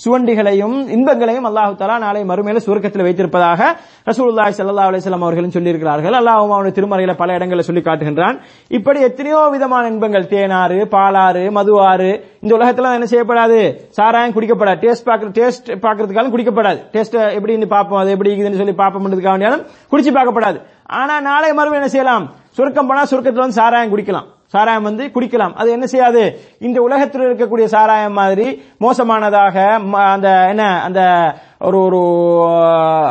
[0.05, 3.61] சுவண்டிகளையும் இன்பங்களையும் அல்லாஹு தலா நாளை மறுமையில சுருக்கத்தில் வைத்திருப்பதாக
[4.09, 6.16] ரசூலுல்லாஹி சல்லா அலிஸ்லாம் அவர்களும் சொல்லியிருக்கிறார்கள்.
[6.20, 8.36] அல்லாஹ் அவனுடைய திருமறையில பல இடங்களில் சொல்லி காட்டுகின்றான்.
[8.78, 12.11] இப்படி எத்தனையோ விதமான இன்பங்கள் தேனாறு பாலாறு மதுவாறு
[12.43, 13.61] இந்த உலகத்துல என்ன செய்யப்படாது?
[13.99, 14.80] சாராயம் குடிக்கப்படாது.
[14.84, 16.80] டேஸ்ட் பார்க்க டேஸ்ட் பார்க்கறதுக்காலும் குடிக்கப்படாது.
[16.95, 18.01] டேஸ்ட் எப்படின்னு பார்ப்போம்?
[18.03, 20.61] அது எப்படி இருக்குதுன்னு சொல்லி பார்ப்போம்ன்றதுக்காக வேண்டியாலும் குடிச்சு பார்க்கப்படாது.
[20.93, 22.30] ஆனா நாளை மறுபடியும் என்ன செய்யலாம்?
[22.51, 24.24] சுருக்கம் போனா சுருக்கத்துல வந்து சாராயம் குடிக்கலாம்.
[24.47, 25.53] சாராயம் வந்து குடிக்கலாம்.
[25.53, 26.40] அது என்ன செய்யாது?
[26.59, 32.55] இந்த உலகத்தில் இருக்கக்கூடிய சாராயம் மாதிரி மோசமானதாக ம- அந்த என்ன அந்த ஒரு ஒரு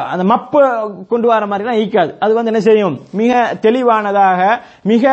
[0.09, 0.59] அந்த மப்பு
[1.09, 2.99] கொண்டு வர மாதிரிலாம் ஈக்காது அது வந்து என்ன செய்யும்?
[3.11, 5.09] மிக தெளிவானதாக மிக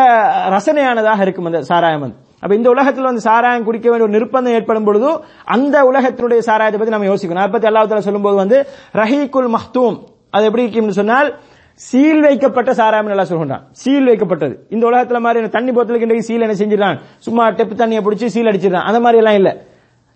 [0.50, 2.16] ரசனையானதாக இருக்கும் அந்த சாராயம் வந்து.
[2.40, 7.06] அப்ப இந்த உலகத்தில் வந்து சாராயம் குடிக்க வேண்டிய ஒரு நிர்பந்தம் ஏற்படும் பொழுது அந்த உலகத்தினுடைய சாராயத்தை பத்தி
[7.06, 7.48] நம்ம யோசிக்கணும்.
[7.48, 9.98] அதை பத்தி அல்லாஹ் சொல்லும்போது வந்து ரஹீக்குல் மஹ்தூம்.
[10.30, 11.38] அது எப்படி இருக்கும்னு சொன்னால்
[11.86, 14.54] சீல் வைக்கப்பட்ட சாராயம் நல்லா சொல்கிறான் சீல் வைக்கப்பட்டது.
[14.74, 16.96] இந்த உலகத்துல மாதிரி தண்ணி போத்தலுக்கு இன்றைக்கு சீல் என்ன செஞ்சிடலாம்?
[17.26, 18.86] சும்மா டெப்பு தண்ணியை பிடிச்சி சீல் அடிச்சிடலாம்.
[18.88, 19.50] அந்த மாதிரி எல்லாம் இல்ல.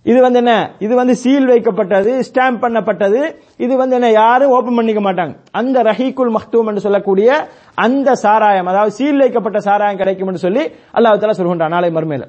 [0.04, 0.70] இது வந்து என்ன?
[0.78, 3.20] இது வந்து சீல் வைக்கப்பட்டது ஸ்டாம்ப் பண்ணப்பட்டது.
[3.56, 4.10] இது வந்து என்ன?
[4.10, 5.34] யாரும் ஓபன் பண்ணிக்க மாட்டாங்க.
[5.50, 7.28] அந்த ரஹீக்குல் மஹ்தூம் என்று சொல்லக்கூடிய
[7.74, 12.26] அந்த சாராயம் அதாவது சீல் வைக்கப்பட்ட சாராயம் கிடைக்கும் என்று சொல்லி அல்லாஹ் தஆலா சொல்கின்றான் நாளை மறுமையில.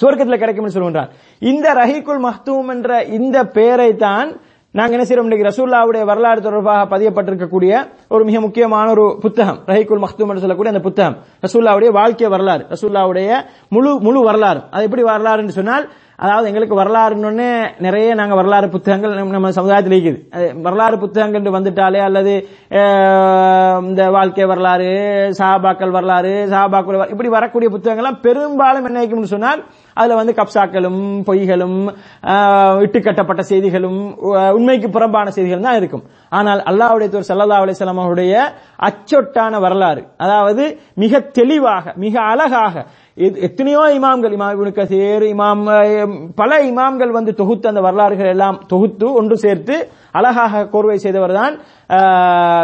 [0.00, 1.10] சுவர்க்கத்தில் கிடைக்கும் சொல்கின்றான்.
[1.38, 4.28] இந்த ரஹீக்குல் மஹ்தூம் என்ற இந்த பெயரை தான்
[4.76, 5.48] நாங்க என்ன செய்யறோம் இன்னைக்கு?
[5.48, 9.58] ரசூல்லாவுடைய வரலாறு தொடர்பாக பதியப்பட்டிருக்கக்கூடிய ஒரு மிக முக்கியமான ஒரு புத்தகம்.
[9.66, 11.16] ரஹிகுல் மஹ்தூம் என்று சொல்லக்கூடிய அந்த புத்தகம்.
[11.46, 12.66] ரசூல்லாவுடைய வாழ்க்கை வரலாறு.
[12.68, 13.36] ரசூல்லாவுடைய
[13.68, 14.60] முழு முழு வரலாறு.
[14.70, 15.88] அது எப்படி வரலாறுன்னு சொன்னால்
[16.18, 17.46] அதாவது எங்களுக்கு வரலாறுன்னு
[17.78, 20.20] நிறைய நாங்கள் வரலாறு புத்தகங்கள் நம்ம- நம்ம சமுதாயத்தில் இருக்குது.
[20.32, 22.32] அது வரலாறு புத்தகங்கள் வந்துட்டாலே அல்லது
[23.88, 24.88] இந்த வாழ்க்கை வரலாறு
[25.38, 29.62] சாபாக்கள் வரலாறு சாபாக்கள் இப்படி வரக்கூடிய புத்தகங்கள்லாம் பெரும்பாலும் என்ன இருக்கும்னு சொன்னால்
[29.94, 31.78] அதுல வந்து கப்சாக்களும் பொய்களும்
[32.84, 34.00] இட்டுக்கட்டப்பட்ட செய்திகளும்
[34.52, 36.04] உண்மைக்கு புறம்பான செய்திகள் தான் இருக்கும்.
[36.28, 38.34] ஆனால் அல்லாவுடைய தூர் சல்லா அலைஹி அவருடைய
[38.82, 40.64] அச்சொட்டான வரலாறு அதாவது
[40.94, 42.84] மிக தெளிவாக மிக அழகாக
[43.16, 45.62] எத்தனையோ இமாம்கள் இமாம் இப்னு கசீர் இமாம்
[46.40, 49.76] பல இமாம்கள் வந்து தொகுத்து அந்த வரலாறுகள் எல்லாம் தொகுத்து ஒன்று சேர்த்து
[50.18, 51.54] அழகாக கோர்வை செய்தவர் தான்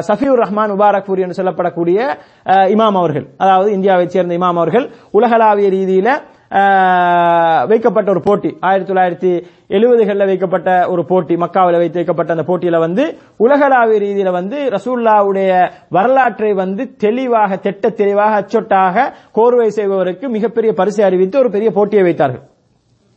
[0.09, 1.99] சஃபியூர் ரஹ்மான் முபாரக்பூரி என்று சொல்லப்படக்கூடிய
[2.75, 3.27] இமாம் அவர்கள்.
[3.39, 4.87] அதாவது இந்தியாவைச் சேர்ந்த இமாம் அவர்கள்
[5.19, 6.11] உலகளாவிய ரீதியில
[7.69, 8.57] வைக்கப்பட்ட ஒரு போட்டி.
[8.61, 9.31] ஆயிரத்தி தொள்ளாயிரத்தி
[9.69, 11.35] எழுபதுகளில் வைக்கப்பட்ட ஒரு போட்டி.
[11.35, 13.05] மக்காவில் வைத்து வைக்கப்பட்ட அந்த போட்டியில வந்து
[13.37, 21.39] உலகளாவிய ரீதியில வந்து ரசூல்லாவுடைய வரலாற்றை வந்து தெளிவாக திட்ட தெளிவாக அச்சொட்டாக கோர்வை செய்பவருக்கு மிகப்பெரிய பரிசு அறிவித்து
[21.39, 22.45] ஒரு பெரிய போட்டியை வைத்தார்கள்.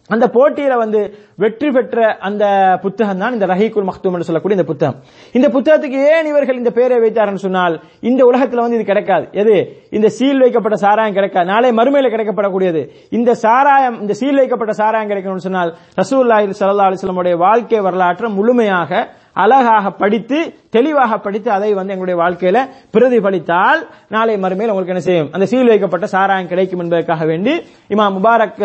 [0.10, 1.00] அந்த போட்டியில வந்து
[1.44, 2.44] வெற்றி பெற்ற அந்த
[2.84, 4.98] புத்தகம் தான் இந்த ரஹீக்குல் மக்தூம் என்று சொல்லக்கூடிய இந்த புத்தகம்.
[5.38, 7.76] இந்த புத்தகத்துக்கு ஏன் இவர்கள் இந்த பெயரை வைத்தார்னு சொன்னால்
[8.10, 9.26] இந்த உலகத்துல வந்து இது கிடைக்காது.
[9.42, 9.56] எது?
[9.98, 11.48] இந்த சீல் வைக்கப்பட்ட சாராயம் கிடைக்காது.
[11.54, 12.84] நாளை மறுமையில கிடைக்கப்படக்கூடியது.
[13.12, 18.92] இந்த சாராயம் இந்த சீல் வைக்கப்பட்ட சாராயம் கிடைக்கணும்னு சொன்னால் ரசூல்லாஹி சல்லா அலிஸ்லமுடைய வாழ்க்கை வரலாற்றை முழுமையாக
[19.36, 20.38] அழகாக படித்து
[20.70, 22.58] தெளிவாக படித்து அதை வந்து எங்களுடைய வாழ்க்கையில
[22.96, 25.30] பிரதிபலித்தால் நாளை மறுமையில் உங்களுக்கு என்ன செய்யும்?
[25.34, 27.54] அந்த சீல் வைக்கப்பட்ட சாராயம் கிடைக்கும் என்பதற்காக வேண்டி
[27.90, 28.62] இமா முபாரக்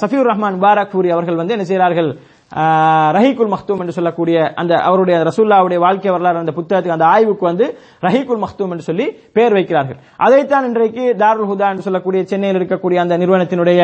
[0.00, 2.10] சஃபியூர் ரஹ்மான் முபாரக் கூறி அவர்கள் வந்து என்ன செய்கிறார்கள்?
[2.52, 7.66] அஹ், ரஹீக்குல் மக்தூம் என்று சொல்லக்கூடிய அந்த அவருடைய ரசூல்லாவுடைய வாழ்க்கை வரலாறு அந்த புத்தகத்துக்கு அந்த ஆய்வுக்கு வந்து
[8.02, 9.98] ரஹீக்குல் மஹ்தூம் என்று சொல்லி பெயர் வைக்கிறார்கள்.
[10.18, 13.80] அதைத்தான் இன்றைக்கு தாருல் ஹுதா என்று சொல்லக்கூடிய சென்னையில் இருக்கக்கூடிய அந்த நிறுவனத்தினுடைய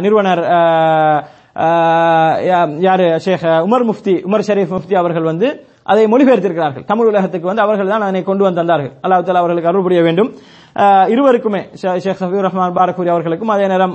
[0.00, 0.42] நிறுவனர்
[2.86, 3.06] யாரு?
[3.24, 5.48] ஷேக் உமர் முஃப்தி உமர் ஷரீஃப் முஃப்தி அவர்கள் வந்து
[5.92, 6.84] அதை மொழிபெயர்த்திருக்கிறார்கள்.
[6.90, 8.94] தமிழ் உலகத்துக்கு வந்து அவர்கள் தான் அதனை கொண்டு வந்து தந்தார்கள்.
[9.04, 10.30] அல்லாஹ் தாலா அவர்களுக்கு அருள் புரிய வேண்டும்.
[11.12, 13.94] இருவருக்குமே ஷேக் சஃபீர் ரஹ்மான் பாரக்பூரி அவர்களுக்கும் அதே நேரம்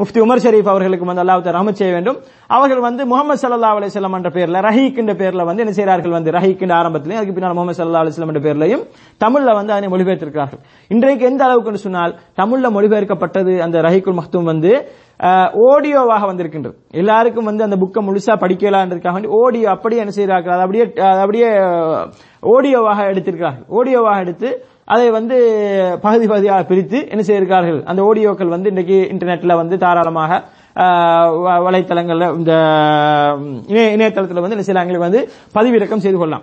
[0.00, 2.16] முஃப்தி உமர் ஷரீஃப் அவர்களுக்கும் வந்து அல்லாஹ் ரஹமத் செய்ய வேண்டும்.
[2.56, 6.74] அவர்கள் வந்து முகமது சல்லா அலிஸ்லாம் என்ற பேர்ல ரஹீக் என்ற வந்து என்ன செய்கிறார்கள் வந்து ரஹீக் என்ற
[6.80, 8.82] ஆரம்பத்திலையும் அதுக்கு பின்னால் முகமது சல்லா அலிஸ்லாம் என்ற பேர்லையும்
[9.24, 10.62] தமிழ்ல வந்து அதனை மொழிபெயர்த்திருக்கிறார்கள்.
[10.94, 14.72] இன்றைக்கு எந்த அளவுக்கு சொன்னால் தமிழ்ல மொழிபெயர்க்கப்பட்டது அந்த ரஹீக்குல் மக்தூம் வந்து
[15.52, 16.76] ஓடியோவாக வந்திருக்கின்றது.
[16.90, 21.48] எல்லாருக்கும் வந்து அந்த புக்கை முழுசா படிக்கலான்றதுக்காக வேண்டி அப்படியே என்ன செய்யறாங்க அது அப்படியே அப்படியே
[22.40, 23.64] ஓடியோவாக எடுத்திருக்கிறார்கள்.
[23.68, 25.36] ஆடியோவாக எடுத்து அதை வந்து
[26.02, 30.42] பகுதி பகுதியாக பிரித்து என்ன செய்திருக்கிறார்கள் அந்த ஓடியோக்கள் வந்து இன்றைக்கு இன்டர்நெட்ல வந்து தாராளமாக
[30.74, 32.52] வ- வலைத்தளங்கள்ல இந்த
[33.66, 34.98] இணையதளத்தில் வந்து என்ன செய்யலாம்?
[34.98, 36.42] வந்து பதிவிறக்கம் செய்து கொள்ளலாம்.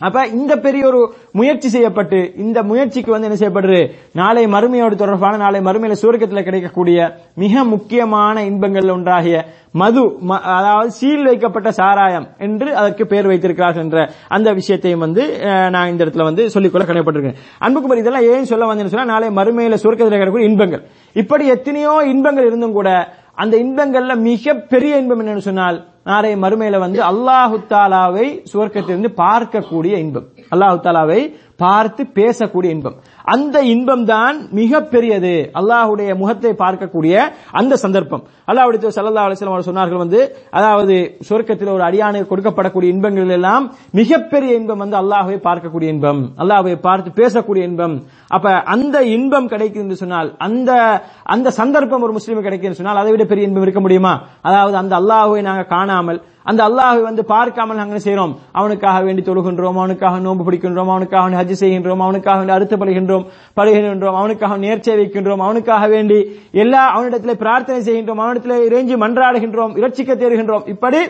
[0.00, 1.00] அப்ப இந்த பெரிய ஒரு
[1.32, 3.80] முயற்சி செய்யப்பட்டு இந்த முயற்சிக்கு வந்து என்ன செய்யப்படுது?
[4.12, 6.98] நாளை மறுமையோடு தொடர்பான நாளை மறுமையில சுவர்க்கத்தில் கிடைக்கக்கூடிய
[7.36, 9.38] மிக முக்கியமான இன்பங்கள் ஒன்றாகிய
[9.74, 15.24] மது ம- அதாவது சீல் வைக்கப்பட்ட சாராயம் என்று அதற்கு பெயர் வைத்திருக்கிறார்கள் என்ற அந்த விஷயத்தையும் வந்து
[15.70, 20.14] நான் இந்த இடத்துல வந்து சொல்லிக்கொள்ள கடமைப்பட்டிருக்கேன் அன்புக்குமார் இதெல்லாம் ஏன் சொல்ல வந்தேன்னு சொன்னா நாளை மறுமையில சுவர்க்கத்தில்
[20.14, 20.82] கிடைக்கக்கூடிய இன்பங்கள்.
[21.16, 22.88] இப்படி எத்தனையோ இன்பங்கள் இருந்தும் கூட
[23.36, 30.28] அந்த இன்பங்கள்ல மிக பெரிய இன்பம் என்னன்னு சொன்னால் நாளை மறுமையில வந்து அல்லாஹு தாலாவை சுவர்க்கத்திலிருந்து பார்க்கக்கூடிய இன்பம்.
[30.50, 31.20] அல்லாஹு தாலாவை
[31.62, 32.96] பார்த்து பேசக்கூடிய இன்பம்.
[33.34, 37.14] அந்த இன்பம் தான் மிக பெரியது அல்லாஹுடைய முகத்தை பார்க்கக்கூடிய
[37.60, 38.22] அந்த சந்தர்ப்பம்.
[38.50, 40.20] அல்லாஹுடைய சல்லா அலிஸ்லாம் அவர் சொன்னார்கள் வந்து
[40.58, 40.96] அதாவது
[41.28, 43.64] சொர்க்கத்தில் ஒரு அடியானுக்கு கொடுக்கப்படக்கூடிய இன்பங்கள் எல்லாம்
[44.00, 46.22] மிகப்பெரிய இன்பம் வந்து அல்லாஹுவை பார்க்கக்கூடிய இன்பம்.
[46.42, 47.96] அல்லாஹுவை பார்த்து பேசக்கூடிய இன்பம்.
[48.36, 50.70] அப்ப அந்த இன்பம் கிடைக்கும் என்று சொன்னால் அந்த
[51.34, 54.14] அந்த சந்தர்ப்பம் ஒரு முஸ்லீம் கிடைக்கும் சொன்னால் அதை விட பெரிய இன்பம் இருக்க முடியுமா?
[54.48, 60.20] அதாவது அந்த அல்லாஹுவை நாங்க காணாமல் அந்த அல்லாஹை வந்து பார்க்காமல் நாங்கள் செய்யறோம் அவனுக்காக வேண்டி தொழுகின்றோம் அவனுக்காக
[60.26, 63.24] நோன்பு பிடிக்கின்றோம் அவனுக்காக ஹஜ் ஹஜ் செய்கின்றோம் அவனுக்காக வேண்டி அறுத்து படுகின்றோம்
[63.56, 66.18] படுகின்றோம் அவனுக்காக நேர்ச்சை வைக்கின்றோம் அவனுக்காக வேண்டி
[66.62, 70.64] எல்லா அவனிடத்திலே பிரார்த்தனை செய்கின்றோம் அவனிடத்திலே இறைஞ்சி மன்றாடுகின்றோம் இரட்சிக்க தேடுகின்றோம்.
[70.66, 71.00] இப்படி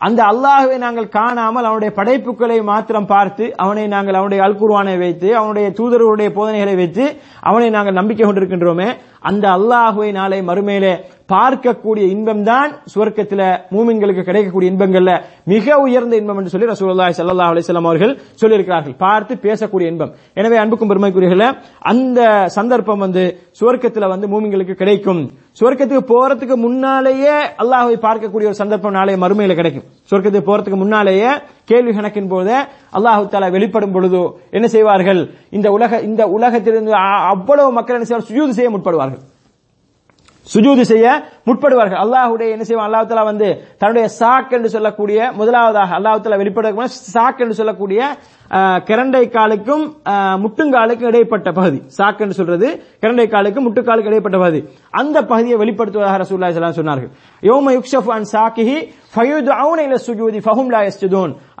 [0.00, 6.28] அந்த அல்லாஹுவை நாங்கள் காணாமல் அவனுடைய படைப்புகளை மாத்திரம் பார்த்து அவனை நாங்கள் அவனுடைய அல்குர்வானை வைத்து அவனுடைய தூதர்களுடைய
[6.32, 7.04] போதனைகளை வைத்து
[7.40, 8.88] அவனை நாங்கள் நம்பிக்கை கொண்டிருக்கின்றோமே
[9.20, 10.92] அந்த அல்லாஹுவை நாளை மறுமையிலே
[11.32, 13.42] பார்க்கக்கூடிய இன்பம் தான் சுவர்க்கத்துல
[13.74, 15.12] மூமின்களுக்கு கிடைக்கக்கூடிய இன்பங்கள்ல
[15.52, 18.94] மிக உயர்ந்த இன்பம் என்று சொல்லி ரசூலுல்லாஹி ஸல்லல்லாஹு அலைஹி வஸல்லம் அவர்கள் சொல்லியிருக்கிறார்கள்.
[19.04, 20.12] பார்த்து பேசக்கூடிய இன்பம்.
[20.40, 21.46] எனவே அன்புக்கும் பெருமைக்குரியல
[21.92, 22.20] அந்த
[22.56, 23.24] சந்தர்ப்பம் வந்து
[23.60, 25.22] சுவர்க்கத்தில் வந்து மூமின்களுக்கு கிடைக்கும்.
[25.60, 29.86] சுவர்க்கத்துக்கு போறதுக்கு முன்னாலேயே அல்லாஹை பார்க்கக்கூடிய ஒரு சந்தர்ப்பம் நாளைய மறுமையில கிடைக்கும்.
[30.10, 31.30] சுவர்க்கத்துக்கு போறதுக்கு முன்னாலேயே
[31.70, 32.54] கேள்வி கணக்கின் போது
[32.98, 34.24] அல்லாஹு தாலா வெளிப்படும் பொழுதோ
[34.56, 35.20] என்ன செய்வார்கள்?
[35.56, 36.94] இந்த உலக இந்த உலகத்திலிருந்து
[37.32, 38.56] அவ்வளவு மக்கள் என்ன செய்வார்கள்?
[38.60, 39.22] செய்ய முற்படுவார்கள்.
[40.52, 41.06] சுஜூது செய்ய
[41.48, 42.00] முற்படுவார்கள்.
[42.04, 42.88] அல்லாஹுடைய என்ன செய்வான்?
[42.88, 43.48] அல்லாஹ் வந்து
[43.80, 48.00] தன்னுடைய சாக் என்று சொல்லக்கூடிய முதலாவதாக அல்லாஹ் தலா வெளிப்படுத்த சாக் என்று சொல்லக்கூடிய
[48.88, 49.82] கிரண்டை காலுக்கும்
[50.42, 51.80] முட்டுங்காலுக்கும் இடைப்பட்ட பகுதி.
[51.96, 52.68] சாக் என்று சொல்றது
[53.02, 54.60] கிரண்டை காலுக்கும் முட்டுக்காலுக்கும் இடைப்பட்ட பகுதி.
[55.00, 57.12] அந்த பகுதியை வெளிப்படுத்துவதாக ரசூல்லா சொன்னார்கள்.
[57.48, 58.78] யோம யுக்ஷப் அன் சாக்கிஹி
[59.16, 60.40] சுஜூதி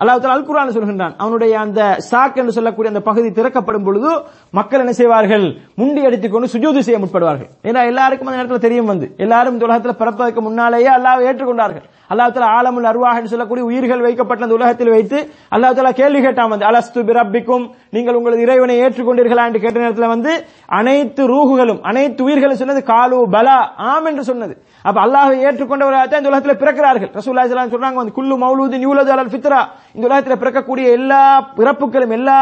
[0.00, 1.14] அல்லாஹ் அல் சொல்கின்றான்.
[1.22, 1.80] அவனுடைய அந்த
[2.10, 4.10] சாக் என்று சொல்லக்கூடிய அந்த பகுதி திறக்கப்படும் பொழுது
[4.58, 5.46] மக்கள் என்ன செய்வார்கள்?
[5.80, 7.48] முண்டி அடித்துக்கொண்டு சுஜூதி செய்ய முற்படுவார்கள்.
[7.68, 9.06] ஏன்னா எல்லாருக்கும் அந்த நேரத்தில் தெரியும் வந்து.
[9.24, 11.86] எல்லாரும் இந்த உலகத்தில் பிறப்பதற்கு முன்னாலேயே அல்லாவை ஏற்றுக்கொண்டார்கள்.
[12.12, 15.18] அல்லாஹ் ஆலமுல் அருவாக என்று சொல்லக்கூடிய உயிர்கள் வைக்கப்பட்ட உலகத்தில் வைத்து
[15.56, 19.46] அல்லாஹ் கேள்வி கேட்டான் வந்து அலஸ்து பிரபிக்கும் நீங்கள் உங்களது இறைவனை ஏற்றுக்கொண்டீர்களா?
[19.48, 20.32] என்று கேட்ட நேரத்தில் வந்து
[20.66, 24.56] அனைத்து ரூகுகளும் அனைத்து உயிர்களும் சொன்னது காலு பலா ஆம் என்று சொன்னது.
[24.86, 25.04] அப்ப
[25.46, 27.10] ஏற்றுக்கொண்டவராக தான் இந்த உலகத்தில் பிறக்கிறார்கள்.
[27.18, 29.60] ரசூல்லா இஸ்லாம் சொல்றாங்க வந்து குல்லு மௌலூதின் யூலது அலல் ஃபித்ரா.
[29.94, 31.22] இந்த உலகத்தில் பிறக்கக்கூடிய எல்லா
[31.58, 32.38] பிறப்புகளும் எல்லா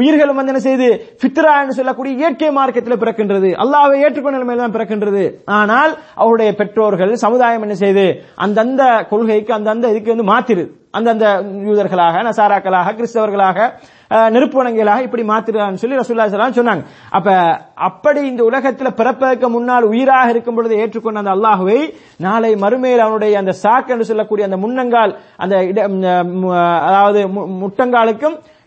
[0.00, 0.88] உயிர்களும் வந்து என்ன செய்து
[1.20, 3.50] ஃபித்ரா என்று சொல்லக்கூடிய இயற்கை மார்க்கத்தில் பிறக்கின்றது.
[3.64, 5.24] அல்லாவை ஏற்றுக்கொண்ட நிலைமையில் தான் பிறக்கின்றது.
[5.60, 8.06] ஆனால் அவருடைய பெற்றோர்கள் சமுதாயம் என்ன செய்து
[8.46, 8.82] அந்தந்த
[9.12, 10.66] கொள்கைக்கு அந்தந்த இதுக்கு வந்து மாத்திருது.
[10.98, 11.26] அந்தந்த
[11.68, 13.58] யூதர்களாக நசாராக்களாக கிறிஸ்தவர்களாக
[14.30, 16.82] நெருப்பு வணங்கிகளாக இப்படி மாத்திருக்கான்னு சொல்லி ரசூல்லா சொன்னாங்க.
[17.10, 17.28] அப்ப
[17.82, 21.78] அப்படி இந்த உலகத்தில் பிறப்பதற்கு முன்னால் உயிராக இருக்கும் பொழுது ஏற்றுக்கொண்ட அந்த அல்லாஹுவை
[22.18, 25.54] நாளை மறுமையில் அவனுடைய அந்த சாக் என்று சொல்லக்கூடிய அந்த முன்னங்கால் அந்த
[26.88, 27.48] அதாவது மு-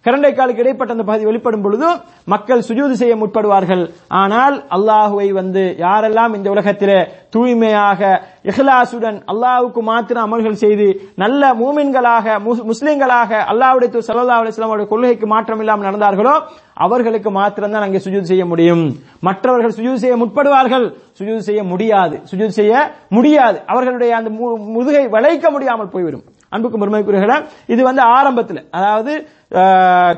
[0.06, 1.86] கரண்டை காலுக்கு இடைப்பட்ட அந்த பகுதி வெளிப்படும் பொழுது
[2.26, 3.90] மக்கள் சுஜூது செய்ய முற்படுவார்கள்.
[4.08, 12.64] ஆனால் அல்லாஹுவை வந்து யாரெல்லாம் இந்த உலகத்திலே தூய்மையாக இஹ்லாசுடன் அல்லாஹுக்கு மாத்திரம் அமல்கள் செய்து நல்ல மூமின்களாக முஸ்-
[12.64, 16.42] முஸ்லிம்களாக அல்லாஹ்வுடைய தூதர் ஸல்லல்லாஹு கொள்கைக்கு மாற்றம் இல்லாமல் நடந்தார்களோ
[16.74, 18.96] அவர்களுக்கு மாத்திரம்தான் அங்கே சுஜூது செய்ய முடியும்.
[19.20, 20.94] மற்றவர்கள் சுஜூது செய்ய முற்படுவார்கள்.
[21.20, 22.20] சுஜூது செய்ய முடியாது.
[22.32, 23.62] சுஜூது செய்ய முடியாது.
[23.66, 26.24] அவர்களுடைய அந்த மு- முதுகை வளைக்க முடியாமல் போய்விடும்.
[26.50, 28.68] அன்புக்கு பெருமைக்குரியர்களே இது வந்து ஆரம்பத்தில்.
[28.72, 29.28] அதாவது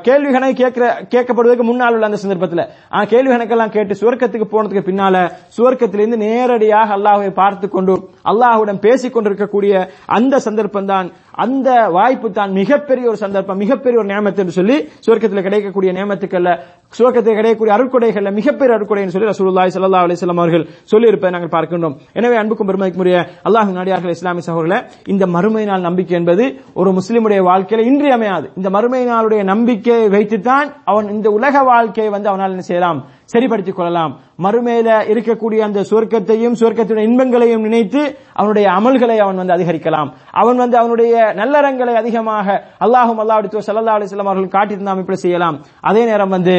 [0.06, 2.62] கேள்வி கணக்கு கேட்கிற கேட்கப்படுவதற்கு முன்னால் உள்ள அந்த சந்தர்ப்பத்தில்.
[2.92, 5.16] ஆனா கேள்வி கணக்கெல்லாம் கேட்டு சுவர்க்கத்துக்கு போனதுக்கு பின்னால
[5.56, 7.94] சுவர்க்கத்திலிருந்து நேரடியாக அல்லாஹுவை பார்த்து கொண்டு
[8.32, 9.72] அல்லாஹ்வுடன் பேசிக் கொண்டிருக்கக்கூடிய
[10.16, 11.08] அந்த சந்தர்ப்பம் தான்
[11.44, 14.76] அந்த வாய்ப்பு தான் மிகப்பெரிய ஒரு சந்தர்ப்பம் மிகப்பெரிய ஒரு நியமத்து என்று சொல்லி
[15.06, 16.50] சுவர்க்கத்தில் கிடைக்கக்கூடிய நியமத்துக்கல்ல
[16.98, 21.96] சுவர்க்கத்தில் கிடைக்கக்கூடிய அருட்கொடைகள்ல மிகப்பெரிய அருட்கொடைன்னு சொல்லி ரசூலுல்லாஹி சல்லா அலிஸ்லாம் அவர்கள் சொல்லியிருப்பதை நாங்கள் பார்க்கின்றோம்.
[22.18, 23.16] எனவே அன்புக்கும் பெருமைக்குரிய
[23.48, 24.78] அல்லாஹ் நாடியார்கள் இஸ்லாமிய சகோதரர்களே
[25.14, 26.44] இந்த மறுமையினால் நாள் நம்பிக்கை என்பது
[26.80, 28.46] ஒரு முஸ்லிமுடைய வாழ்க்கையில இன்றியமையாது.
[28.58, 32.98] இந்த மறுமையினால் நாளுடைய நம்பிக்கையை வைத்துத்தான் அவன் இந்த உலக வாழ்க்கையை வந்து அவனால் என்ன செய்யலாம்?
[33.32, 34.12] சரிப்படுத்திக் கொள்ளலாம்.
[34.44, 38.02] மறுமையில இருக்கக்கூடிய அந்த சுவர்க்கத்தையும் சுவர்க்கத்துடைய இன்பங்களையும் நினைத்து
[38.40, 40.08] அவனுடைய அமல்களை அவன் வந்து அதிகரிக்கலாம்.
[40.42, 42.46] அவன் வந்து அவனுடைய நல்லறங்களை அதிகமாக
[42.86, 45.58] அல்லாஹும் அல்லாஹ் சல்லா அலிஸ்லாம் அவர்கள் காட்டியிருந்தாம் இப்படி செய்யலாம்.
[45.80, 46.56] அதே நேரம் வந்து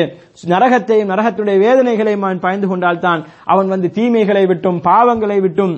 [0.53, 5.76] நரகத்தையும் நரகத்துடைய வேதனைகளையும் அவன் பயந்து கொண்டால்தான் அவன் வந்து தீமைகளை விட்டும் பாவங்களை விட்டும்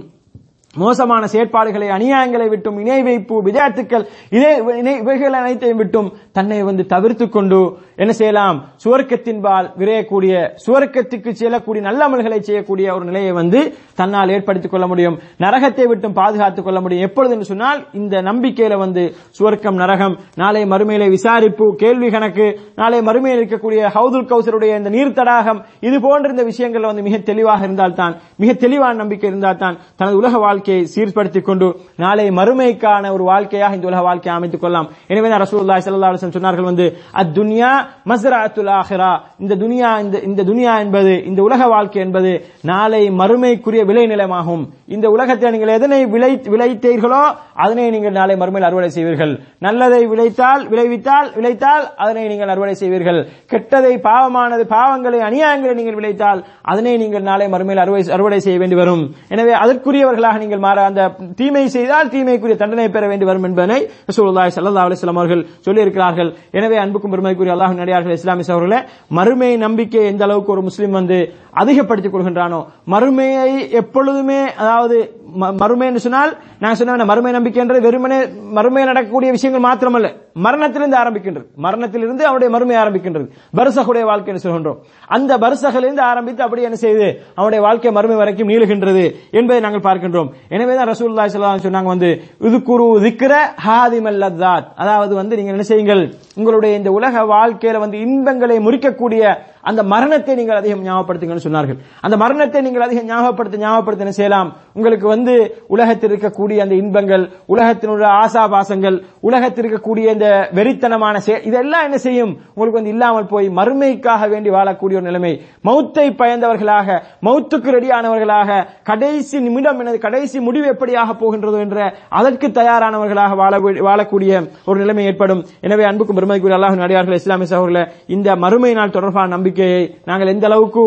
[0.78, 4.52] மோசமான செயற்பாடுகளை அநியாயங்களை விட்டும் இணை வைப்பு விஜயத்துக்கள் இதே
[4.82, 7.60] இணை- இவைகள் அனைத்தையும் விட்டும் தன்னை வந்து தவிர்த்து கொண்டு
[7.98, 8.58] என்ன செய்யலாம்?
[8.84, 10.34] சுவர்க்கத்தின்பால் விரையக்கூடிய
[10.66, 13.60] சுவர்க்கத்துக்கு செல்லக்கூடிய நல்ல அமல்களை செய்யக்கூடிய ஒரு நிலையை வந்து
[14.00, 15.16] தன்னால் ஏற்படுத்திக் கொள்ள முடியும்.
[15.43, 17.06] நரகத்தை விட்டும் பாதுகாத்துக் கொள்ள முடியும்.
[17.08, 19.04] எப்பொழுது என்று சொன்னால் இந்த நம்பிக்கையில வந்து
[19.39, 25.60] சுவர்க்கம் நரகம் நாளை மறுமையில விசாரிப்பு கேள்வி கணக்கு நாளை மறுமையில் இருக்கக்கூடிய ஹவுதுல் கௌசருடைய இந்த நீர் தடாகம்
[25.80, 30.38] இது போன்ற இந்த விஷயங்கள் வந்து மிக தெளிவாக இருந்தால்தான் மிக தெளிவான நம்பிக்கை இருந்தால் தான் தனது உலக
[30.38, 34.88] வாழ்க்கையை சீர்படுத்திக் கொண்டு நாளை மறுமைக்கான ஒரு வாழ்க்கையாக இந்த உலக வாழ்க்கையை அமைத்துக் கொள்ளலாம்.
[35.08, 37.72] எனவே தான் ரசூலுல்லாஹி சொன்னார்கள் வந்து அத்துன்யா
[38.12, 39.12] மசராத்துல் ஆஹிரா.
[39.44, 42.32] இந்த துனியா இந்த இந்த துனியா என்பது இந்த உலக வாழ்க்கை என்பது
[42.72, 44.64] நாளை மறுமைக்குரிய விளைநிலமாகும்
[44.96, 47.24] இந்த உலகத்தில் நீங்கள் எதனை விளை விளைத்தீர்களோ
[47.64, 49.34] அதனை நீங்கள் நாளை மறுமையில் அறுவடை செய்வீர்கள்.
[49.66, 53.20] நல்லதை விளைத்தால் விளைவித்தால் விளைத்தால் அதனை நீங்கள் அறுவடை செய்வீர்கள்.
[53.52, 56.40] கெட்டதை பாவமானது பாவங்களை அநியாயங்களை நீங்கள் விளைத்தால்
[56.72, 59.04] அதனை நீங்கள் நாளை மறுமையில் அறுவடை அறுவடை செய்ய வேண்டி வரும்.
[59.36, 61.02] எனவே அதற்குரியவர்களாக நீங்கள் மாற அந்த
[61.40, 63.80] தீமை செய்தால் தீமைக்குரிய தண்டனை பெற வேண்டி வரும் என்பதனை
[64.10, 68.80] ரசூலுல்லாஹி ஸல்லல்லாஹு அலைஹி அவர்கள் சொல்லி இருக்கிறார்கள் எனவே அன்புக்கும் பெருமைக்குரிய அல்லாஹ் நடிகார்கள் இஸ்லாமிய சகோதரர்களே
[69.12, 71.18] மறுமை நம்பிக்கை எந்த அளவுக்கு ஒரு முஸ்லிம் வந்து
[71.54, 74.98] அதிகப்படுத்திக் கொள்கின்றானோ மறுமையை எப்பொழுதுமே அதாவது
[75.40, 78.20] ம- மறுமை சொன்னால் நான் சொன்ன மறுமை நம்பிக்கை வெறுமனே
[78.56, 80.12] மறுமையில் நடக்கக்கூடிய விஷயங்கள் மாத்திரமல்ல.
[80.34, 81.46] மரணத்திலிருந்து ஆரம்பிக்கின்றது.
[81.56, 83.30] மரணத்திலிருந்து அவருடைய மறுமை ஆரம்பிக்கின்றது.
[83.58, 84.76] பரிசகுடைய வாழ்க்கை என்று சொல்கின்றோம்.
[85.08, 90.30] அந்த பரிசகிலிருந்து ஆரம்பித்து அப்படி என்ன செய்து அவருடைய வாழ்க்கை மறுமை வரைக்கும் நீளுகின்றது என்பதை நாங்கள் பார்க்கின்றோம்.
[90.50, 91.32] எனவே தான் ரசூலுல்லாஹி
[91.66, 93.36] சொன்னாங்க வந்து இது குரு திக்ர
[93.68, 100.36] ஹாதிமல் அதாவது வந்து நீங்க என்ன செய்யுங்கள் உங்களுடைய இந்த உலக வாழ்க்கையில வந்து இன்பங்களை முறிக்கக்கூடிய அந்த மரணத்தை
[100.36, 101.78] நீங்கள் அதிகம் ஞாபகப்படுத்துங்கன்னு சொன்னார்கள்.
[102.01, 109.01] அந்த மரணத்தை நீங்கள் அதிகம் ஞாபகப்படுத்த ஞாபகப்படுத்த செய்யலாம் உங்களுக்கு வந்து உலகத்தில் இருக்கக்கூடிய அந்த இன்பங்கள் உலகத்தினுடைய ஆசாபாசங்கள்
[109.22, 112.28] உலகத்தில் இருக்கக்கூடிய இந்த வெறித்தனமான செய- இதெல்லாம் என்ன செய்யும்?
[112.28, 115.41] உங்களுக்கு வந்து இல்லாமல் போய் மறுமைக்காக வேண்டி வாழக்கூடிய ஒரு நிலைமை.
[115.65, 123.57] மௌத்தை பயந்தவர்களாக மௌத்துக்கு ரெடியானவர்களாக கடைசி நிமிடம் எனது கடைசி முடிவு எப்படியாக போகின்றதோ என்ற அதற்கு தயாரானவர்களாக வாழ
[123.57, 125.45] வாழக்கூடிய ஒரு நிலைமை ஏற்படும்.
[125.61, 130.84] எனவே அன்புக்கும் பெருமைக்குரிய அல்லாஹ் நடிகார்கள் இஸ்லாமிய சகோதரர்களை இந்த மறுமை நாள் தொடர்பான நம்பிக்கையை நாங்கள் எந்த அளவுக்கு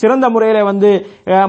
[0.00, 0.90] சிறந்த முறையில வந்து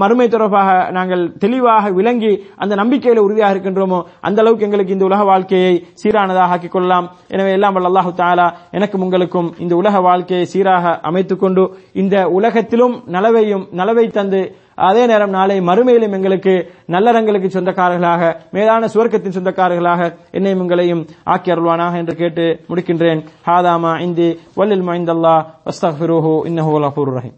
[0.01, 2.31] மறுமை தொடர்பாக நாங்கள் தெளிவாக விளங்கி
[2.63, 7.07] அந்த நம்பிக்கையில உறுதியாக இருக்கின்றோமோ அந்த அளவுக்கு எங்களுக்கு இந்த உலக வாழ்க்கையை சீரானதாக ஆக்கிக் கொள்ளலாம்.
[7.35, 8.47] எனவே எல்லாம் வல்ல அல்லாஹு தாலா
[8.77, 11.65] எனக்கும் உங்களுக்கும் இந்த உலக வாழ்க்கையை சீராக அமைத்துக் கொண்டு
[12.01, 14.41] இந்த உலகத்திலும் நலவையும் நலவை தந்து
[14.87, 16.53] அதே நேரம் நாளை மறுமையிலும் எங்களுக்கு
[16.87, 23.21] நல்லறங்களுக்கு சொந்தக்காரர்களாக மேலான சுவர்க்கத்தின் சொந்தக்காரர்களாக என்னையும் உங்களையும் ஆக்கி அருள்வானாக என்று கேட்டு முடிக்கின்றேன்.
[23.45, 26.79] ஹாதாமா இந்தி வல்லில் மைந்தல்லா வஸ்தஃபிருஹு இன்னஹு
[27.17, 27.37] ரஹீம்.